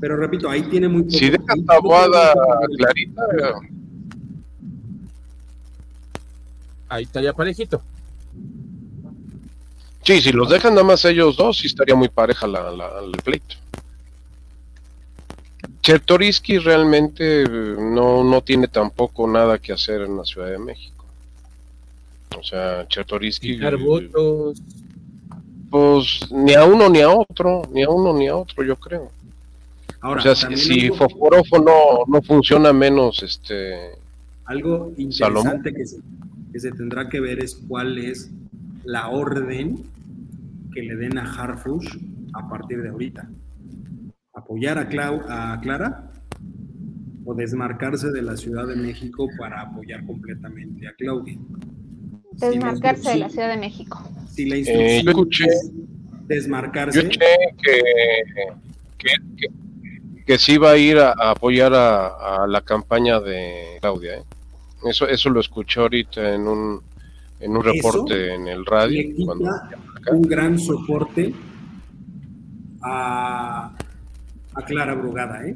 Pero 0.00 0.16
repito, 0.16 0.50
ahí 0.50 0.62
tiene 0.64 0.88
muy 0.88 1.02
poco. 1.02 1.16
Si 1.16 1.30
dejas 1.30 1.58
tabuada 1.66 2.34
clarita... 2.76 3.22
Ahí 6.88 7.04
estaría 7.04 7.32
parejito. 7.32 7.80
Sí, 10.02 10.20
si 10.20 10.32
los 10.32 10.50
dejan 10.50 10.74
nada 10.74 10.84
más 10.84 11.04
ellos 11.04 11.36
dos, 11.36 11.58
sí 11.58 11.68
estaría 11.68 11.94
muy 11.94 12.08
pareja 12.08 12.46
la, 12.48 12.72
la, 12.72 12.88
el 13.00 13.12
pleito. 13.22 13.54
Chertoriski 15.80 16.58
realmente 16.58 17.44
no, 17.48 18.24
no 18.24 18.42
tiene 18.42 18.66
tampoco 18.68 19.28
nada 19.28 19.58
que 19.58 19.72
hacer 19.72 20.02
en 20.02 20.16
la 20.16 20.24
Ciudad 20.24 20.50
de 20.50 20.58
México. 20.58 20.91
O 22.38 22.42
sea, 22.42 22.86
Chertorisky. 22.88 23.58
Pues 25.70 26.30
ni 26.30 26.52
a 26.52 26.64
uno 26.66 26.90
ni 26.90 27.00
a 27.00 27.08
otro, 27.08 27.62
ni 27.72 27.82
a 27.82 27.88
uno 27.88 28.12
ni 28.12 28.28
a 28.28 28.36
otro, 28.36 28.62
yo 28.62 28.76
creo. 28.76 29.10
Ahora, 30.00 30.20
o 30.20 30.22
sea, 30.22 30.34
si, 30.34 30.56
si 30.56 30.90
no, 30.90 32.22
funciona 32.22 32.72
menos, 32.72 33.22
este. 33.22 33.92
Algo 34.44 34.92
interesante 34.96 35.72
que 35.72 35.86
se, 35.86 35.98
que 36.52 36.58
se, 36.58 36.72
tendrá 36.72 37.08
que 37.08 37.20
ver 37.20 37.42
es 37.42 37.54
cuál 37.68 37.96
es 37.96 38.30
la 38.84 39.08
orden 39.08 39.84
que 40.74 40.82
le 40.82 40.96
den 40.96 41.18
a 41.18 41.22
Harfush 41.22 41.96
a 42.34 42.48
partir 42.48 42.82
de 42.82 42.88
ahorita. 42.88 43.30
Apoyar 44.34 44.78
a, 44.78 44.88
Clau, 44.88 45.22
a 45.28 45.60
Clara 45.62 46.10
o 47.24 47.34
desmarcarse 47.34 48.10
de 48.10 48.22
la 48.22 48.36
Ciudad 48.36 48.66
de 48.66 48.76
México 48.76 49.28
para 49.38 49.60
apoyar 49.60 50.04
completamente 50.04 50.88
a 50.88 50.94
Claudia. 50.94 51.38
Desmarcarse 52.34 53.10
de 53.10 53.16
la 53.16 53.28
Ciudad 53.28 53.48
de 53.48 53.56
México. 53.56 54.02
Si 54.30 54.46
la 54.46 54.56
eh, 54.56 54.96
instrucción 55.02 55.50
desmarcarse. 56.26 57.02
Yo 57.02 57.08
escuché 57.08 57.26
que, 58.98 59.14
que, 60.26 60.38
sí 60.38 60.56
va 60.56 60.72
a 60.72 60.76
ir 60.76 60.98
a, 60.98 61.12
apoyar 61.12 61.72
a, 61.74 62.46
la 62.46 62.60
campaña 62.62 63.20
de 63.20 63.78
Claudia. 63.80 64.18
¿eh? 64.18 64.24
Eso, 64.84 65.06
eso 65.06 65.30
lo 65.30 65.40
escuché 65.40 65.80
ahorita 65.80 66.34
en 66.34 66.48
un, 66.48 66.80
en 67.40 67.56
un 67.56 67.62
reporte 67.62 68.34
en 68.34 68.48
el 68.48 68.64
radio. 68.64 69.02
Le 69.02 69.14
quita, 69.14 69.32
un 70.10 70.22
gran 70.22 70.58
soporte 70.58 71.32
a, 72.82 73.72
a 74.54 74.64
Clara 74.64 74.94
Brugada, 74.94 75.46
¿eh? 75.46 75.54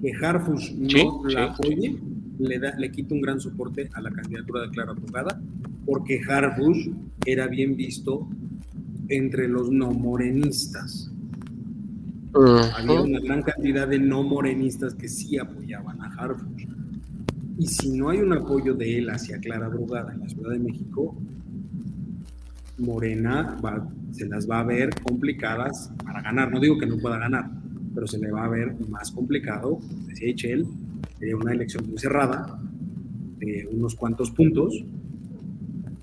Que 0.00 0.12
Harfush 0.14 0.74
no 0.74 1.22
la 1.24 1.52
apoye, 1.52 1.98
le, 2.38 2.58
da, 2.58 2.74
le 2.78 2.90
quita 2.90 3.14
un 3.14 3.20
gran 3.20 3.40
soporte 3.40 3.88
a 3.92 4.00
la 4.00 4.10
candidatura 4.10 4.62
de 4.62 4.70
Clara 4.70 4.92
Brugada, 4.92 5.40
porque 5.84 6.20
Harfush 6.26 6.90
era 7.26 7.46
bien 7.48 7.76
visto 7.76 8.28
entre 9.08 9.48
los 9.48 9.70
no 9.70 9.90
morenistas. 9.90 11.10
Había 12.34 13.00
una 13.00 13.20
gran 13.20 13.42
cantidad 13.42 13.88
de 13.88 13.98
no 13.98 14.22
morenistas 14.22 14.94
que 14.94 15.08
sí 15.08 15.38
apoyaban 15.38 16.00
a 16.00 16.06
Harfush. 16.14 16.66
Y 17.58 17.66
si 17.66 17.90
no 17.96 18.10
hay 18.10 18.18
un 18.20 18.32
apoyo 18.32 18.74
de 18.74 18.98
él 18.98 19.10
hacia 19.10 19.40
Clara 19.40 19.68
Brugada 19.68 20.12
en 20.12 20.20
la 20.20 20.28
Ciudad 20.28 20.50
de 20.50 20.60
México, 20.60 21.16
Morena 22.78 23.56
se 24.12 24.26
las 24.26 24.48
va 24.48 24.60
a 24.60 24.64
ver 24.64 24.90
complicadas 25.02 25.90
para 26.04 26.22
ganar. 26.22 26.52
No 26.52 26.60
digo 26.60 26.78
que 26.78 26.86
no 26.86 26.98
pueda 26.98 27.18
ganar, 27.18 27.50
pero 27.98 28.06
se 28.06 28.18
le 28.18 28.30
va 28.30 28.44
a 28.44 28.48
ver 28.48 28.76
más 28.88 29.10
complicado, 29.10 29.80
decía 30.06 30.28
Echel, 30.28 30.68
de 31.18 31.34
una 31.34 31.50
elección 31.50 31.84
muy 31.88 31.98
cerrada, 31.98 32.56
de 33.38 33.68
unos 33.72 33.96
cuantos 33.96 34.30
puntos, 34.30 34.84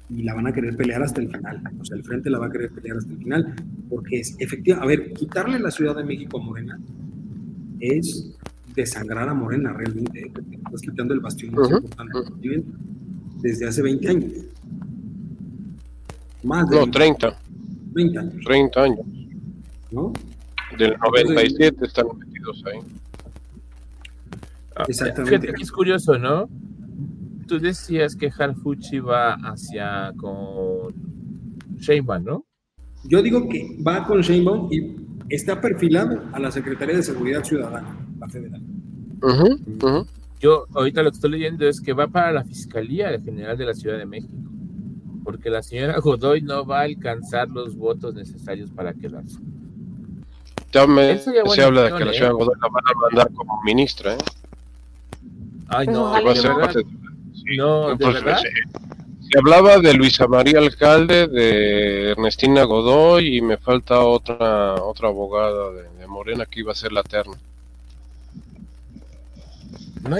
y 0.09 0.23
la 0.23 0.33
van 0.33 0.45
a 0.47 0.51
querer 0.51 0.75
pelear 0.75 1.01
hasta 1.03 1.21
el 1.21 1.29
final. 1.29 1.61
O 1.79 1.85
sea, 1.85 1.95
el 1.95 2.03
frente 2.03 2.29
la 2.29 2.37
va 2.37 2.47
a 2.47 2.51
querer 2.51 2.71
pelear 2.71 2.97
hasta 2.97 3.13
el 3.13 3.19
final, 3.19 3.55
porque 3.89 4.19
es 4.19 4.35
efectivo. 4.39 4.81
A 4.81 4.85
ver, 4.85 5.13
quitarle 5.13 5.57
la 5.57 5.71
Ciudad 5.71 5.95
de 5.95 6.03
México 6.03 6.37
a 6.37 6.43
Morena 6.43 6.77
es 7.79 8.35
desangrar 8.75 9.29
a 9.29 9.33
Morena 9.33 9.71
realmente. 9.71 10.19
¿eh? 10.19 10.31
Estás 10.65 10.81
quitando 10.81 11.13
el 11.13 11.21
bastión 11.21 11.53
más 11.53 11.71
importante 11.71 12.63
desde 13.41 13.69
hace 13.69 13.81
20 13.81 14.09
años. 14.09 14.31
Más 16.43 16.69
de 16.69 16.75
no, 16.75 16.91
30. 16.91 17.39
30 17.93 18.19
años. 18.19 18.45
30 18.45 18.83
años. 18.83 19.05
¿No? 19.91 20.11
Del 20.77 20.97
97 20.97 21.85
están 21.85 22.05
metidos 22.17 22.63
ahí. 22.65 22.79
Ah, 24.75 24.85
Exactamente. 24.87 25.53
es 25.59 25.71
curioso, 25.71 26.17
¿no? 26.17 26.49
Tú 27.47 27.59
decías 27.59 28.15
que 28.15 28.31
Harfuchi 28.35 28.99
va 28.99 29.33
hacia 29.35 30.11
con 30.17 30.93
Sheinbaum, 31.77 32.23
¿no? 32.23 32.45
Yo 33.03 33.21
digo 33.21 33.47
que 33.47 33.77
va 33.85 34.05
con 34.05 34.21
Sheinbaum 34.21 34.71
y 34.71 34.95
está 35.29 35.61
perfilado 35.61 36.21
a 36.33 36.39
la 36.39 36.51
Secretaría 36.51 36.95
de 36.95 37.03
Seguridad 37.03 37.43
Ciudadana, 37.43 37.95
la 38.19 38.27
federal. 38.27 38.61
Yo 40.39 40.65
ahorita 40.73 41.03
lo 41.03 41.11
que 41.11 41.15
estoy 41.15 41.31
leyendo 41.31 41.67
es 41.67 41.79
que 41.79 41.93
va 41.93 42.07
para 42.07 42.31
la 42.31 42.43
Fiscalía 42.43 43.19
General 43.21 43.57
de 43.57 43.65
la 43.65 43.73
Ciudad 43.73 43.97
de 43.97 44.05
México 44.05 44.35
porque 45.25 45.49
la 45.49 45.63
señora 45.63 45.99
Godoy 45.99 46.43
no 46.43 46.65
va 46.65 46.81
a 46.81 46.83
alcanzar 46.83 47.49
los 47.49 47.75
votos 47.75 48.13
necesarios 48.13 48.69
para 48.69 48.93
quedarse. 48.93 49.39
También 50.75 51.21
se 51.21 51.63
habla 51.63 51.83
de 51.83 51.97
que 51.97 52.03
la 52.03 52.11
señora 52.11 52.31
¿eh? 52.31 52.33
Godoy 52.33 52.55
la 52.61 52.67
van 52.67 52.83
a 52.85 52.99
mandar 52.99 53.33
como 53.33 53.61
ministra, 53.63 54.13
¿eh? 54.13 54.17
Ay, 55.69 55.87
no, 55.87 56.11
no, 56.11 57.95
¿de 57.95 58.05
verdad? 58.05 58.41
Se, 58.41 59.39
hablaba 59.39 59.79
de 59.79 59.93
Luisa 59.93 60.27
María 60.27 60.59
Alcalde, 60.59 61.27
de 61.27 62.11
Ernestina 62.11 62.65
Godoy 62.65 63.37
y 63.37 63.41
me 63.41 63.55
falta 63.55 64.01
otra 64.01 64.75
otra 64.75 65.07
abogada 65.07 65.71
de, 65.71 66.07
Morena 66.07 66.45
que 66.45 66.59
iba 66.59 66.73
a 66.73 66.75
ser 66.75 66.91
la 66.91 67.03
terna. 67.03 67.37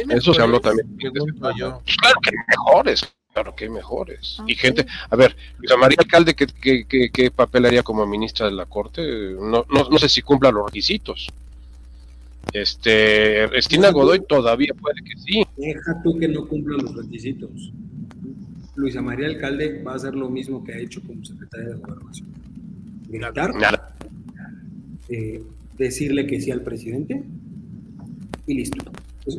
Eso 0.10 0.34
se 0.34 0.41
habló 0.41 0.62
también. 0.62 0.88
Claro 0.97 2.20
que 2.24 2.32
mejores, 2.47 3.14
Claro 3.36 3.54
que 3.54 3.66
hay 3.66 3.70
mejores. 3.70 4.38
y 4.48 4.56
gente, 4.56 4.86
a 5.10 5.16
ver, 5.18 5.36
Luisa 5.58 5.76
María 5.76 5.98
Alcalde, 6.00 6.34
¿qué, 6.34 6.48
qué, 6.88 7.10
qué, 7.12 7.32
papel 7.32 7.66
haría 7.66 7.84
como 7.84 8.08
ministra 8.08 8.46
de 8.46 8.54
la 8.54 8.66
Corte? 8.66 9.02
No, 9.34 9.66
no, 9.70 9.90
no 9.92 9.98
sé 9.98 10.08
si 10.08 10.22
cumpla 10.22 10.52
los 10.52 10.68
requisitos. 10.68 11.28
Este, 12.54 13.46
Cristina 13.50 13.92
Godoy 13.92 14.22
todavía 14.26 14.74
puede 14.74 15.02
que 15.02 15.20
sí. 15.20 15.46
Deja 15.58 16.02
tú 16.02 16.18
que 16.18 16.30
no 16.30 16.48
cumpla 16.48 16.78
los 16.82 16.96
requisitos. 16.96 17.52
Luisa 18.76 19.02
María 19.02 19.28
Alcalde 19.28 19.84
va 19.84 19.92
a 19.92 19.96
hacer 19.96 20.16
lo 20.16 20.30
mismo 20.30 20.64
que 20.64 20.72
ha 20.72 20.78
hecho 20.78 21.02
como 21.02 21.22
secretaria 21.26 21.72
de 21.72 21.76
Gobernación. 21.76 22.30
Gritar, 23.10 23.52
eh, 25.10 25.44
decirle 25.78 26.26
que 26.26 26.40
sí 26.40 26.52
al 26.52 26.62
presidente 26.62 27.22
y 28.48 28.54
listo. 28.54 28.90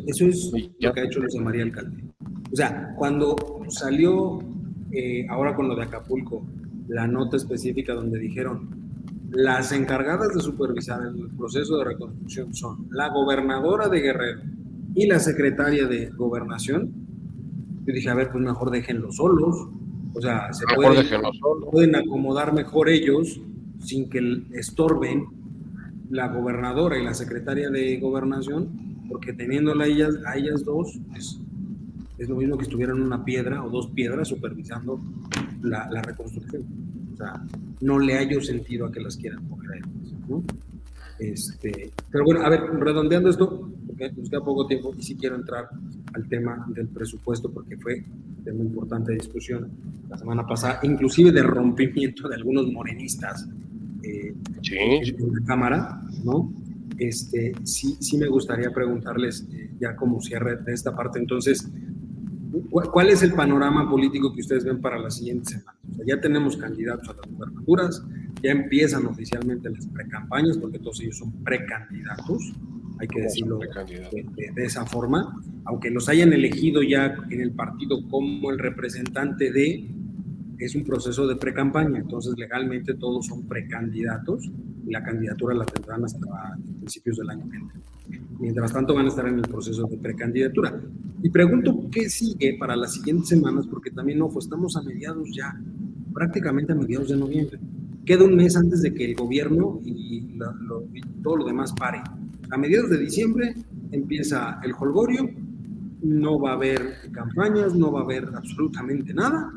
Eso 0.07 0.27
es 0.27 0.53
lo 0.81 0.93
que 0.93 1.01
ha 1.01 1.05
hecho 1.05 1.21
Luisa 1.21 1.41
María 1.41 1.63
Alcalde. 1.63 2.06
O 2.53 2.57
sea, 2.57 2.95
cuando 2.97 3.37
salió 3.69 4.39
eh, 4.93 5.27
ahora 5.29 5.55
con 5.55 5.69
lo 5.69 5.77
de 5.77 5.83
Acapulco, 5.83 6.47
la 6.89 7.07
nota 7.07 7.37
específica 7.37 7.95
donde 7.95 8.19
dijeron 8.19 8.87
las 9.31 9.73
encargadas 9.73 10.33
de 10.35 10.41
supervisar 10.41 11.01
el 11.03 11.29
proceso 11.37 11.79
de 11.79 11.85
reconstrucción 11.85 12.55
son 12.55 12.89
la 12.91 13.09
gobernadora 13.09 13.89
de 13.89 14.01
Guerrero 14.01 14.41
y 14.95 15.07
la 15.07 15.19
secretaria 15.19 15.87
de 15.87 16.11
gobernación. 16.11 16.93
Yo 17.85 17.93
dije, 17.93 18.09
a 18.09 18.15
ver, 18.15 18.31
pues 18.31 18.43
mejor 18.43 18.71
déjenlos 18.71 19.17
solos. 19.17 19.69
O 20.15 20.21
sea, 20.23 20.53
se 20.53 20.65
pueden, 20.75 21.05
pueden 21.71 21.97
acomodar 21.97 22.55
mejor 22.55 22.89
ellos 22.89 23.41
sin 23.81 24.09
que 24.09 24.43
estorben 24.55 25.27
la 26.09 26.29
gobernadora 26.29 26.99
y 26.99 27.05
la 27.05 27.13
secretaria 27.13 27.69
de 27.69 27.99
gobernación, 28.01 29.05
porque 29.09 29.33
teniéndola 29.33 29.85
a 29.85 29.87
ellas, 29.89 30.15
a 30.27 30.37
ellas 30.37 30.65
dos, 30.65 30.99
es 31.15 31.41
es 32.19 32.29
lo 32.29 32.37
mismo 32.37 32.57
que 32.57 32.65
estuvieran 32.65 33.01
una 33.01 33.25
piedra 33.25 33.65
o 33.65 33.71
dos 33.71 33.89
piedras 33.89 34.29
supervisando 34.29 35.01
la, 35.63 36.03
reconstrucción. 36.03 36.65
O 37.13 37.17
sea, 37.17 37.43
no 37.81 37.99
le 37.99 38.15
hallo 38.15 38.41
sentido 38.41 38.87
a 38.87 38.93
que 38.93 39.01
las 39.01 39.17
quieran 39.17 39.47
coger 39.49 39.73
a 39.73 39.77
ellos, 39.77 40.15
¿no? 40.29 40.43
Este, 41.19 41.91
pero 42.11 42.25
bueno, 42.25 42.43
a 42.43 42.51
ver, 42.51 42.61
redondeando 42.79 43.31
esto, 43.31 43.71
porque 43.87 44.13
nos 44.13 44.29
queda 44.29 44.45
poco 44.45 44.67
tiempo 44.67 44.95
y 44.99 45.03
sí 45.03 45.17
quiero 45.17 45.37
entrar 45.37 45.69
al 46.13 46.29
tema 46.29 46.67
del 46.69 46.89
presupuesto 46.89 47.51
porque 47.51 47.77
fue 47.79 48.05
un 48.39 48.45
tema 48.45 48.63
importante 48.63 49.13
de 49.13 49.19
discusión 49.19 49.71
la 50.09 50.19
semana 50.19 50.47
pasada, 50.47 50.81
inclusive 50.83 51.33
de 51.33 51.43
rompimiento 51.43 52.29
de 52.29 52.35
algunos 52.37 52.71
morenistas 52.71 53.49
eh, 54.03 54.35
en 54.71 55.33
la 55.33 55.47
Cámara, 55.47 56.01
¿no? 56.23 56.53
Este, 56.99 57.53
sí, 57.65 57.97
sí 58.01 58.17
me 58.17 58.27
gustaría 58.27 58.71
preguntarles, 58.71 59.47
eh, 59.53 59.71
ya 59.79 59.97
como 59.97 60.21
cierre 60.21 60.57
de 60.57 60.73
esta 60.73 60.95
parte, 60.95 61.19
entonces, 61.19 61.69
¿Cuál 62.71 63.11
es 63.11 63.23
el 63.23 63.33
panorama 63.33 63.89
político 63.89 64.33
que 64.35 64.41
ustedes 64.41 64.65
ven 64.65 64.81
para 64.81 64.99
la 64.99 65.11
siguiente 65.11 65.53
semana? 65.53 65.77
ya 66.07 66.21
tenemos 66.21 66.57
candidatos 66.57 67.09
a 67.09 67.15
las 67.15 67.27
gubernaturas, 67.31 68.05
ya 68.43 68.53
empiezan 68.53 69.07
oficialmente 69.07 69.71
las 69.71 69.87
precampañas, 69.89 70.59
porque 70.59 70.79
todos 70.79 71.01
ellos 71.01 71.19
son 71.19 71.33
precandidatos, 71.43 72.53
hay 72.99 73.09
que 73.09 73.23
decirlo 73.23 73.59
de, 73.59 74.65
esa 74.65 74.87
forma, 74.87 75.41
aunque 75.65 75.91
los 75.91 76.09
hayan 76.09 76.33
elegido 76.33 76.83
ya 76.83 77.15
en 77.31 77.41
el 77.41 77.53
partido 77.53 78.07
como 78.09 78.51
el 78.51 78.59
representante 78.59 79.53
de, 79.53 79.89
es 80.59 80.75
un 80.75 80.85
proceso 80.85 81.27
de 81.27 81.37
precampaña, 81.37 81.99
entonces 81.99 82.35
legalmente 82.37 82.95
todos 82.95 83.27
son 83.27 83.47
precandidatos 83.47 84.51
y 84.87 84.91
la 84.91 85.03
candidatura 85.03 85.55
la 85.55 85.67
tendrán 85.67 86.05
hasta 86.05 86.27
principios 86.79 87.19
del 87.19 87.31
año 87.31 87.49
que. 87.51 87.59
Mientras 88.39 88.73
tanto 88.73 88.95
van 88.95 89.07
a 89.07 89.09
estar 89.09 89.27
en 89.27 89.39
el 89.39 89.49
proceso 89.49 89.87
de 89.87 89.97
precandidatura. 89.97 90.81
Y 91.23 91.31
pregunto 91.31 91.89
qué 91.91 92.09
sigue 92.09 92.57
para 92.59 92.77
las 92.77 92.95
siguientes 92.95 93.29
semanas, 93.29 93.67
porque 93.67 93.91
también, 93.91 94.21
ojo, 94.23 94.39
estamos 94.39 94.77
a 94.77 94.83
mediados 94.83 95.29
ya, 95.35 95.59
prácticamente 96.13 96.73
a 96.73 96.77
mediados 96.77 97.09
de 97.09 97.17
noviembre. 97.17 97.59
Queda 98.05 98.25
un 98.25 98.37
mes 98.37 98.57
antes 98.57 98.83
de 98.83 98.95
que 98.95 99.07
el 99.07 99.17
gobierno 99.17 99.81
y, 99.85 100.39
todo 101.23 101.39
lo 101.39 101.45
demás 101.45 101.73
pare. 101.73 102.03
A 102.51 102.57
mediados 102.57 102.91
de 102.91 102.99
diciembre 102.99 103.55
empieza 103.91 104.61
el 104.63 104.73
holgorio, 104.79 105.29
no 106.03 106.39
va 106.39 106.51
a 106.51 106.55
haber 106.55 107.11
campañas, 107.11 107.75
no 107.75 107.91
va 107.91 108.01
a 108.01 108.05
haber 108.05 108.29
absolutamente 108.35 109.13
nada, 109.13 109.53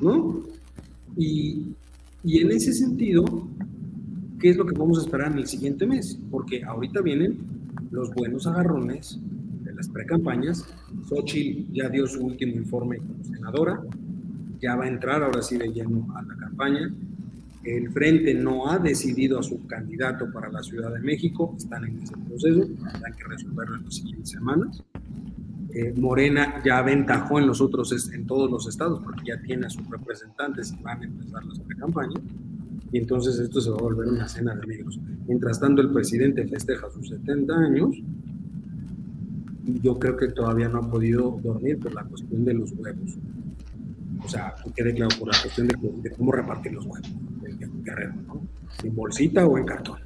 ¿no? 0.00 0.42
Y, 1.16 1.74
y 2.22 2.38
en 2.38 2.50
ese 2.50 2.72
sentido, 2.72 3.24
¿qué 4.40 4.50
es 4.50 4.56
lo 4.56 4.66
que 4.66 4.76
vamos 4.76 4.98
a 4.98 5.02
esperar 5.02 5.32
en 5.32 5.38
el 5.38 5.46
siguiente 5.46 5.86
mes? 5.86 6.18
Porque 6.30 6.64
ahorita 6.64 7.00
vienen 7.00 7.38
los 7.90 8.12
buenos 8.12 8.46
agarrones 8.46 9.18
de 9.62 9.74
las 9.74 9.88
precampañas. 9.88 10.64
Xochitl 11.08 11.72
ya 11.72 11.88
dio 11.88 12.06
su 12.06 12.24
último 12.24 12.54
informe 12.54 12.98
como 12.98 13.24
senadora, 13.24 13.80
ya 14.60 14.76
va 14.76 14.84
a 14.84 14.88
entrar 14.88 15.22
ahora 15.22 15.42
sí 15.42 15.56
de 15.56 15.68
lleno 15.68 16.06
a 16.16 16.22
la 16.22 16.36
campaña. 16.36 16.92
El 17.64 17.90
Frente 17.90 18.34
no 18.34 18.70
ha 18.70 18.78
decidido 18.78 19.38
a 19.38 19.42
su 19.42 19.66
candidato 19.66 20.30
para 20.30 20.50
la 20.50 20.62
Ciudad 20.62 20.92
de 20.92 21.00
México, 21.00 21.54
están 21.56 21.84
en 21.84 22.02
ese 22.02 22.14
proceso, 22.28 22.66
tendrán 22.66 23.14
que 23.16 23.24
resolverlo 23.24 23.76
en 23.76 23.84
las 23.84 23.94
siguientes 23.94 24.30
semanas. 24.30 24.82
Eh, 25.74 25.92
Morena 25.96 26.62
ya 26.64 26.78
aventajó 26.78 27.38
en 27.38 27.46
los 27.46 27.60
otros, 27.60 27.92
en 28.12 28.26
todos 28.26 28.50
los 28.50 28.68
estados, 28.68 29.00
porque 29.02 29.24
ya 29.26 29.40
tiene 29.42 29.66
a 29.66 29.70
sus 29.70 29.88
representantes 29.90 30.72
y 30.72 30.82
van 30.82 31.02
a 31.02 31.04
empezar 31.04 31.44
las 31.44 31.58
precampañas 31.58 32.22
y 32.94 32.98
entonces 32.98 33.40
esto 33.40 33.60
se 33.60 33.70
va 33.70 33.76
a 33.76 33.82
volver 33.82 34.06
una 34.06 34.28
cena 34.28 34.54
de 34.54 34.68
negros. 34.68 35.00
Mientras 35.26 35.58
tanto, 35.58 35.82
el 35.82 35.92
presidente 35.92 36.46
festeja 36.46 36.88
sus 36.92 37.08
70 37.08 37.52
años 37.52 37.96
y 39.66 39.80
yo 39.80 39.98
creo 39.98 40.16
que 40.16 40.28
todavía 40.28 40.68
no 40.68 40.78
ha 40.78 40.88
podido 40.88 41.40
dormir 41.42 41.80
por 41.80 41.92
la 41.92 42.04
cuestión 42.04 42.44
de 42.44 42.54
los 42.54 42.70
huevos. 42.70 43.16
O 44.24 44.28
sea, 44.28 44.54
quede 44.76 44.94
claro, 44.94 45.10
por 45.18 45.26
la 45.26 45.42
cuestión 45.42 45.66
de, 45.66 46.10
cómo 46.12 46.30
repartir 46.30 46.72
los 46.72 46.86
huevos. 46.86 47.12
Guerrero, 47.82 48.14
¿no? 48.28 48.46
¿En 48.84 48.94
bolsita 48.94 49.44
o 49.44 49.58
en 49.58 49.66
cartón? 49.66 49.98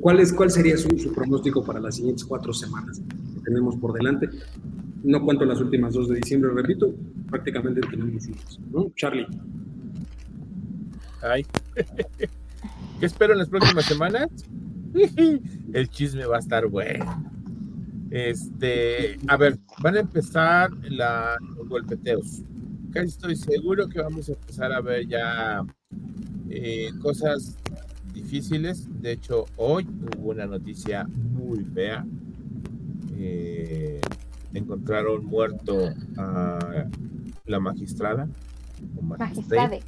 ¿Cuál, 0.00 0.18
es, 0.18 0.32
cuál 0.32 0.50
sería 0.50 0.76
su, 0.76 0.88
su 0.98 1.12
pronóstico 1.12 1.64
para 1.64 1.78
las 1.78 1.94
siguientes 1.94 2.24
cuatro 2.24 2.52
semanas 2.52 3.00
que 3.00 3.27
tenemos 3.48 3.76
por 3.76 3.92
delante? 3.92 4.28
No 5.02 5.24
cuento 5.24 5.44
las 5.44 5.60
últimas 5.60 5.94
dos 5.94 6.08
de 6.08 6.16
diciembre, 6.16 6.50
repito, 6.54 6.94
prácticamente 7.30 7.80
tenemos 7.80 8.26
unas, 8.26 8.60
¿no? 8.70 8.90
Charlie. 8.94 9.26
Ay. 11.22 11.46
¿Qué 13.00 13.06
espero 13.06 13.32
en 13.32 13.38
las 13.38 13.48
próximas 13.48 13.84
semanas? 13.84 14.28
El 15.72 15.88
chisme 15.88 16.26
va 16.26 16.36
a 16.36 16.40
estar 16.40 16.66
bueno. 16.66 17.30
Este, 18.10 19.18
a 19.28 19.36
ver, 19.36 19.58
van 19.82 19.96
a 19.96 20.00
empezar 20.00 20.70
la, 20.90 21.36
los 21.56 21.68
golpeteos. 21.68 22.42
Casi 22.92 23.08
estoy 23.08 23.36
seguro 23.36 23.88
que 23.88 24.00
vamos 24.00 24.28
a 24.28 24.32
empezar 24.32 24.72
a 24.72 24.80
ver 24.80 25.06
ya 25.06 25.62
eh, 26.48 26.90
cosas 27.00 27.56
difíciles. 28.12 28.88
De 29.00 29.12
hecho, 29.12 29.44
hoy 29.56 29.86
hubo 30.16 30.30
una 30.30 30.46
noticia 30.46 31.04
muy 31.04 31.64
fea. 31.64 32.04
Eh, 33.20 34.00
encontraron 34.54 35.24
muerto 35.26 35.90
a 36.16 36.86
la 37.46 37.60
magistrada. 37.60 38.28
Magistrade. 39.02 39.82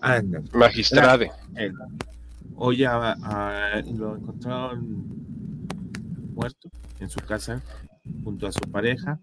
Anda. 0.00 0.42
Magistrade. 0.54 1.30
Hoy 2.56 2.84
a, 2.84 3.12
a, 3.12 3.82
lo 3.82 4.16
encontraron 4.16 5.06
muerto 6.34 6.70
en 7.00 7.08
su 7.10 7.20
casa 7.20 7.62
junto 8.24 8.46
a 8.46 8.52
su 8.52 8.60
pareja. 8.70 9.18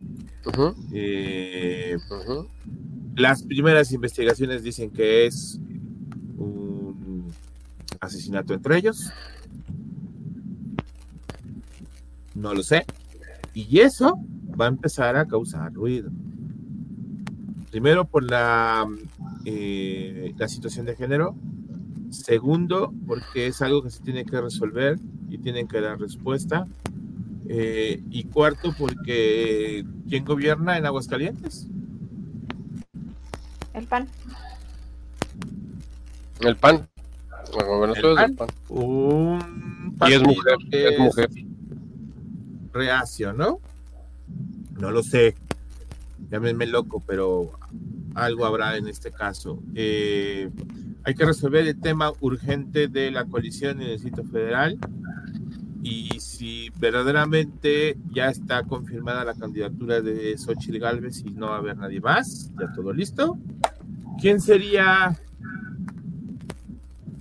Uh 0.46 0.50
-huh. 0.52 0.76
Eh, 0.94 1.98
Uh 2.10 2.14
-huh. 2.14 2.48
las 3.16 3.44
primeras 3.44 3.92
investigaciones 3.92 4.64
dicen 4.64 4.92
que 4.92 5.26
es 5.26 5.60
un 6.38 7.26
asesinato 8.00 8.54
entre 8.54 8.78
ellos. 8.78 9.12
No 12.36 12.54
lo 12.54 12.64
sé. 12.64 12.86
Y 13.68 13.82
eso 13.82 14.18
va 14.60 14.66
a 14.66 14.68
empezar 14.70 15.18
a 15.18 15.26
causar 15.26 15.74
ruido. 15.74 16.10
Primero 17.72 18.06
por 18.06 18.24
la, 18.24 18.88
eh, 19.44 20.34
la 20.38 20.48
situación 20.48 20.86
de 20.86 20.96
género. 20.96 21.36
Segundo, 22.10 22.94
porque 23.06 23.48
es 23.48 23.62
algo 23.62 23.84
que 23.84 23.90
se 23.90 24.02
tiene 24.02 24.24
que 24.24 24.40
resolver 24.40 24.98
y 25.30 25.40
tienen 25.40 25.68
que 25.68 25.82
dar 25.82 26.00
respuesta. 26.00 26.68
Eh, 27.50 28.02
y 28.10 28.24
cuarto, 28.24 28.74
porque 28.78 29.86
¿quién 30.08 30.24
gobierna 30.24 30.78
en 30.78 30.86
Aguascalientes? 30.86 31.68
El 33.74 33.86
PAN. 33.88 34.08
El 36.40 36.56
PAN. 36.56 36.88
El 37.54 37.90
es 37.90 38.02
del 38.02 38.36
PAN. 38.36 38.48
Un 38.70 39.98
Y 40.08 40.14
es 40.14 40.22
mujer, 40.22 40.56
que 40.72 40.88
es 40.88 41.00
mujer. 41.00 41.30
Reacio, 42.74 43.34
¿no? 43.34 43.60
No 44.80 44.92
lo 44.92 45.04
sé. 45.04 45.36
Llámenme 46.30 46.68
loco, 46.68 47.02
pero 47.06 47.52
algo 48.16 48.46
habrá 48.46 48.78
en 48.78 48.88
este 48.88 49.12
caso. 49.12 49.60
Eh, 49.76 50.50
hay 51.04 51.16
que 51.16 51.26
resolver 51.26 51.68
el 51.68 51.80
tema 51.80 52.12
urgente 52.20 52.88
de 52.88 53.12
la 53.12 53.26
coalición 53.26 53.82
en 53.82 53.90
el 53.90 54.00
sitio 54.00 54.24
federal 54.26 54.78
y 55.82 56.20
si 56.20 56.70
verdaderamente 56.78 57.98
ya 58.12 58.30
está 58.30 58.64
confirmada 58.64 59.24
la 59.24 59.34
candidatura 59.34 60.02
de 60.02 60.38
Xochitl 60.38 60.78
Galvez 60.78 61.24
y 61.26 61.32
no 61.32 61.48
va 61.48 61.56
a 61.56 61.60
haber 61.60 61.78
nadie 61.78 62.02
más, 62.02 62.52
ya 62.60 62.72
todo 62.74 62.92
listo. 62.94 63.38
¿Quién 64.20 64.42
sería, 64.42 65.18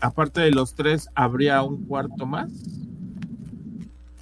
aparte 0.01 0.41
de 0.41 0.51
los 0.51 0.75
tres, 0.75 1.09
habría 1.15 1.63
un 1.63 1.85
cuarto 1.85 2.27
más 2.27 2.51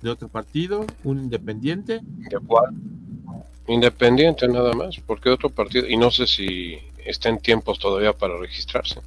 de 0.03 0.11
otro 0.11 0.29
partido, 0.29 0.87
un 1.05 1.19
independiente? 1.19 2.01
¿De 2.03 2.39
cuál? 2.47 2.75
Independiente 3.69 4.47
nada 4.49 4.73
más, 4.75 4.99
porque 5.07 5.29
otro 5.31 5.51
partido, 5.51 5.89
y 5.89 5.97
no 5.97 6.11
sé 6.11 6.27
si 6.27 6.79
está 7.05 7.29
en 7.29 7.39
tiempos 7.39 7.79
todavía 7.79 8.13
para 8.13 8.39
registrarse. 8.39 9.01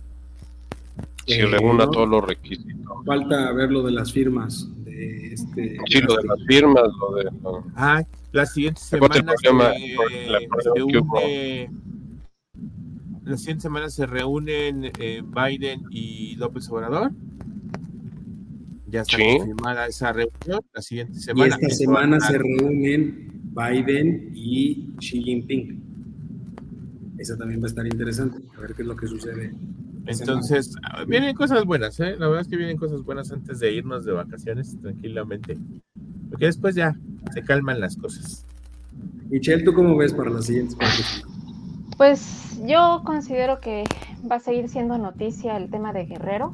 Si 1.25 1.33
Eh, 1.35 1.45
reúna 1.45 1.85
no. 1.85 1.91
todos 1.91 2.09
los 2.09 2.25
requisitos. 2.25 2.65
Falta 3.05 3.51
ver 3.53 3.71
lo 3.71 3.83
de 3.83 3.91
las 3.91 4.11
firmas 4.11 4.67
de 4.83 5.33
este. 5.33 5.77
Sí, 5.87 6.01
lo 6.01 6.15
de 6.15 6.23
las 6.27 6.43
firmas, 6.47 6.83
lo 6.99 7.15
de... 7.15 7.23
lo- 7.43 7.63
Ah, 7.75 8.03
la 8.31 8.45
siguiente 8.45 8.81
semana 8.81 9.15
el 9.15 9.23
problema- 9.23 9.71
se, 9.73 9.87
el 9.87 9.97
problema 10.47 10.55
se 10.61 10.69
que 10.73 10.81
hubo. 10.83 11.19
une. 11.19 11.71
La 13.25 13.37
siguiente 13.37 13.61
semana 13.61 13.89
se 13.89 14.05
reúnen 14.07 14.91
eh, 14.99 15.21
Biden 15.23 15.83
y 15.91 16.35
López 16.35 16.67
Obrador. 16.69 17.11
Ya 18.91 19.01
está 19.01 19.17
Sí. 19.17 19.23
confirmada 19.37 19.85
esa 19.87 20.11
reunión. 20.13 20.61
La 20.73 20.81
siguiente 20.81 21.13
Y 21.17 21.21
semana. 21.21 21.55
esta 21.55 21.67
Eso 21.67 21.75
semana 21.77 22.19
se 22.19 22.37
reúnen 22.37 23.31
Biden 23.53 24.31
y 24.33 24.89
Xi 24.99 25.21
Jinping. 25.23 25.83
Esa 27.17 27.37
también 27.37 27.59
va 27.61 27.65
a 27.65 27.67
estar 27.67 27.85
interesante, 27.85 28.37
a 28.57 28.61
ver 28.61 28.73
qué 28.73 28.81
es 28.83 28.87
lo 28.87 28.95
que 28.95 29.07
sucede. 29.07 29.53
esta 30.07 30.23
Entonces, 30.23 30.73
vienen 31.07 31.35
cosas 31.35 31.65
buenas, 31.65 31.99
¿eh? 31.99 32.15
La 32.17 32.27
verdad 32.27 32.41
es 32.41 32.47
que 32.47 32.55
vienen 32.57 32.77
cosas 32.77 33.03
buenas 33.03 33.31
antes 33.31 33.59
de 33.59 33.73
irnos 33.73 34.05
de 34.05 34.13
vacaciones 34.13 34.75
tranquilamente. 34.81 35.57
Porque 36.29 36.45
después 36.45 36.75
ya 36.75 36.95
se 37.33 37.43
calman 37.43 37.79
las 37.79 37.95
cosas. 37.97 38.45
Michelle, 39.29 39.63
¿tú 39.63 39.73
cómo 39.73 39.95
ves 39.97 40.13
para 40.13 40.29
las 40.31 40.45
siguientes 40.45 40.73
semanas? 40.75 41.23
Pues 41.97 42.59
yo 42.65 43.01
considero 43.05 43.59
que 43.59 43.83
va 44.29 44.37
a 44.37 44.39
seguir 44.39 44.69
siendo 44.69 44.97
noticia 44.97 45.57
el 45.57 45.69
tema 45.69 45.91
de 45.93 46.05
Guerrero. 46.05 46.51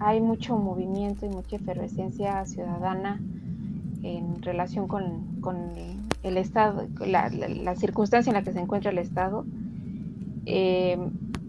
Hay 0.00 0.20
mucho 0.20 0.56
movimiento 0.56 1.26
y 1.26 1.28
mucha 1.28 1.56
efervescencia 1.56 2.44
ciudadana 2.46 3.20
en 4.02 4.40
relación 4.42 4.88
con, 4.88 5.40
con 5.40 5.70
el 6.22 6.36
estado, 6.36 6.86
la, 7.06 7.28
la- 7.28 7.48
la 7.48 7.76
circunstancia 7.76 8.30
en 8.30 8.34
la 8.36 8.42
que 8.42 8.52
se 8.52 8.60
encuentra 8.60 8.90
el 8.90 8.98
estado. 8.98 9.44
Eh, 10.46 10.98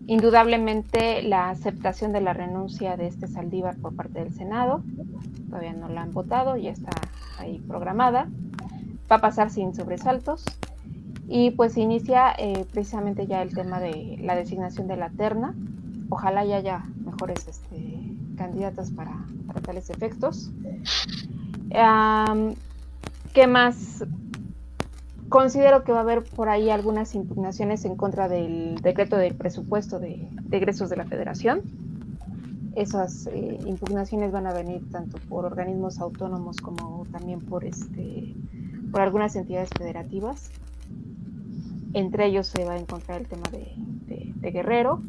indudablemente 0.08 1.24
la 1.24 1.50
aceptación 1.50 2.12
de 2.12 2.20
la 2.22 2.34
renuncia 2.34 2.98
de 2.98 3.08
este 3.08 3.28
Saldívar 3.28 3.78
por 3.78 3.96
parte 3.96 4.20
del 4.24 4.34
Senado, 4.34 4.84
todavía 5.50 5.74
no 5.74 5.88
la 5.88 6.02
han 6.02 6.12
votado, 6.12 6.58
ya 6.58 6.72
está 6.72 6.92
ahí 7.40 7.60
programada, 7.68 8.28
va 9.10 9.16
a 9.16 9.22
pasar 9.22 9.50
sin 9.50 9.74
sobresaltos. 9.74 10.44
Y 11.30 11.52
pues 11.52 11.78
inicia 11.78 12.34
eh, 12.38 12.66
precisamente 12.74 13.26
ya 13.26 13.42
el 13.42 13.54
tema 13.54 13.80
de 13.80 14.18
la 14.22 14.36
designación 14.36 14.88
de 14.90 14.98
la 14.98 15.10
terna. 15.12 15.56
Ojalá 16.10 16.44
ya 16.44 16.58
haya 16.58 16.84
mejores 17.06 17.48
este, 17.48 18.11
candidatas 18.42 18.90
para, 18.90 19.14
tales 19.62 19.92
efectos. 19.92 20.52
¿Qué 23.34 23.48
más? 23.48 24.04
Considero 25.30 25.84
que 25.84 25.92
va 25.92 26.00
a 26.00 26.02
haber 26.02 26.24
por 26.24 26.50
ahí 26.50 26.72
algunas 26.72 27.14
impugnaciones 27.14 27.86
en 27.86 27.96
contra 27.96 28.28
del 28.28 28.76
decreto 28.82 29.16
del 29.18 29.36
presupuesto 29.36 30.00
de, 30.00 30.28
egresos 30.52 30.90
de 30.90 30.98
la 30.98 31.06
federación. 31.06 31.62
Esas 32.76 33.28
eh, 33.28 33.60
impugnaciones 33.66 34.32
van 34.32 34.48
a 34.48 34.54
venir 34.54 34.90
tanto 34.90 35.18
por 35.30 35.46
organismos 35.46 36.00
autónomos 36.00 36.58
como 36.58 37.06
también 37.12 37.42
por, 37.42 37.64
este, 37.64 38.34
por 38.92 39.02
algunas 39.02 39.36
entidades 39.36 39.70
federativas 39.78 40.50
entre 41.94 42.28
ellos 42.28 42.48
se 42.48 42.64
va 42.64 42.74
a 42.74 42.78
encontrar 42.78 43.22
el 43.22 43.28
tema 43.28 43.44
de, 43.52 44.52
Guerrero. 44.52 45.02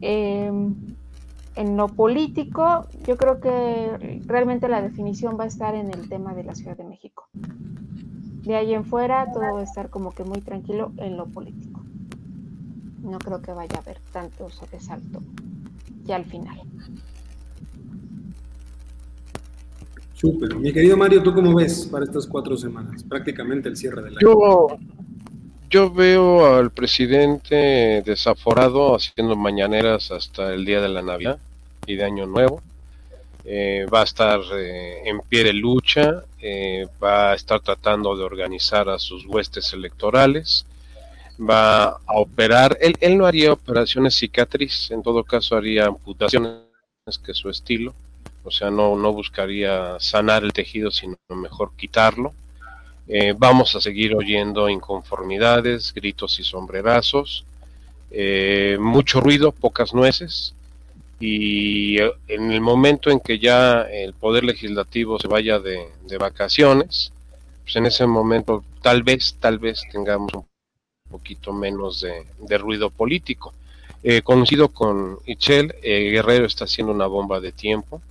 Eh, 0.00 0.50
en 1.56 1.76
lo 1.76 1.88
político, 1.88 2.86
yo 3.06 3.16
creo 3.16 3.40
que 3.40 4.20
realmente 4.26 4.68
la 4.68 4.82
definición 4.82 5.38
va 5.38 5.44
a 5.44 5.48
estar 5.48 5.74
en 5.74 5.92
el 5.92 6.08
tema 6.08 6.34
de 6.34 6.44
la 6.44 6.54
Ciudad 6.54 6.76
de 6.76 6.84
México. 6.84 7.28
De 8.42 8.56
ahí 8.56 8.74
en 8.74 8.84
fuera, 8.84 9.32
todo 9.32 9.54
va 9.54 9.60
a 9.60 9.62
estar 9.62 9.88
como 9.90 10.12
que 10.12 10.24
muy 10.24 10.40
tranquilo 10.40 10.92
en 10.98 11.16
lo 11.16 11.26
político. 11.26 11.82
No 13.02 13.18
creo 13.18 13.40
que 13.40 13.52
vaya 13.52 13.76
a 13.76 13.80
haber 13.80 14.00
tanto 14.12 14.50
sobresalto 14.50 15.20
ya 16.04 16.16
al 16.16 16.24
final. 16.24 16.60
Súper. 20.12 20.56
Mi 20.56 20.72
querido 20.72 20.96
Mario, 20.96 21.22
¿tú 21.22 21.34
cómo 21.34 21.54
ves 21.54 21.86
para 21.86 22.04
estas 22.04 22.26
cuatro 22.26 22.56
semanas? 22.56 23.02
Prácticamente 23.02 23.68
el 23.68 23.76
cierre 23.76 24.02
del 24.02 24.16
año. 24.16 24.20
Yo, 24.20 24.78
yo 25.74 25.90
veo 25.90 26.54
al 26.54 26.70
presidente 26.70 28.00
desaforado 28.06 28.94
haciendo 28.94 29.34
mañaneras 29.34 30.12
hasta 30.12 30.54
el 30.54 30.64
día 30.64 30.80
de 30.80 30.88
la 30.88 31.02
Navidad 31.02 31.40
y 31.84 31.96
de 31.96 32.04
Año 32.04 32.26
Nuevo. 32.26 32.62
Eh, 33.44 33.84
va 33.92 34.02
a 34.02 34.04
estar 34.04 34.38
eh, 34.56 35.02
en 35.04 35.18
pie 35.22 35.42
de 35.42 35.52
lucha, 35.52 36.22
eh, 36.40 36.86
va 37.02 37.32
a 37.32 37.34
estar 37.34 37.58
tratando 37.58 38.16
de 38.16 38.22
organizar 38.22 38.88
a 38.88 39.00
sus 39.00 39.26
huestes 39.26 39.72
electorales, 39.72 40.64
va 41.40 41.86
a 41.86 42.20
operar, 42.20 42.78
él, 42.80 43.18
no 43.18 43.26
haría 43.26 43.52
operaciones 43.52 44.14
cicatriz, 44.14 44.92
en 44.92 45.02
todo 45.02 45.24
caso 45.24 45.56
haría 45.56 45.86
amputaciones, 45.86 46.60
que 47.24 47.32
es 47.32 47.36
su 47.36 47.50
estilo, 47.50 47.92
o 48.44 48.52
sea, 48.52 48.70
no, 48.70 48.94
no 48.96 49.12
buscaría 49.12 49.98
sanar 49.98 50.44
el 50.44 50.52
tejido, 50.52 50.92
sino 50.92 51.16
mejor 51.30 51.72
quitarlo. 51.76 52.32
Eh, 53.06 53.34
vamos 53.36 53.76
a 53.76 53.80
seguir 53.80 54.14
oyendo 54.14 54.68
inconformidades, 54.68 55.92
gritos 55.92 56.40
y 56.40 56.44
sombrerazos, 56.44 57.44
eh, 58.10 58.78
mucho 58.80 59.20
ruido, 59.20 59.52
pocas 59.52 59.92
nueces. 59.94 60.54
y 61.20 62.00
eh, 62.00 62.12
en 62.28 62.50
el 62.50 62.60
momento 62.60 63.10
en 63.10 63.20
que 63.20 63.38
ya 63.38 63.82
el 63.82 64.14
Poder 64.14 64.44
Legislativo 64.44 65.18
se 65.18 65.28
vaya 65.28 65.58
de, 65.58 65.88
vacaciones, 66.18 67.12
pues 67.62 67.76
en 67.76 67.86
ese 67.86 68.06
momento 68.06 68.64
tal 68.82 69.02
vez, 69.02 69.36
tal 69.40 69.58
vez 69.58 69.82
tengamos 69.90 70.32
un 70.34 70.44
poquito 71.10 71.52
menos 71.52 72.00
de, 72.00 72.58
ruido 72.58 72.90
político. 72.90 73.54
Conocido 74.22 74.68
con 74.68 75.18
Ichel, 75.24 75.74
Guerrero 75.82 76.46
está 76.46 76.64
haciendo 76.64 76.92
una 76.92 77.06
bomba 77.06 77.40
de 77.40 77.52
tiempo. 77.52 78.02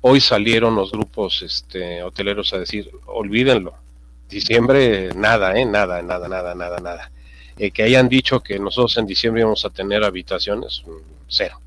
Hoy 0.00 0.20
salieron 0.20 0.74
los 0.74 0.90
grupos 0.90 1.42
este, 1.42 2.02
hoteleros 2.02 2.52
a 2.54 2.58
decir, 2.58 2.90
olvídenlo, 3.06 3.74
diciembre 4.28 5.10
nada, 5.14 5.58
eh, 5.58 5.64
nada, 5.64 6.02
nada, 6.02 6.28
nada, 6.28 6.54
nada, 6.54 6.78
nada. 6.78 7.10
Eh, 7.56 7.70
que 7.70 7.82
hayan 7.82 8.08
dicho 8.08 8.40
que 8.40 8.58
nosotros 8.58 8.96
en 8.98 9.06
diciembre 9.06 9.40
íbamos 9.42 9.64
a 9.64 9.70
tener 9.70 10.04
habitaciones, 10.04 10.82
mm, 10.86 10.90
cero. 11.26 11.60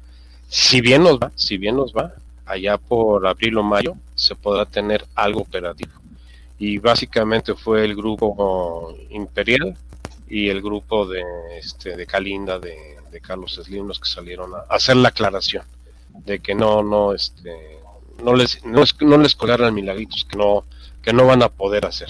Si 0.47 0.81
bien 0.81 1.03
nos 1.03 1.19
va, 1.19 1.31
si 1.35 1.57
bien 1.57 1.75
nos 1.75 1.93
va, 1.93 2.13
allá 2.45 2.77
por 2.77 3.25
abril 3.27 3.57
o 3.57 3.63
mayo 3.63 3.95
se 4.15 4.35
podrá 4.35 4.65
tener 4.65 5.05
algo 5.15 5.41
operativo. 5.41 5.91
Y 6.59 6.77
básicamente 6.77 7.55
fue 7.55 7.83
el 7.85 7.95
grupo 7.95 8.95
Imperial 9.09 9.75
y 10.29 10.49
el 10.49 10.61
grupo 10.61 11.05
de, 11.05 11.23
este, 11.57 11.97
de 11.97 12.05
Calinda, 12.05 12.59
de, 12.59 12.97
Carlos 13.21 13.59
Slim, 13.61 13.87
los 13.87 13.99
que 13.99 14.07
salieron 14.07 14.53
a 14.55 14.59
hacer 14.73 14.95
la 14.95 15.09
aclaración 15.09 15.65
de 16.25 16.39
que 16.39 16.55
no, 16.55 16.81
no, 16.81 17.13
este, 17.13 17.79
no 18.23 18.33
les, 18.33 18.63
no, 18.63 18.83
no 19.01 19.17
les 19.17 19.35
colgaran 19.35 19.73
milagritos 19.73 20.23
que 20.23 20.37
no, 20.37 20.63
que 21.01 21.11
no 21.11 21.25
van 21.25 21.43
a 21.43 21.49
poder 21.49 21.85
hacer. 21.85 22.09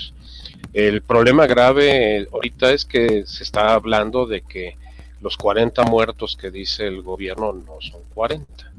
El 0.73 1.01
problema 1.01 1.47
grave 1.47 2.27
ahorita 2.31 2.71
es 2.71 2.85
que 2.85 3.25
se 3.25 3.43
está 3.43 3.73
hablando 3.73 4.25
de 4.25 4.41
que 4.41 4.77
los 5.21 5.37
40 5.37 5.83
muertos 5.83 6.35
que 6.35 6.49
dice 6.49 6.87
el 6.87 7.01
gobierno 7.01 7.53
no 7.53 7.79
son 7.79 8.01
40, 8.13 8.71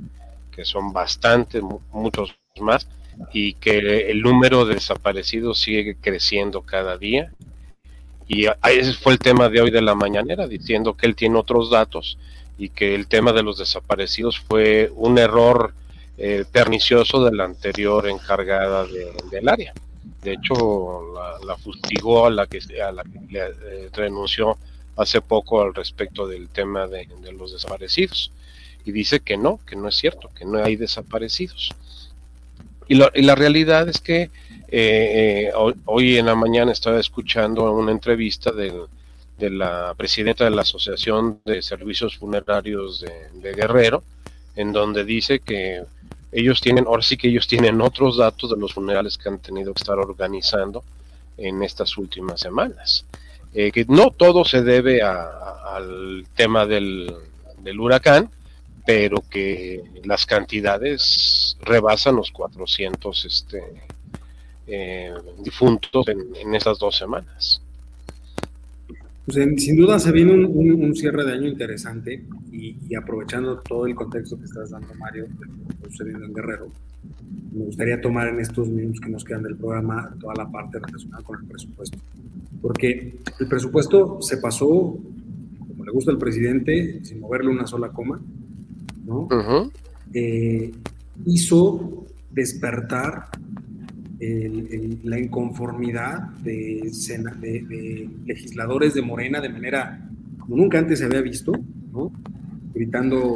que 0.50 0.64
son 0.64 0.92
bastante, 0.92 1.60
muchos 1.92 2.34
más, 2.60 2.88
y 3.32 3.54
que 3.54 4.10
el 4.10 4.22
número 4.22 4.64
de 4.64 4.74
desaparecidos 4.74 5.60
sigue 5.60 5.96
creciendo 6.00 6.62
cada 6.62 6.98
día. 6.98 7.32
Y 8.26 8.46
ese 8.46 8.94
fue 8.94 9.12
el 9.12 9.18
tema 9.18 9.48
de 9.48 9.60
hoy 9.60 9.70
de 9.70 9.82
la 9.82 9.94
mañanera, 9.94 10.46
diciendo 10.46 10.94
que 10.94 11.06
él 11.06 11.14
tiene 11.14 11.38
otros 11.38 11.70
datos 11.70 12.18
y 12.58 12.70
que 12.70 12.94
el 12.94 13.06
tema 13.06 13.32
de 13.32 13.42
los 13.42 13.58
desaparecidos 13.58 14.38
fue 14.40 14.90
un 14.94 15.18
error 15.18 15.74
eh, 16.16 16.44
pernicioso 16.50 17.24
de 17.24 17.34
la 17.34 17.44
anterior 17.44 18.08
encargada 18.08 18.86
del 19.30 19.48
área. 19.48 19.72
De 20.22 20.34
hecho, 20.34 21.02
la, 21.44 21.56
fustigó 21.56 22.26
a 22.26 22.30
la 22.30 22.46
que, 22.46 22.60
a 22.80 22.92
la 22.92 23.02
que 23.02 23.38
eh, 23.38 23.90
renunció 23.92 24.56
hace 24.96 25.20
poco 25.20 25.62
al 25.62 25.74
respecto 25.74 26.26
del 26.26 26.48
tema 26.48 26.86
de, 26.86 27.08
los 27.36 27.52
desaparecidos. 27.52 28.30
Y 28.84 28.92
dice 28.92 29.20
que 29.20 29.36
no, 29.36 29.60
que 29.66 29.76
no 29.76 29.88
es 29.88 29.96
cierto, 29.96 30.30
que 30.36 30.44
no 30.44 30.62
hay 30.62 30.76
desaparecidos. 30.76 31.70
Y, 32.88 32.94
la 32.94 33.34
realidad 33.34 33.88
es 33.88 34.00
que 34.00 34.30
eh, 34.74 35.48
eh, 35.48 35.52
hoy, 35.84 36.16
en 36.16 36.26
la 36.26 36.34
mañana 36.34 36.72
estaba 36.72 36.98
escuchando 36.98 37.70
una 37.72 37.92
entrevista 37.92 38.52
de 38.52 39.50
la 39.50 39.94
presidenta 39.96 40.44
de 40.44 40.50
la 40.50 40.62
Asociación 40.62 41.40
de 41.44 41.60
Servicios 41.62 42.16
Funerarios 42.16 43.04
de, 43.32 43.54
Guerrero, 43.54 44.02
en 44.56 44.72
donde 44.72 45.04
dice 45.04 45.40
que 45.40 45.82
ellos 46.32 46.60
tienen, 46.62 46.86
ahora 46.86 47.02
sí 47.02 47.16
que 47.18 47.28
ellos 47.28 47.46
tienen 47.46 47.80
otros 47.82 48.16
datos 48.16 48.50
de 48.50 48.56
los 48.56 48.72
funerales 48.72 49.18
que 49.18 49.28
han 49.28 49.38
tenido 49.38 49.74
que 49.74 49.82
estar 49.82 49.98
organizando 49.98 50.82
en 51.36 51.62
estas 51.62 51.96
últimas 51.98 52.40
semanas. 52.40 53.04
Eh, 53.54 53.70
que 53.70 53.84
no 53.86 54.10
todo 54.10 54.44
se 54.46 54.62
debe 54.62 55.02
al 55.02 56.26
tema 56.34 56.64
del, 56.64 57.14
huracán, 57.78 58.30
pero 58.86 59.22
que 59.28 59.82
las 60.04 60.24
cantidades 60.24 61.58
rebasan 61.60 62.16
los 62.16 62.30
400 62.30 63.24
este, 63.26 63.62
eh, 64.66 65.12
difuntos 65.38 66.08
en, 66.08 66.34
en 66.34 66.54
estas 66.54 66.78
dos 66.78 66.96
semanas. 66.96 67.60
Pues 69.24 69.36
sin 69.62 69.76
duda 69.76 69.98
se 70.00 70.10
viene 70.10 70.32
un, 70.32 70.94
cierre 70.96 71.24
de 71.24 71.32
año 71.32 71.48
interesante 71.48 72.24
y, 72.50 72.94
aprovechando 72.94 73.58
todo 73.58 73.86
el 73.86 73.94
contexto 73.94 74.36
que 74.36 74.44
estás 74.44 74.70
dando, 74.70 74.92
Mario, 74.96 75.26
sucediendo 75.88 76.24
en 76.26 76.34
Guerrero, 76.34 76.68
me 77.52 77.64
gustaría 77.66 78.00
tomar 78.00 78.28
en 78.28 78.40
estos 78.40 78.68
minutos 78.68 79.00
que 79.00 79.10
nos 79.10 79.24
quedan 79.24 79.44
del 79.44 79.56
programa 79.56 80.12
toda 80.20 80.34
la 80.34 80.50
parte 80.50 80.78
relacionada 80.80 81.22
con 81.22 81.40
el 81.40 81.46
presupuesto. 81.46 81.98
Porque 82.60 83.18
el 83.38 83.46
presupuesto 83.48 84.20
se 84.22 84.38
pasó, 84.38 84.98
como 85.68 85.84
le 85.84 85.92
gusta 85.92 86.10
al 86.10 86.18
presidente, 86.18 87.04
sin 87.04 87.20
moverle 87.20 87.50
una 87.50 87.66
sola 87.66 87.90
coma, 87.90 88.20
¿no? 89.04 89.28
Eh, 90.14 90.72
hizo 91.26 92.06
despertar 92.30 93.26
la 95.02 95.18
inconformidad 95.18 96.30
de, 96.44 98.08
legisladores 98.24 98.94
de 98.94 99.02
Morena 99.02 99.40
de 99.40 99.48
manera 99.48 100.08
como 100.38 100.56
nunca 100.56 100.78
antes 100.78 100.98
se 100.98 101.04
había 101.04 101.20
visto, 101.20 101.52
gritando 102.74 103.34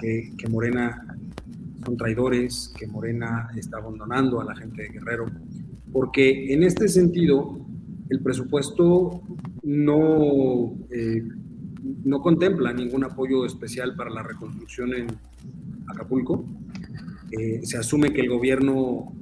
que, 0.00 0.32
que, 0.36 0.48
Morena 0.48 1.16
son 1.84 1.96
traidores, 1.96 2.72
que 2.78 2.86
Morena 2.86 3.48
está 3.56 3.78
abandonando 3.78 4.40
a 4.40 4.44
la 4.44 4.54
gente 4.54 4.82
de 4.82 4.88
Guerrero, 4.90 5.26
porque 5.92 6.52
en 6.52 6.62
este 6.62 6.88
sentido 6.88 7.66
el 8.10 8.20
presupuesto 8.20 9.22
no, 9.62 10.74
eh, 10.90 11.22
no 12.04 12.20
contempla 12.20 12.72
ningún 12.72 13.04
apoyo 13.04 13.44
especial 13.44 13.96
para 13.96 14.10
la 14.10 14.22
reconstrucción 14.22 14.94
en 14.94 15.06
Acapulco. 15.88 16.44
Eh, 17.32 17.60
se 17.64 17.76
asume 17.76 18.12
que 18.12 18.20
el 18.20 18.28
gobierno 18.28 19.15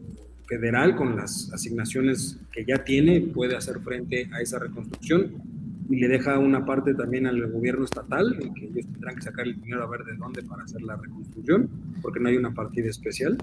federal, 0.47 0.97
con 0.97 1.17
las 1.17 1.53
asignaciones 1.53 2.39
que 2.53 2.65
ya 2.65 2.85
tiene, 2.85 3.21
puede 3.21 3.57
hacer 3.57 3.81
frente 3.81 4.29
a 4.33 4.41
esa 4.41 4.59
reconstrucción 4.59 5.33
y 5.89 5.97
le 5.97 6.09
deja 6.09 6.39
una 6.39 6.65
parte 6.65 6.95
también 6.95 7.27
al 7.27 7.51
gobierno 7.51 7.85
estatal, 7.85 8.37
en 8.41 8.55
que 8.55 8.67
ellos 8.67 8.87
tendrán 8.87 9.17
que 9.17 9.23
sacar 9.23 9.47
el 9.47 9.61
dinero 9.61 9.83
a 9.83 9.91
ver 9.91 10.05
de 10.05 10.17
dónde 10.17 10.43
para 10.43 10.65
hacer 10.65 10.83
la 10.83 10.97
reconstrucción, 10.97 11.69
porque 12.01 12.21
no 12.21 12.29
hay 12.29 12.37
una 12.37 12.55
partida 12.55 12.89
especial. 12.89 13.37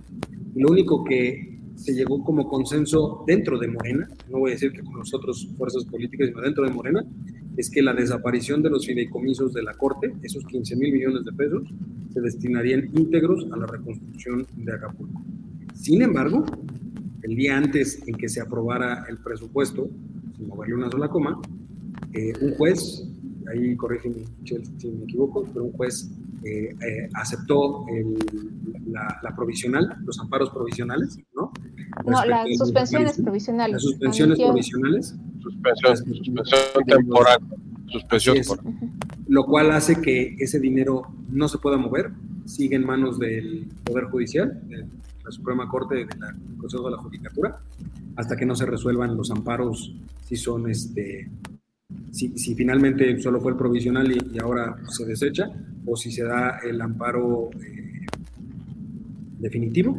Lo 0.56 0.70
único 0.72 1.04
que 1.04 1.60
se 1.76 1.93
llegó 1.93 2.24
como 2.24 2.47
consenso 2.47 3.24
dentro 3.28 3.58
de 3.60 3.68
Morena, 3.68 4.08
no 4.30 4.39
voy 4.39 4.52
a 4.52 4.54
decir 4.54 4.72
que 4.72 4.82
con 4.82 4.99
las 4.99 5.14
otras 5.14 5.47
fuerzas 5.58 5.86
políticas, 5.86 6.28
sino 6.28 6.41
dentro 6.41 6.64
de 6.64 6.72
Morena, 6.72 7.06
es 7.58 7.70
que 7.70 7.82
la 7.82 7.93
desaparición 7.93 8.62
de 8.64 8.70
los 8.70 8.86
fideicomisos 8.86 9.54
de 9.54 9.64
la 9.64 9.74
Corte, 9.74 10.14
esos 10.24 10.43
15 10.45 10.76
mil 10.78 10.93
millones 10.93 11.26
de 11.26 11.34
pesos, 11.34 11.64
se 12.14 12.22
destinarían 12.22 12.89
íntegros 12.93 13.45
a 13.52 13.58
la 13.58 13.68
reconstrucción 13.68 14.45
de 14.56 14.74
Acapulco. 14.74 15.22
Sin 15.74 16.02
embargo, 16.02 16.45
el 17.24 17.36
día 17.36 17.57
antes 17.57 18.01
en 18.07 18.15
que 18.15 18.30
se 18.30 18.41
aprobara 18.41 19.05
el 19.09 19.17
presupuesto, 19.17 19.89
sin 20.36 20.47
moverle 20.47 20.76
una 20.76 20.89
sola 20.89 21.07
coma, 21.07 21.39
eh, 22.13 22.34
un 22.41 22.55
juez, 22.55 23.07
ahí 23.51 23.76
corrígeme 23.76 24.24
si 24.45 24.88
me 24.88 25.03
equivoco, 25.03 25.45
pero 25.53 25.65
un 25.65 25.72
juez 25.74 26.11
eh, 26.43 26.76
eh, 26.82 27.09
aceptó 27.13 27.86
la, 28.88 29.36
provisional, 29.36 29.95
los 30.03 30.19
amparos 30.19 30.49
provisionales, 30.49 31.19
¿no? 31.36 31.51
No, 32.05 32.26
las 32.26 32.57
suspensiones 32.57 33.22
provisionales. 33.22 33.74
Las 33.74 33.84
suspensiones 33.84 34.39
provisionales. 34.39 35.15
Suspensión, 35.39 35.97
suspensión 35.97 36.86
temporal. 36.86 37.39
Suspensión 37.88 38.38
Lo 39.28 39.45
cual 39.45 39.72
hace 39.72 40.01
que 40.01 40.36
ese 40.39 40.59
dinero 40.59 41.03
no 41.30 41.47
se 41.47 41.57
pueda 41.57 41.78
mover, 41.78 42.11
sigue 42.45 42.76
en 42.76 42.86
manos 42.86 43.19
del 43.19 43.67
Poder 43.84 44.05
Judicial, 44.05 44.61
de 44.67 44.86
la 45.32 45.36
Suprema 45.38 45.67
Corte, 45.67 45.95
del 45.95 46.57
Consejo 46.57 46.86
de 46.86 46.91
la 46.91 46.97
Judicatura, 46.97 47.59
hasta 48.17 48.36
que 48.36 48.45
no 48.45 48.55
se 48.55 48.65
resuelvan 48.65 49.15
los 49.15 49.32
amparos, 49.32 49.93
si 50.25 50.36
son 50.36 50.69
este, 50.69 51.29
si, 52.11 52.55
finalmente 52.55 53.19
solo 53.21 53.39
fue 53.39 53.53
el 53.53 53.57
provisional 53.57 54.11
y, 54.11 54.39
ahora 54.39 54.75
se 54.89 55.05
desecha, 55.05 55.49
o 55.86 55.95
si 55.95 56.11
se 56.11 56.23
da 56.23 56.59
el 56.63 56.82
amparo 56.82 57.49
eh, 57.61 58.05
definitivo, 59.39 59.97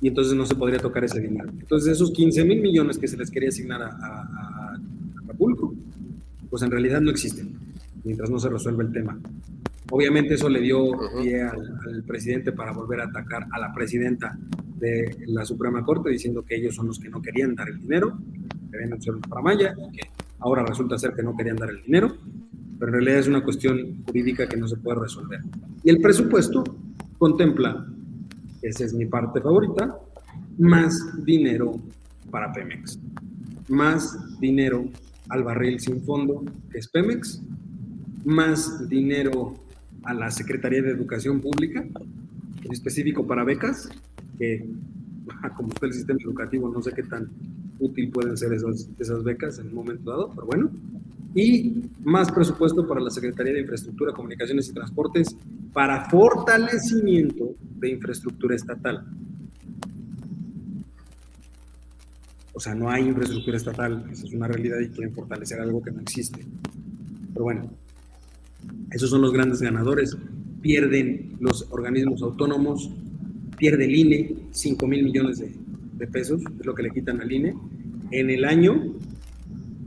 y 0.00 0.08
entonces 0.08 0.34
no 0.34 0.46
se 0.46 0.54
podría 0.54 0.78
tocar 0.78 1.04
ese 1.04 1.20
dinero. 1.20 1.50
Entonces 1.50 1.92
esos 1.92 2.12
15 2.12 2.44
mil 2.44 2.60
millones 2.60 2.98
que 2.98 3.08
se 3.08 3.16
les 3.16 3.30
quería 3.30 3.48
asignar 3.48 3.82
a, 3.82 4.78
Acapulco, 5.24 5.74
pues 6.50 6.62
en 6.62 6.70
realidad 6.70 7.00
no 7.00 7.10
existen, 7.10 7.56
mientras 8.04 8.30
no 8.30 8.38
se 8.38 8.48
resuelva 8.48 8.82
el 8.84 8.92
tema. 8.92 9.18
Obviamente 9.94 10.34
eso 10.34 10.48
le 10.48 10.60
dio 10.60 10.90
pie 11.20 11.42
al, 11.42 12.02
presidente 12.06 12.52
para 12.52 12.72
volver 12.72 13.00
a 13.00 13.04
atacar 13.04 13.46
a 13.52 13.58
la 13.58 13.74
presidenta 13.74 14.38
de 14.78 15.18
la 15.26 15.44
Suprema 15.44 15.84
Corte, 15.84 16.08
diciendo 16.08 16.42
que 16.42 16.56
ellos 16.56 16.74
son 16.74 16.86
los 16.86 16.98
que 16.98 17.10
no 17.10 17.20
querían 17.20 17.54
dar 17.54 17.68
el 17.68 17.78
dinero, 17.78 18.18
que 18.70 18.76
habían 18.76 18.94
hecho 18.94 19.20
para 19.28 19.42
Maya, 19.42 19.74
y 19.76 19.96
que 19.98 20.08
Ahora 20.38 20.64
resulta 20.64 20.98
ser 20.98 21.12
que 21.14 21.22
no 21.22 21.36
querían 21.36 21.56
dar 21.56 21.70
el 21.70 21.82
dinero, 21.82 22.16
pero 22.78 22.88
en 22.88 22.94
realidad 22.94 23.20
es 23.20 23.28
una 23.28 23.44
cuestión 23.44 24.02
jurídica 24.06 24.48
que 24.48 24.56
no 24.56 24.66
se 24.66 24.76
puede 24.76 24.98
resolver. 24.98 25.40
Y 25.84 25.90
el 25.90 26.00
presupuesto 26.00 26.64
contempla, 27.18 27.86
esa 28.60 28.84
es 28.84 28.92
mi 28.92 29.06
parte 29.06 29.40
favorita, 29.40 29.98
más 30.58 31.22
dinero 31.24 31.76
para 32.30 32.52
Pemex, 32.52 32.98
más 33.68 34.40
dinero 34.40 34.86
al 35.28 35.44
barril 35.44 35.78
sin 35.78 36.02
fondo, 36.02 36.44
que 36.70 36.78
es 36.78 36.88
Pemex, 36.88 37.40
más 38.24 38.88
dinero 38.88 39.61
a 40.04 40.14
la 40.14 40.30
Secretaría 40.30 40.82
de 40.82 40.90
Educación 40.90 41.40
Pública, 41.40 41.84
en 42.64 42.72
específico 42.72 43.26
para 43.26 43.44
becas, 43.44 43.88
que 44.38 44.66
como 45.56 45.68
está 45.68 45.86
el 45.86 45.92
sistema 45.92 46.18
educativo, 46.22 46.68
no 46.68 46.82
sé 46.82 46.92
qué 46.92 47.02
tan 47.02 47.28
útil 47.78 48.10
pueden 48.10 48.36
ser 48.36 48.52
esas, 48.52 49.24
becas 49.24 49.58
en 49.58 49.68
un 49.68 49.74
momento 49.74 50.10
dado, 50.10 50.30
pero 50.34 50.46
bueno. 50.46 50.70
Y 51.34 51.84
más 52.04 52.30
presupuesto 52.30 52.86
para 52.86 53.00
la 53.00 53.10
Secretaría 53.10 53.54
de 53.54 53.60
Infraestructura, 53.60 54.12
Comunicaciones 54.12 54.68
y 54.68 54.74
Transportes 54.74 55.34
para 55.72 56.08
fortalecimiento 56.10 57.54
de 57.78 57.90
infraestructura 57.90 58.54
estatal. 58.54 59.06
O 62.52 62.60
sea, 62.60 62.74
no 62.74 62.90
hay 62.90 63.08
infraestructura 63.08 63.56
estatal, 63.56 64.04
esa 64.12 64.26
es 64.26 64.32
una 64.34 64.46
realidad 64.46 64.78
y 64.80 64.88
quieren 64.88 65.14
fortalecer 65.14 65.58
algo 65.58 65.82
que 65.82 65.90
no 65.90 66.00
existe. 66.02 66.44
Pero 67.32 67.44
bueno, 67.44 67.70
esos 68.90 69.10
son 69.10 69.22
los 69.22 69.32
grandes 69.32 69.60
ganadores. 69.60 70.16
Pierden 70.60 71.36
los 71.40 71.66
organismos 71.70 72.22
autónomos, 72.22 72.90
pierde 73.56 73.84
el 73.84 73.94
INE 73.94 74.36
5 74.50 74.86
mil 74.86 75.04
millones 75.04 75.38
de, 75.38 75.52
de 75.94 76.06
pesos, 76.06 76.42
es 76.58 76.66
lo 76.66 76.74
que 76.74 76.84
le 76.84 76.90
quitan 76.90 77.20
al 77.20 77.30
INE. 77.30 77.54
En 78.10 78.30
el 78.30 78.44
año 78.44 78.94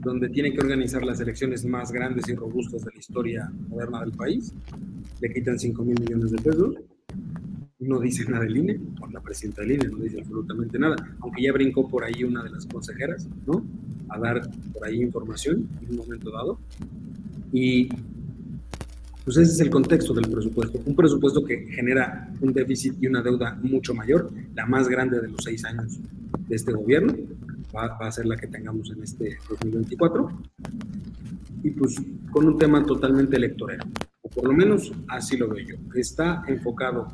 donde 0.00 0.28
tiene 0.28 0.52
que 0.52 0.60
organizar 0.60 1.04
las 1.04 1.20
elecciones 1.20 1.64
más 1.64 1.90
grandes 1.90 2.28
y 2.28 2.34
robustas 2.34 2.84
de 2.84 2.90
la 2.92 2.98
historia 2.98 3.52
moderna 3.68 4.00
del 4.00 4.12
país, 4.12 4.52
le 5.20 5.32
quitan 5.32 5.58
5 5.58 5.84
mil 5.84 5.98
millones 6.00 6.30
de 6.30 6.38
pesos 6.38 6.76
no 7.78 8.00
dice 8.00 8.24
nada 8.30 8.44
del 8.44 8.56
INE, 8.56 8.80
por 8.98 9.12
la 9.12 9.20
presidenta 9.20 9.62
del 9.62 9.72
INE 9.72 9.88
no 9.88 9.98
dice 9.98 10.20
absolutamente 10.20 10.78
nada, 10.78 10.96
aunque 11.20 11.42
ya 11.42 11.52
brincó 11.52 11.88
por 11.88 12.04
ahí 12.04 12.24
una 12.24 12.42
de 12.42 12.50
las 12.50 12.66
consejeras, 12.66 13.28
¿no? 13.46 13.64
A 14.08 14.18
dar 14.18 14.50
por 14.72 14.86
ahí 14.86 15.02
información 15.02 15.68
en 15.82 15.90
un 15.90 15.96
momento 15.96 16.30
dado. 16.30 16.58
Y 17.52 17.88
pues 19.26 19.38
ese 19.38 19.54
es 19.54 19.60
el 19.60 19.70
contexto 19.70 20.14
del 20.14 20.30
presupuesto. 20.30 20.80
Un 20.86 20.94
presupuesto 20.94 21.44
que 21.44 21.66
genera 21.72 22.32
un 22.40 22.52
déficit 22.52 22.94
y 23.00 23.08
una 23.08 23.22
deuda 23.22 23.58
mucho 23.60 23.92
mayor, 23.92 24.30
la 24.54 24.66
más 24.66 24.86
grande 24.86 25.20
de 25.20 25.26
los 25.26 25.42
seis 25.42 25.64
años 25.64 25.98
de 26.46 26.54
este 26.54 26.72
gobierno, 26.72 27.12
va, 27.74 27.98
va 27.98 28.06
a 28.06 28.12
ser 28.12 28.26
la 28.26 28.36
que 28.36 28.46
tengamos 28.46 28.88
en 28.92 29.02
este 29.02 29.36
2024. 29.50 30.30
Y 31.64 31.70
pues 31.72 31.96
con 32.30 32.46
un 32.46 32.56
tema 32.56 32.86
totalmente 32.86 33.34
electoral, 33.34 33.80
o 34.22 34.28
por 34.28 34.46
lo 34.46 34.52
menos 34.52 34.92
así 35.08 35.36
lo 35.36 35.48
veo 35.48 35.66
yo. 35.66 35.76
Está 35.96 36.44
enfocado 36.46 37.08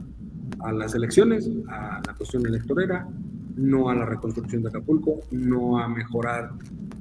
a 0.60 0.70
las 0.70 0.94
elecciones, 0.94 1.48
a 1.66 2.02
la 2.06 2.14
cuestión 2.14 2.44
electorera, 2.44 3.08
no 3.56 3.88
a 3.88 3.94
la 3.94 4.04
reconstrucción 4.04 4.62
de 4.62 4.68
Acapulco, 4.68 5.20
no 5.30 5.78
a 5.78 5.88
mejorar 5.88 6.50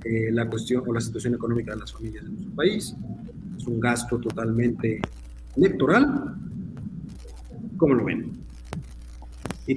eh, 0.05 0.32
la 0.32 0.49
cuestión 0.49 0.84
o 0.88 0.93
la 0.93 1.01
situación 1.01 1.34
económica 1.34 1.74
de 1.74 1.82
las 1.82 1.91
familias 1.91 2.24
de 2.24 2.30
nuestro 2.30 2.51
país. 2.55 2.95
Es 3.62 3.68
un 3.68 3.80
gasto 3.80 4.20
totalmente 4.20 4.99
electoral. 5.55 6.36
¿Cómo 7.78 7.93
lo 7.93 8.05
ven? 8.05 8.43
Y 9.68 9.76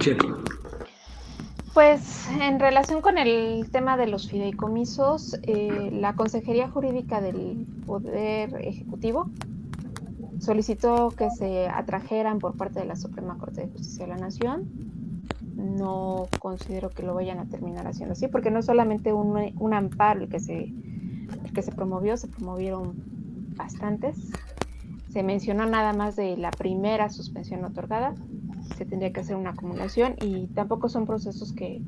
Pues 1.71 2.27
en 2.41 2.59
relación 2.59 3.03
con 3.03 3.19
el 3.19 3.69
tema 3.71 3.95
de 3.95 4.07
los 4.07 4.27
fideicomisos, 4.27 5.37
eh, 5.43 5.91
la 5.93 6.15
Consejería 6.15 6.67
Jurídica 6.67 7.21
del 7.21 7.67
Poder 7.85 8.55
Ejecutivo 8.65 9.29
solicitó 10.39 11.09
que 11.11 11.29
se 11.29 11.67
atrajeran 11.67 12.39
por 12.39 12.57
parte 12.57 12.79
de 12.79 12.85
la 12.85 12.95
Suprema 12.95 13.37
Corte 13.37 13.61
de 13.61 13.67
Justicia 13.67 14.05
de 14.05 14.13
la 14.13 14.17
Nación. 14.17 14.63
No 15.55 16.25
considero 16.39 16.89
que 16.89 17.03
lo 17.03 17.13
vayan 17.13 17.37
a 17.37 17.45
terminar 17.45 17.85
haciendo 17.85 18.13
así, 18.13 18.27
porque 18.29 18.49
no 18.49 18.57
es 18.57 18.65
solamente 18.65 19.13
un, 19.13 19.53
un 19.59 19.73
amparo 19.75 20.21
el 20.21 20.29
que, 20.29 20.39
se, 20.39 20.63
el 20.63 21.53
que 21.53 21.61
se 21.61 21.71
promovió, 21.71 22.17
se 22.17 22.27
promovieron 22.27 23.14
bastantes. 23.55 24.17
Se 25.11 25.23
mencionó 25.23 25.65
nada 25.65 25.93
más 25.93 26.15
de 26.15 26.35
la 26.37 26.51
primera 26.51 27.09
suspensión 27.09 27.63
otorgada, 27.63 28.13
se 28.77 28.85
tendría 28.85 29.13
que 29.13 29.21
hacer 29.21 29.35
una 29.35 29.51
acumulación 29.51 30.15
y 30.21 30.47
tampoco 30.47 30.89
son 30.89 31.05
procesos 31.05 31.53
que, 31.53 31.81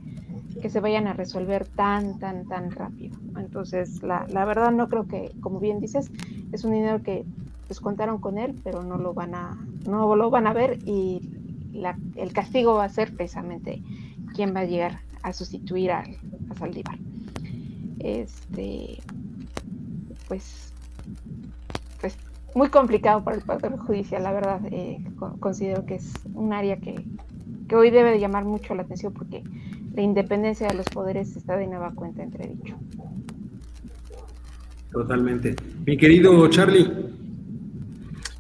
que 0.62 0.70
se 0.70 0.80
vayan 0.80 1.08
a 1.08 1.14
resolver 1.14 1.68
tan, 1.68 2.20
tan, 2.20 2.46
tan 2.48 2.72
rápido. 2.72 3.18
Entonces, 3.38 4.02
la, 4.02 4.26
la 4.30 4.46
verdad 4.46 4.72
no 4.72 4.88
creo 4.88 5.08
que, 5.08 5.32
como 5.42 5.60
bien 5.60 5.80
dices, 5.82 6.10
es 6.52 6.64
un 6.64 6.72
dinero 6.72 7.04
que 7.04 7.26
pues 7.68 7.82
contaron 7.82 8.20
con 8.20 8.38
él, 8.38 8.56
pero 8.64 8.82
no 8.82 8.98
lo 8.98 9.14
van 9.14 9.36
a, 9.36 9.58
no 9.86 10.16
lo 10.16 10.30
van 10.30 10.48
a 10.48 10.54
ver 10.54 10.80
y 10.86 11.22
el 12.16 12.34
castigo 12.34 12.76
va 12.76 12.86
a 12.86 12.90
ser 12.90 13.16
precisamente 13.16 13.84
quién 14.34 14.56
va 14.56 14.62
a 14.62 14.66
llegar 14.66 15.00
a 15.22 15.34
sustituir 15.34 15.92
a, 15.92 16.00
a 16.00 16.56
Saldívar. 16.58 16.98
Este, 18.00 19.00
pues 20.28 20.74
muy 22.58 22.70
complicado 22.70 23.24
para 23.24 23.38
el 23.38 23.44
Poder 23.44 23.78
Judicial, 23.78 24.24
la 24.24 24.34
verdad. 24.34 24.62
Eh, 24.72 24.98
considero 25.40 25.86
que 25.86 25.96
es 25.96 26.12
un 26.34 26.54
área 26.54 26.78
que, 26.78 27.06
que 27.70 27.76
hoy 27.76 27.92
debe 27.92 28.12
de 28.12 28.20
llamar 28.20 28.46
mucho 28.46 28.74
la 28.74 28.82
atención 28.82 29.14
porque 29.14 29.44
la 29.94 30.02
independencia 30.02 30.68
de 30.68 30.74
los 30.74 30.88
poderes 30.88 31.36
está 31.36 31.56
de 31.56 31.68
nueva 31.68 31.92
cuenta 31.94 32.24
entredicho. 32.24 32.76
Totalmente. 34.92 35.56
Mi 35.86 35.98
querido 35.98 36.48
Charlie, 36.50 36.92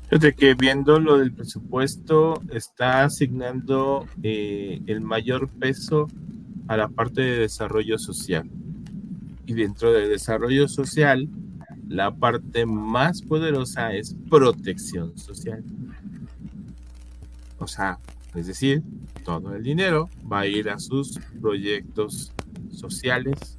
Fíjate 0.09 0.33
que 0.33 0.53
viendo 0.53 1.01
lo 1.01 1.17
del 1.17 1.33
presupuesto, 1.33 2.41
está 2.53 3.03
asignando 3.03 4.07
eh, 4.23 4.81
el 4.87 5.01
mayor 5.01 5.49
peso 5.49 6.07
a 6.69 6.77
la 6.77 6.87
parte 6.87 7.21
de 7.21 7.39
desarrollo 7.39 7.97
social. 7.97 8.49
Y 9.45 9.53
dentro 9.53 9.91
del 9.91 10.07
desarrollo 10.09 10.69
social, 10.69 11.27
la 11.87 12.13
parte 12.15 12.65
más 12.65 13.21
poderosa 13.21 13.93
es 13.93 14.15
protección 14.29 15.17
social. 15.17 15.63
O 17.59 17.67
sea, 17.67 17.99
es 18.35 18.47
decir, 18.47 18.83
todo 19.23 19.55
el 19.55 19.63
dinero 19.63 20.09
va 20.31 20.41
a 20.41 20.47
ir 20.47 20.69
a 20.69 20.79
sus 20.79 21.19
proyectos 21.41 22.31
sociales, 22.71 23.57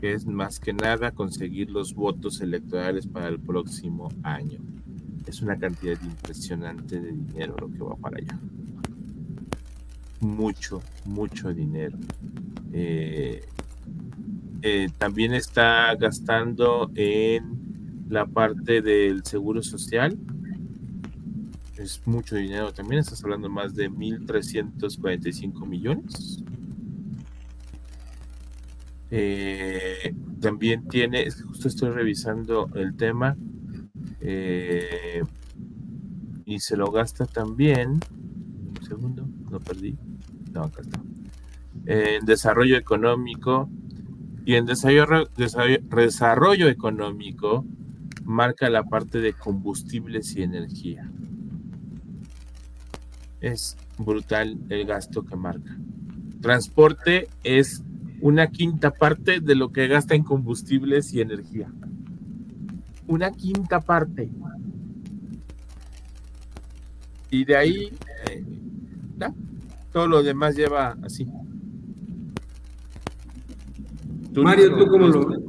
que 0.00 0.12
es 0.12 0.26
más 0.26 0.58
que 0.60 0.72
nada 0.72 1.12
conseguir 1.12 1.70
los 1.70 1.94
votos 1.94 2.40
electorales 2.40 3.06
para 3.06 3.28
el 3.28 3.38
próximo 3.38 4.08
año 4.22 4.58
es 5.26 5.42
una 5.42 5.58
cantidad 5.58 6.00
impresionante 6.02 7.00
de 7.00 7.12
dinero 7.12 7.56
lo 7.60 7.70
que 7.70 7.78
va 7.78 7.96
para 7.96 8.18
allá. 8.18 8.38
Mucho, 10.20 10.82
mucho 11.04 11.52
dinero. 11.52 11.98
Eh, 12.72 13.44
eh, 14.62 14.88
también 14.98 15.34
está 15.34 15.94
gastando 15.96 16.90
en 16.94 17.65
la 18.08 18.26
parte 18.26 18.82
del 18.82 19.24
seguro 19.24 19.62
social. 19.62 20.18
Es 21.76 22.06
mucho 22.06 22.36
dinero 22.36 22.72
también. 22.72 23.00
Estás 23.00 23.22
hablando 23.24 23.48
más 23.48 23.74
de 23.74 23.90
1.345 23.90 25.66
millones. 25.66 26.42
Eh, 29.10 30.14
también 30.40 30.88
tiene, 30.88 31.30
justo 31.30 31.68
estoy 31.68 31.90
revisando 31.90 32.68
el 32.74 32.96
tema, 32.96 33.36
eh, 34.20 35.22
y 36.44 36.58
se 36.60 36.76
lo 36.76 36.90
gasta 36.90 37.26
también. 37.26 38.00
Un 38.10 38.86
segundo, 38.86 39.28
lo 39.50 39.60
perdí. 39.60 39.96
No, 40.52 40.64
acá 40.64 40.82
está. 40.82 41.00
En 41.86 42.24
desarrollo 42.24 42.76
económico. 42.76 43.68
Y 44.44 44.54
en 44.54 44.64
desarrollo, 44.64 45.28
desarrollo 45.36 46.68
económico 46.68 47.66
marca 48.26 48.68
la 48.68 48.84
parte 48.84 49.20
de 49.20 49.32
combustibles 49.32 50.36
y 50.36 50.42
energía. 50.42 51.10
Es 53.40 53.76
brutal 53.98 54.58
el 54.68 54.84
gasto 54.84 55.24
que 55.24 55.36
marca. 55.36 55.76
Transporte 56.42 57.28
es 57.44 57.82
una 58.20 58.48
quinta 58.48 58.90
parte 58.90 59.40
de 59.40 59.54
lo 59.54 59.72
que 59.72 59.88
gasta 59.88 60.14
en 60.14 60.24
combustibles 60.24 61.14
y 61.14 61.20
energía 61.20 61.70
una 63.06 63.30
quinta 63.30 63.80
parte. 63.80 64.28
Y 67.30 67.44
de 67.44 67.56
ahí, 67.56 67.92
eh, 68.28 68.44
todo 69.92 70.06
lo 70.06 70.22
demás 70.22 70.56
lleva 70.56 70.96
así. 71.02 71.26
Mario, 74.34 74.76
¿tú 74.76 74.86
cómo 74.88 75.08
lo 75.08 75.26
ves? 75.26 75.40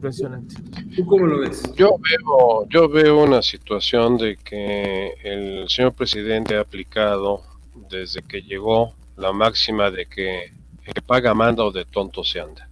Impresionante. 0.00 0.54
¿Tú 0.96 1.04
cómo 1.04 1.26
lo 1.26 1.40
ves? 1.40 1.62
Yo 1.74 1.96
veo, 1.98 2.66
yo 2.70 2.88
veo 2.88 3.22
una 3.22 3.42
situación 3.42 4.16
de 4.16 4.38
que 4.38 5.12
el 5.22 5.68
señor 5.68 5.92
presidente 5.92 6.56
ha 6.56 6.60
aplicado 6.60 7.42
desde 7.90 8.22
que 8.22 8.40
llegó 8.40 8.94
la 9.18 9.32
máxima 9.32 9.90
de 9.90 10.06
que 10.06 10.52
el 10.84 10.94
que 10.94 11.02
paga 11.02 11.34
manda 11.34 11.64
o 11.64 11.70
de 11.70 11.84
tonto 11.84 12.24
se 12.24 12.40
anda 12.40 12.70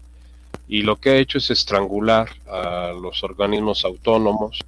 y 0.69 0.83
lo 0.83 0.97
que 0.97 1.11
ha 1.11 1.17
hecho 1.17 1.39
es 1.39 1.51
estrangular 1.51 2.29
a 2.47 2.93
los 2.93 3.25
organismos 3.25 3.85
autónomos, 3.85 4.61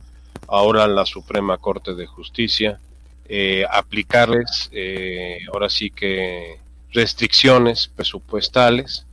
ahora 0.49 0.87
la 0.89 1.05
Suprema 1.05 1.59
Corte 1.59 1.95
de 1.95 2.07
Justicia, 2.07 2.81
eh, 3.29 3.65
aplicarles 3.71 4.71
eh, 4.73 5.41
ahora 5.53 5.69
sí 5.69 5.91
que 5.91 6.59
restricciones 6.93 7.89
presupuestales 7.95 9.07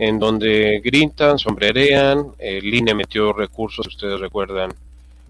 en 0.00 0.18
donde 0.18 0.80
gritan, 0.82 1.38
sombrerean, 1.38 2.32
el 2.38 2.72
INE 2.72 2.94
metió 2.94 3.34
recursos, 3.34 3.86
ustedes 3.86 4.18
recuerdan 4.18 4.72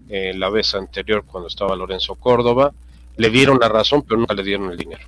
eh, 0.07 0.33
la 0.33 0.49
vez 0.49 0.73
anterior 0.75 1.25
cuando 1.25 1.49
estaba 1.49 1.75
Lorenzo 1.75 2.15
Córdoba, 2.15 2.71
le 3.17 3.29
dieron 3.29 3.59
la 3.59 3.67
razón 3.67 4.01
pero 4.03 4.17
nunca 4.17 4.33
le 4.33 4.43
dieron 4.43 4.71
el 4.71 4.77
dinero. 4.77 5.05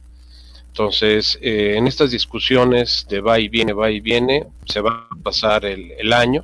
Entonces, 0.68 1.40
eh, 1.42 1.76
en 1.78 1.88
estas 1.88 2.12
discusiones 2.12 3.06
de 3.08 3.22
va 3.22 3.40
y 3.40 3.48
viene, 3.48 3.72
va 3.72 3.90
y 3.90 4.02
viene, 4.02 4.48
se 4.66 4.82
va 4.82 5.08
a 5.10 5.16
pasar 5.24 5.64
el, 5.64 6.12
año. 6.12 6.44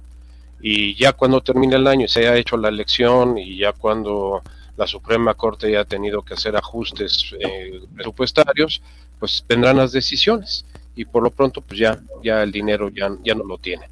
Y 0.62 0.96
ya 0.96 1.12
cuando 1.12 1.42
termine 1.42 1.76
el 1.76 1.88
año 1.88 2.06
y 2.06 2.08
se 2.08 2.22
haya 2.22 2.38
hecho 2.38 2.56
la 2.56 2.70
elección 2.70 3.38
y 3.38 3.58
ya 3.58 3.74
cuando 3.74 4.42
la 4.78 4.88
Suprema 4.88 5.34
Corte 5.34 5.70
ya 5.70 5.82
ha 5.82 5.86
tenido 5.86 6.22
que 6.22 6.36
hacer 6.36 6.56
ajustes 6.56 7.36
eh, 7.38 7.82
presupuestarios, 7.94 8.82
pues 9.20 9.44
tendrán 9.46 9.76
las 9.76 9.92
decisiones 9.92 10.64
y 11.00 11.06
por 11.06 11.24
lo 11.24 11.32
pronto 11.32 11.62
pues 11.62 11.80
ya, 11.80 12.00
ya 12.24 12.44
el 12.44 12.52
dinero 12.52 12.90
ya, 12.90 13.10
ya 13.24 13.36
no 13.36 13.44
lo 13.44 13.58
tiene. 13.58 13.90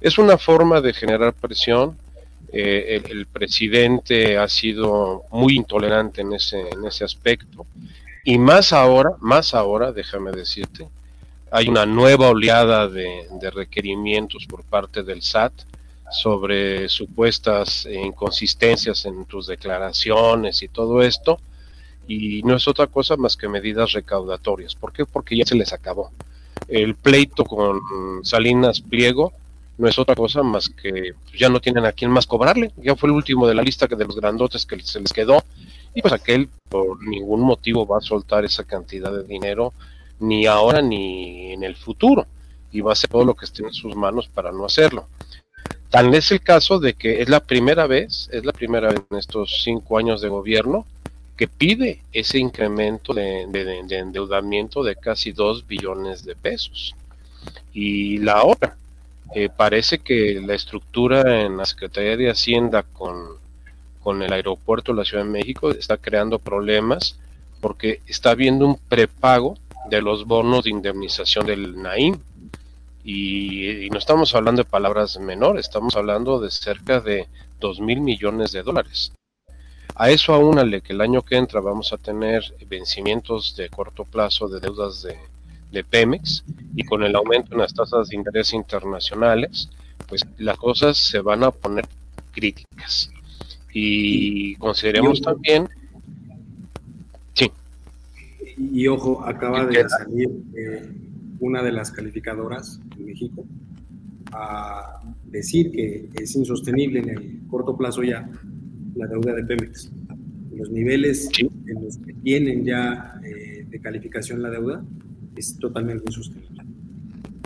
Es 0.00 0.18
una 0.18 0.38
forma 0.38 0.80
de 0.80 0.92
generar 0.92 1.34
presión. 1.34 1.98
Eh, 2.50 3.02
el, 3.10 3.26
presidente 3.26 4.38
ha 4.38 4.48
sido 4.48 5.24
muy 5.30 5.56
intolerante 5.56 6.22
en 6.22 6.32
ese, 6.32 6.60
en 6.60 6.86
ese 6.86 7.04
aspecto 7.04 7.66
y 8.24 8.38
más 8.38 8.74
ahora, 8.74 9.12
más 9.20 9.54
ahora, 9.54 9.90
déjame 9.90 10.32
decirte, 10.32 10.86
hay 11.50 11.68
una 11.68 11.86
nueva 11.86 12.28
oleada 12.28 12.86
de, 12.86 13.26
requerimientos 13.54 14.44
por 14.46 14.64
parte 14.64 15.02
del 15.02 15.22
SAT 15.22 15.52
sobre 16.10 16.90
supuestas 16.90 17.86
inconsistencias 17.86 19.06
en 19.06 19.24
tus 19.24 19.46
declaraciones 19.46 20.62
y 20.62 20.68
todo 20.68 21.00
esto, 21.02 21.40
y 22.06 22.42
no 22.42 22.56
es 22.56 22.68
otra 22.68 22.86
cosa 22.86 23.16
más 23.16 23.34
que 23.34 23.48
medidas 23.48 23.92
recaudatorias. 23.92 24.74
¿Por 24.74 24.92
qué? 24.92 25.06
Porque 25.06 25.34
ya 25.34 25.46
se 25.46 25.54
les 25.54 25.72
acabó. 25.72 26.10
El 26.68 26.94
pleito 26.94 27.44
con 27.44 27.80
Salinas 28.22 28.80
Pliego 28.80 29.32
no 29.78 29.88
es 29.88 29.98
otra 29.98 30.14
cosa 30.14 30.42
más 30.42 30.68
que 30.68 31.12
ya 31.36 31.48
no 31.48 31.60
tienen 31.60 31.86
a 31.86 31.92
quién 31.92 32.10
más 32.10 32.26
cobrarle. 32.26 32.72
Ya 32.76 32.94
fue 32.94 33.08
el 33.08 33.14
último 33.14 33.46
de 33.46 33.54
la 33.54 33.62
lista 33.62 33.86
de 33.86 34.04
los 34.04 34.16
grandotes 34.16 34.66
que 34.66 34.78
se 34.80 35.00
les 35.00 35.12
quedó 35.12 35.42
y 35.94 36.02
pues 36.02 36.12
aquel 36.12 36.48
por 36.68 37.02
ningún 37.02 37.40
motivo 37.40 37.86
va 37.86 37.98
a 37.98 38.02
soltar 38.02 38.44
esa 38.44 38.64
cantidad 38.64 39.12
de 39.12 39.24
dinero 39.24 39.72
ni 40.20 40.46
ahora 40.46 40.82
ni 40.82 41.52
en 41.52 41.62
el 41.62 41.76
futuro 41.76 42.26
y 42.70 42.80
va 42.80 42.90
a 42.90 42.92
hacer 42.92 43.08
todo 43.08 43.24
lo 43.24 43.34
que 43.34 43.46
esté 43.46 43.62
en 43.62 43.72
sus 43.72 43.96
manos 43.96 44.28
para 44.28 44.52
no 44.52 44.66
hacerlo. 44.66 45.06
Tal 45.90 46.14
es 46.14 46.30
el 46.32 46.42
caso 46.42 46.78
de 46.78 46.94
que 46.94 47.22
es 47.22 47.30
la 47.30 47.40
primera 47.40 47.86
vez, 47.86 48.28
es 48.30 48.44
la 48.44 48.52
primera 48.52 48.88
vez 48.88 49.00
en 49.10 49.16
estos 49.16 49.62
cinco 49.64 49.96
años 49.96 50.20
de 50.20 50.28
gobierno 50.28 50.84
que 51.38 51.48
pide 51.48 52.02
ese 52.12 52.38
incremento 52.38 53.14
de, 53.14 53.42
endeudamiento 53.90 54.82
de 54.82 54.96
casi 54.96 55.32
dos 55.32 55.66
billones 55.66 56.24
de 56.24 56.36
pesos. 56.36 56.94
Y 57.72 58.18
la 58.18 58.44
otra, 58.44 58.76
eh, 59.34 59.48
parece 59.48 60.00
que 60.00 60.42
la 60.44 60.54
estructura 60.54 61.42
en 61.42 61.56
la 61.56 61.64
Secretaría 61.64 62.16
de 62.18 62.30
Hacienda 62.30 62.82
con 62.82 63.38
con 64.08 64.22
el 64.22 64.32
aeropuerto 64.32 64.92
de 64.92 64.96
la 64.98 65.04
Ciudad 65.04 65.24
de 65.24 65.28
México 65.28 65.70
está 65.70 65.98
creando 65.98 66.38
problemas 66.38 67.18
porque 67.60 68.00
está 68.06 68.30
habiendo 68.30 68.66
un 68.66 68.78
prepago 68.78 69.58
de 69.90 70.00
los 70.00 70.24
bonos 70.24 70.64
de 70.64 70.70
indemnización 70.70 71.44
del 71.44 71.82
NAIM. 71.82 72.18
Y, 73.04 73.86
no 73.90 73.98
estamos 73.98 74.34
hablando 74.34 74.62
de 74.62 74.68
palabras 74.70 75.18
menores, 75.18 75.66
estamos 75.66 75.94
hablando 75.94 76.40
de 76.40 76.50
cerca 76.50 77.00
de 77.00 77.26
2 77.60 77.80
mil 77.80 78.00
millones 78.00 78.52
de 78.52 78.62
dólares. 78.62 79.12
A 80.00 80.10
eso 80.12 80.32
aúnale 80.32 80.80
que 80.80 80.92
el 80.92 81.00
año 81.00 81.22
que 81.22 81.36
entra 81.36 81.60
vamos 81.60 81.92
a 81.92 81.96
tener 81.98 82.44
vencimientos 82.70 83.56
de 83.56 83.68
corto 83.68 84.04
plazo 84.04 84.48
de 84.48 84.60
deudas 84.60 85.02
de, 85.02 85.16
de 85.72 85.82
Pemex 85.82 86.44
y 86.76 86.84
con 86.84 87.02
el 87.02 87.16
aumento 87.16 87.52
en 87.52 87.58
las 87.58 87.74
tasas 87.74 88.08
de 88.08 88.14
interés 88.14 88.52
internacionales, 88.52 89.68
pues 90.08 90.24
las 90.38 90.56
cosas 90.56 90.96
se 90.96 91.18
van 91.18 91.42
a 91.42 91.50
poner 91.50 91.84
críticas. 92.30 93.10
Y 93.72 94.54
consideremos 94.54 95.20
también... 95.20 95.68
Sí. 97.34 97.50
Y 98.56 98.86
ojo, 98.86 99.24
acaba 99.24 99.66
de 99.66 99.88
salir 99.88 100.30
eh, 100.56 100.92
una 101.40 101.60
de 101.64 101.72
las 101.72 101.90
calificadoras 101.90 102.78
en 102.96 103.04
México 103.04 103.44
a 104.30 105.02
decir 105.24 105.72
que 105.72 106.08
es 106.14 106.36
insostenible 106.36 107.00
en 107.00 107.08
el 107.08 107.40
corto 107.50 107.76
plazo 107.76 108.04
ya 108.04 108.30
la 108.98 109.06
deuda 109.06 109.34
de 109.34 109.44
Pemex. 109.44 109.90
Los 110.56 110.70
niveles 110.70 111.30
en 111.38 111.84
los 111.84 111.98
que 111.98 112.12
tienen 112.14 112.64
ya 112.64 113.20
eh, 113.24 113.64
de 113.68 113.80
calificación 113.80 114.42
la 114.42 114.50
deuda 114.50 114.84
es 115.36 115.56
totalmente 115.58 116.04
insostenible. 116.06 116.64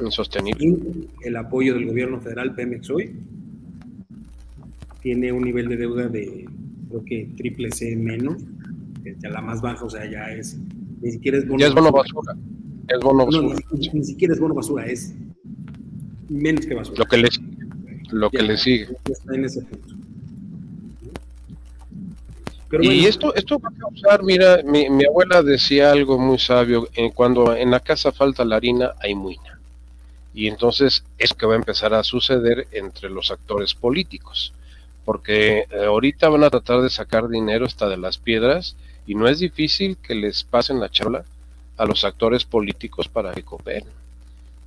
Insostenible. 0.02 1.08
el 1.22 1.36
apoyo 1.36 1.74
del 1.74 1.86
gobierno 1.86 2.20
federal 2.20 2.54
Pemex 2.54 2.90
hoy 2.90 3.14
tiene 5.02 5.30
un 5.32 5.42
nivel 5.42 5.68
de 5.68 5.76
deuda 5.76 6.08
de, 6.08 6.48
creo 6.88 7.04
que 7.04 7.28
triple 7.36 7.70
C 7.70 7.96
menos, 7.96 8.42
ya 9.20 9.28
la 9.28 9.40
más 9.40 9.60
baja, 9.60 9.84
o 9.84 9.90
sea, 9.90 10.08
ya 10.08 10.32
es, 10.32 10.58
ni 11.00 11.10
siquiera 11.10 11.38
es 11.38 11.46
bono, 11.46 11.58
ya 11.58 11.66
es 11.66 11.74
bono 11.74 11.90
basura. 11.90 12.36
Es 12.88 13.00
bono 13.00 13.26
basura. 13.26 13.56
ni, 13.92 14.04
siquiera 14.04 14.34
es 14.34 14.40
bono 14.40 14.54
basura, 14.54 14.86
es 14.86 15.14
menos 16.28 16.64
que 16.66 16.74
basura. 16.74 16.98
Lo 16.98 17.04
que 17.04 17.16
le, 17.16 17.28
lo 18.12 18.30
que 18.30 18.42
le 18.42 18.56
sigue. 18.56 18.86
está 19.10 19.34
en 19.34 19.44
ese 19.44 19.62
punto. 19.62 19.91
Y 22.80 23.06
esto, 23.06 23.34
esto 23.34 23.58
va 23.58 23.68
a 23.68 23.78
causar, 23.78 24.22
mira, 24.22 24.60
mi, 24.64 24.86
abuela 25.04 25.42
decía 25.42 25.92
algo 25.92 26.18
muy 26.18 26.38
sabio, 26.38 26.88
cuando 27.14 27.54
en 27.54 27.70
la 27.70 27.80
casa 27.80 28.12
falta 28.12 28.44
la 28.44 28.56
harina, 28.56 28.92
hay 29.00 29.14
muina. 29.14 29.58
Y 30.34 30.48
entonces 30.48 31.04
es 31.18 31.34
que 31.34 31.46
va 31.46 31.54
a 31.54 31.56
empezar 31.56 31.92
a 31.92 32.02
suceder 32.02 32.66
entre 32.72 33.10
los 33.10 33.30
actores 33.30 33.74
políticos 33.74 34.54
porque 35.04 35.66
eh, 35.70 35.84
ahorita 35.86 36.28
van 36.28 36.44
a 36.44 36.50
tratar 36.50 36.80
de 36.82 36.90
sacar 36.90 37.28
dinero 37.28 37.66
hasta 37.66 37.88
de 37.88 37.96
las 37.96 38.18
piedras 38.18 38.76
y 39.06 39.14
no 39.14 39.28
es 39.28 39.40
difícil 39.40 39.96
que 39.96 40.14
les 40.14 40.44
pasen 40.44 40.80
la 40.80 40.90
charla 40.90 41.24
a 41.76 41.84
los 41.84 42.04
actores 42.04 42.44
políticos 42.44 43.08
para 43.08 43.32
que. 43.32 43.84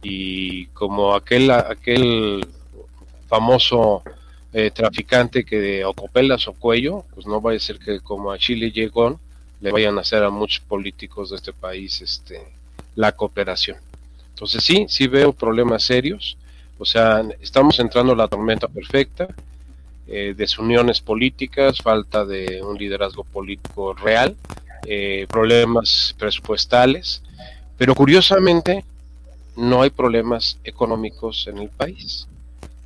Y 0.01 0.67
como 0.67 1.15
aquel, 1.15 1.49
aquel 1.51 2.45
famoso 3.27 4.03
eh, 4.57 4.71
traficante 4.71 5.43
que 5.43 5.83
ocopela 5.83 6.37
su 6.37 6.53
cuello, 6.53 7.03
pues 7.13 7.27
no 7.27 7.41
vaya 7.41 7.57
a 7.57 7.59
ser 7.59 7.77
que 7.77 7.99
como 7.99 8.31
a 8.31 8.37
Chile 8.37 8.71
llegó, 8.71 9.19
le 9.59 9.69
vayan 9.69 9.97
a 9.97 10.01
hacer 10.01 10.23
a 10.23 10.29
muchos 10.29 10.61
políticos 10.61 11.29
de 11.29 11.35
este 11.35 11.51
país 11.51 12.01
este, 12.01 12.41
la 12.95 13.11
cooperación. 13.11 13.77
Entonces 14.29 14.63
sí, 14.63 14.85
sí 14.87 15.07
veo 15.07 15.33
problemas 15.33 15.83
serios. 15.83 16.37
O 16.79 16.85
sea, 16.85 17.21
estamos 17.41 17.79
entrando 17.79 18.13
a 18.13 18.15
la 18.15 18.29
tormenta 18.29 18.69
perfecta 18.69 19.27
eh, 20.07 20.35
desuniones 20.37 21.01
políticas, 21.01 21.81
falta 21.81 22.23
de 22.23 22.61
un 22.61 22.77
liderazgo 22.77 23.25
político 23.25 23.93
real, 23.93 24.37
eh, 24.85 25.27
problemas 25.29 26.15
presupuestales, 26.17 27.23
pero 27.77 27.93
curiosamente 27.93 28.85
no 29.57 29.81
hay 29.81 29.89
problemas 29.89 30.59
económicos 30.63 31.47
en 31.47 31.57
el 31.57 31.69
país. 31.69 32.27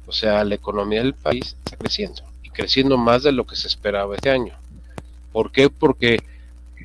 O 0.10 0.12
sea, 0.12 0.44
la 0.44 0.56
economía 0.56 1.02
del 1.02 1.14
país 1.14 1.56
está 1.64 1.78
creciendo 1.78 2.24
y 2.44 2.50
creciendo 2.50 2.98
más 2.98 3.24
de 3.24 3.32
lo 3.32 3.46
que 3.46 3.56
se 3.56 3.68
esperaba 3.68 4.16
este 4.16 4.30
año. 4.30 4.56
¿Por 5.32 5.52
qué? 5.52 5.70
Porque 5.70 6.20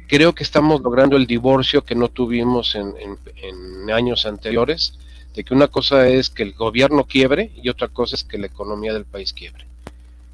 creo 0.06 0.34
que 0.34 0.44
estamos 0.44 0.80
logrando 0.82 1.16
el 1.16 1.26
divorcio 1.26 1.82
que 1.82 1.96
no 1.96 2.08
tuvimos 2.08 2.76
en, 2.76 2.94
en 2.98 3.90
años 3.90 4.26
anteriores, 4.26 4.98
de 5.34 5.42
que 5.42 5.54
una 5.54 5.66
cosa 5.66 6.06
es 6.06 6.30
que 6.30 6.44
el 6.44 6.52
gobierno 6.52 7.04
quiebre 7.04 7.50
y 7.60 7.68
otra 7.68 7.88
cosa 7.88 8.14
es 8.14 8.22
que 8.22 8.38
la 8.38 8.46
economía 8.46 8.92
del 8.92 9.04
país 9.04 9.32
quiebre 9.32 9.66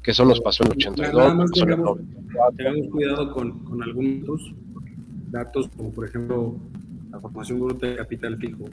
que 0.03 0.11
eso 0.11 0.25
nos 0.25 0.41
pasó 0.41 0.63
en 0.63 0.71
82. 0.71 1.11
tengamos, 1.11 2.87
cuidado 2.89 3.33
con, 3.33 3.59
con, 3.59 3.83
algunos 3.83 4.53
datos, 5.29 5.69
como 5.77 5.91
por 5.91 6.07
ejemplo 6.07 6.55
la 7.11 7.19
formación 7.19 7.59
bruta 7.59 7.87
de 7.87 7.95
capital 7.97 8.37
fijo, 8.37 8.65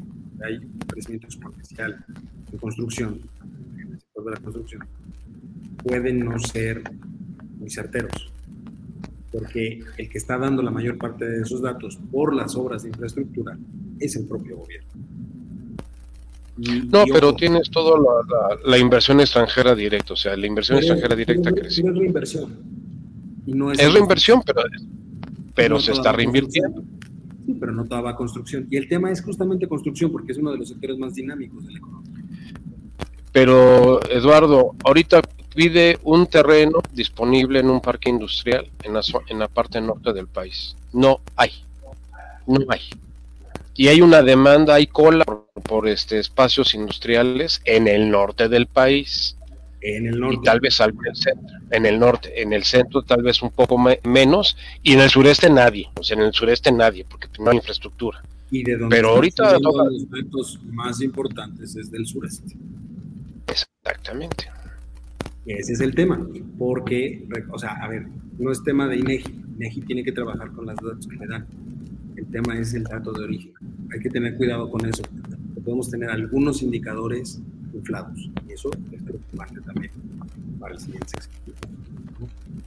hay 0.42 0.58
crecimiento 0.86 1.26
exponencial 1.26 2.04
en 2.50 2.58
construcción, 2.58 3.20
el 3.42 3.57
sector 4.18 4.24
de 4.24 4.30
la 4.30 4.42
construcción, 4.42 4.84
pueden 5.82 6.24
no 6.24 6.38
ser 6.38 6.82
muy 7.58 7.70
certeros, 7.70 8.30
porque 9.32 9.80
el 9.96 10.08
que 10.08 10.18
está 10.18 10.38
dando 10.38 10.62
la 10.62 10.70
mayor 10.70 10.98
parte 10.98 11.24
de 11.24 11.42
esos 11.42 11.62
datos 11.62 11.98
por 12.10 12.34
las 12.34 12.56
obras 12.56 12.82
de 12.82 12.90
infraestructura 12.90 13.56
es 14.00 14.16
el 14.16 14.26
propio 14.26 14.58
gobierno. 14.58 14.88
No, 16.90 17.04
pero 17.12 17.34
tienes 17.34 17.70
toda 17.70 17.96
la, 18.64 18.78
inversión 18.78 19.20
extranjera 19.20 19.76
directa, 19.76 20.14
o 20.14 20.16
sea, 20.16 20.36
la 20.36 20.46
inversión 20.46 20.78
extranjera 20.78 21.14
directa 21.14 21.52
crece. 21.52 21.82
Es 21.82 21.94
reinversión. 21.94 22.56
Y 23.46 23.52
no 23.52 23.70
es, 23.70 23.78
es 23.78 23.92
reinversión, 23.92 24.42
pero, 24.44 24.62
pero 25.54 25.78
se 25.78 25.92
está 25.92 26.10
reinvirtiendo. 26.10 26.82
Sí, 27.46 27.54
pero 27.60 27.72
no 27.72 27.84
toda 27.84 28.00
va 28.00 28.10
a 28.10 28.16
construcción. 28.16 28.66
Y 28.70 28.76
el 28.76 28.88
tema 28.88 29.12
es 29.12 29.22
justamente 29.22 29.68
construcción, 29.68 30.10
porque 30.10 30.32
es 30.32 30.38
uno 30.38 30.50
de 30.50 30.58
los 30.58 30.68
sectores 30.68 30.98
más 30.98 31.14
dinámicos 31.14 31.64
de 31.64 31.72
la 31.72 31.78
economía. 31.78 32.17
Pero, 33.32 34.00
Eduardo, 34.10 34.74
ahorita 34.84 35.20
pide 35.54 35.98
un 36.02 36.26
terreno 36.26 36.80
disponible 36.92 37.60
en 37.60 37.70
un 37.70 37.80
parque 37.80 38.10
industrial 38.10 38.66
en 38.82 38.94
la, 38.94 39.02
en 39.28 39.38
la 39.38 39.48
parte 39.48 39.80
norte 39.80 40.12
del 40.12 40.26
país. 40.26 40.76
No 40.92 41.20
hay. 41.36 41.52
No 42.46 42.60
hay 42.68 42.80
y 43.78 43.86
hay 43.86 44.02
una 44.02 44.22
demanda, 44.22 44.74
hay 44.74 44.88
cola 44.88 45.24
por, 45.24 45.86
este 45.86 46.18
espacios 46.18 46.74
industriales 46.74 47.62
en 47.64 47.86
el 47.86 48.10
norte 48.10 48.48
del 48.48 48.66
país. 48.66 49.36
En 49.80 50.08
el 50.08 50.18
norte. 50.18 50.38
Y 50.40 50.42
tal 50.42 50.58
vez 50.58 50.80
algo 50.80 51.00
en 51.04 51.10
el 51.10 51.16
centro. 51.16 51.56
En 51.70 51.86
el 51.86 52.00
norte, 52.00 52.42
en 52.42 52.52
el 52.52 52.64
centro 52.64 53.02
tal 53.02 53.22
vez 53.22 53.40
un 53.40 53.50
poco 53.50 53.78
menos, 54.02 54.56
y 54.82 54.94
en 54.94 55.00
el 55.00 55.08
sureste 55.10 55.48
nadie. 55.48 55.88
O 55.94 56.02
sea, 56.02 56.16
en 56.16 56.24
el 56.24 56.32
sureste 56.32 56.72
nadie, 56.72 57.06
porque 57.08 57.28
no 57.38 57.50
hay 57.52 57.58
infraestructura. 57.58 58.20
Y 58.50 58.64
de 58.64 58.78
donde 58.78 58.96
Pero 58.96 59.10
ahorita 59.10 59.44
están 59.44 59.62
toca- 59.62 59.84
los 59.84 60.10
retos 60.10 60.58
más 60.72 61.00
importantes 61.00 61.76
es 61.76 61.88
del 61.92 62.04
sureste. 62.04 62.56
Exactamente. 63.88 64.44
Ese 65.46 65.72
es 65.72 65.80
el 65.80 65.94
tema, 65.94 66.26
porque, 66.58 67.26
o 67.50 67.58
sea, 67.58 67.72
a 67.82 67.88
ver, 67.88 68.06
no 68.38 68.52
es 68.52 68.62
tema 68.62 68.86
de 68.86 68.98
INEGI. 68.98 69.44
INEGI 69.56 69.80
tiene 69.82 70.04
que 70.04 70.12
trabajar 70.12 70.52
con 70.52 70.66
los 70.66 70.76
datos 70.76 71.06
que 71.06 71.16
le 71.16 71.26
dan. 71.26 71.46
El 72.16 72.26
tema 72.26 72.58
es 72.58 72.74
el 72.74 72.84
dato 72.84 73.12
de 73.12 73.24
origen. 73.24 73.52
Hay 73.92 74.00
que 74.00 74.10
tener 74.10 74.36
cuidado 74.36 74.70
con 74.70 74.84
eso. 74.84 75.02
Podemos 75.64 75.90
tener 75.90 76.10
algunos 76.10 76.62
indicadores 76.62 77.40
inflados 77.72 78.30
y 78.46 78.52
eso 78.52 78.70
es 78.92 79.02
preocupante 79.02 79.60
también 79.62 79.90
para 80.60 80.74
el 80.74 80.80
siguiente 80.80 81.08
sexenio. 81.08 81.54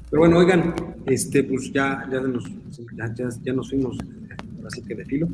Pero 0.10 0.22
bueno, 0.22 0.38
oigan, 0.38 0.74
este, 1.06 1.44
pues 1.44 1.72
ya, 1.72 2.08
ya, 2.12 2.20
nos, 2.22 2.46
ya, 2.96 3.14
ya, 3.14 3.30
ya 3.44 3.54
nos 3.54 3.70
fuimos, 3.70 3.98
eh, 4.62 4.64
ahora 4.64 4.70
sí 4.70 4.82
que 4.84 4.96
de 4.96 5.06
filo. 5.06 5.28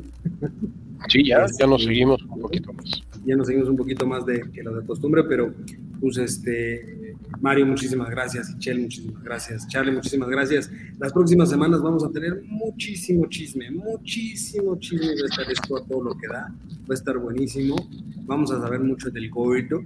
Sí, 1.09 1.25
ya, 1.25 1.45
ya 1.59 1.67
nos 1.67 1.81
Este, 1.81 1.93
seguimos 1.93 2.21
un 2.23 2.41
poquito 2.41 2.73
más. 2.73 3.03
ya 3.25 3.35
nos 3.35 3.47
seguimos 3.47 3.69
un 3.69 3.77
poquito 3.77 4.07
más 4.07 4.25
de 4.25 4.41
que 4.51 4.63
lo 4.63 4.75
de 4.79 4.85
costumbre, 4.85 5.23
pero 5.23 5.53
pues 5.99 6.17
este 6.17 7.15
Mario, 7.41 7.65
muchísimas 7.67 8.09
gracias, 8.09 8.49
Michelle, 8.55 8.81
muchísimas 8.81 9.23
gracias, 9.23 9.67
Charlie, 9.67 9.91
muchísimas 9.91 10.29
gracias. 10.29 10.71
Las 10.99 11.13
próximas 11.13 11.49
semanas 11.49 11.81
vamos 11.81 12.03
a 12.03 12.09
tener 12.09 12.41
muchísimo 12.47 13.27
chisme, 13.27 13.69
muchísimo 13.71 14.77
chisme, 14.79 15.07
va 15.07 15.23
a 15.23 15.29
estar 15.29 15.51
esto 15.51 15.77
a 15.77 15.85
todo 15.85 16.03
lo 16.03 16.17
que 16.17 16.27
da, 16.27 16.47
va 16.49 16.91
a 16.91 16.93
estar 16.93 17.17
buenísimo. 17.17 17.75
Vamos 18.23 18.51
a 18.51 18.59
saber 18.59 18.79
mucho 18.79 19.09
del 19.11 19.29
gordo, 19.29 19.81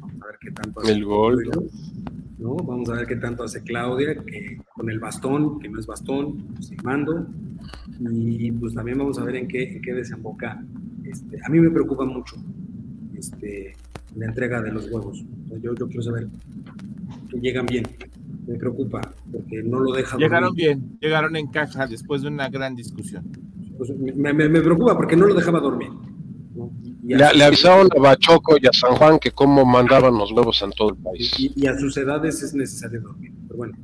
vamos 0.00 0.22
a 0.22 0.26
ver 0.26 0.38
qué 0.40 0.50
tanto 0.50 0.80
hace 0.80 0.92
El 0.92 1.04
gordo. 1.04 1.64
¿no? 2.38 2.54
Vamos 2.56 2.88
a 2.88 2.94
ver 2.94 3.06
qué 3.06 3.16
tanto 3.16 3.42
hace 3.44 3.62
Claudia, 3.62 4.14
que 4.24 4.60
con 4.74 4.90
el 4.90 4.98
bastón, 4.98 5.58
que 5.60 5.68
no 5.68 5.78
es 5.78 5.86
bastón, 5.86 6.54
sin 6.60 6.78
mando, 6.82 7.26
y 8.00 8.50
pues 8.52 8.74
también 8.74 8.98
vamos 8.98 9.18
a 9.18 9.24
ver 9.24 9.36
en 9.36 9.48
qué, 9.48 9.72
en 9.76 9.82
qué 9.82 9.92
desemboca. 9.94 10.62
Este, 11.04 11.38
a 11.44 11.48
mí 11.48 11.58
me 11.60 11.70
preocupa 11.70 12.04
mucho 12.04 12.36
este, 13.16 13.74
la 14.16 14.26
entrega 14.26 14.60
de 14.62 14.72
los 14.72 14.90
huevos. 14.90 15.24
Yo, 15.62 15.74
yo 15.74 15.86
quiero 15.88 16.02
saber 16.02 16.28
que 17.30 17.40
llegan 17.40 17.66
bien. 17.66 17.84
Me 18.46 18.54
preocupa 18.56 19.00
porque 19.30 19.62
no 19.62 19.80
lo 19.80 19.92
deja. 19.92 20.16
Llegaron 20.16 20.50
dormir. 20.50 20.66
bien, 20.66 20.98
llegaron 21.00 21.36
en 21.36 21.48
caja 21.48 21.86
después 21.86 22.22
de 22.22 22.28
una 22.28 22.48
gran 22.48 22.74
discusión. 22.74 23.24
Pues, 23.76 23.90
me, 23.98 24.32
me- 24.32 24.48
me 24.48 24.60
preocupa 24.60 24.96
porque 24.96 25.16
no 25.16 25.26
lo 25.26 25.34
dejaba 25.34 25.60
dormir. 25.60 25.90
¿no? 26.54 26.70
Y, 27.02 27.14
Le, 27.14 27.24
a, 27.24 27.32
le 27.32 27.44
avisaron 27.44 27.88
a 27.96 28.00
Bachoco 28.00 28.56
y 28.60 28.66
a 28.66 28.70
San 28.72 28.94
Juan 28.96 29.18
que 29.18 29.30
cómo 29.32 29.64
mandaban 29.64 30.16
los 30.16 30.32
huevos 30.32 30.60
en 30.62 30.70
todo 30.72 30.90
el 30.90 30.96
país. 30.96 31.34
y- 31.38 31.52
y 31.56 31.66
a 31.66 31.76
sus 31.78 31.96
edades 31.96 32.42
es 32.42 32.54
necesario 32.54 33.00
dormir. 33.02 33.32
Pero 33.46 33.56
bueno, 33.58 33.74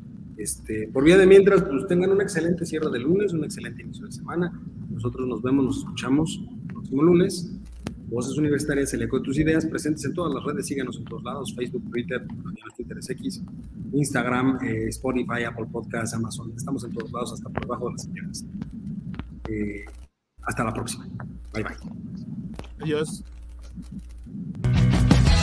este, 0.45 0.89
por 0.93 1.05
vía 1.05 1.17
de 1.17 1.27
mientras, 1.27 1.63
pues 1.63 1.87
tengan 1.87 2.11
un 2.11 2.21
excelente 2.21 2.67
cierre 2.67 2.91
de 2.91 2.99
lunes, 2.99 3.33
un 3.33 3.45
excelente 3.45 3.83
inicio 3.83 4.05
de 4.07 4.13
semana. 4.13 4.53
Nosotros 4.91 5.27
nos 5.27 5.43
vemos, 5.43 5.65
nos 5.65 5.79
escuchamos 5.79 6.41
el 6.61 6.73
próximo 6.73 7.03
lunes. 7.03 7.51
Voces 8.07 8.37
Universitarias, 8.37 8.93
el 8.93 9.03
eco 9.03 9.19
de 9.19 9.25
tus 9.25 9.39
ideas, 9.39 9.65
presentes 9.65 10.05
en 10.05 10.13
todas 10.13 10.35
las 10.35 10.45
redes, 10.45 10.67
síganos 10.67 10.99
en 10.99 11.05
todos 11.05 11.25
lados, 11.25 11.55
Facebook, 11.55 11.91
Twitter, 11.91 12.25
Twitter 12.77 12.99
es 12.99 13.11
X, 13.11 13.43
Instagram, 13.93 14.59
eh, 14.63 14.89
Spotify, 14.89 15.45
Apple 15.49 15.67
Podcasts, 15.73 16.15
Amazon, 16.15 16.53
estamos 16.55 16.85
en 16.85 16.93
todos 16.93 17.11
lados, 17.11 17.33
hasta 17.33 17.49
por 17.49 17.63
debajo 17.63 17.87
de 17.87 17.93
las 17.93 18.03
señales. 18.03 18.45
Eh, 19.49 19.85
hasta 20.43 20.65
la 20.65 20.75
próxima. 20.75 21.09
Bye 21.55 21.65
bye. 21.65 21.77
Adiós. 22.81 23.25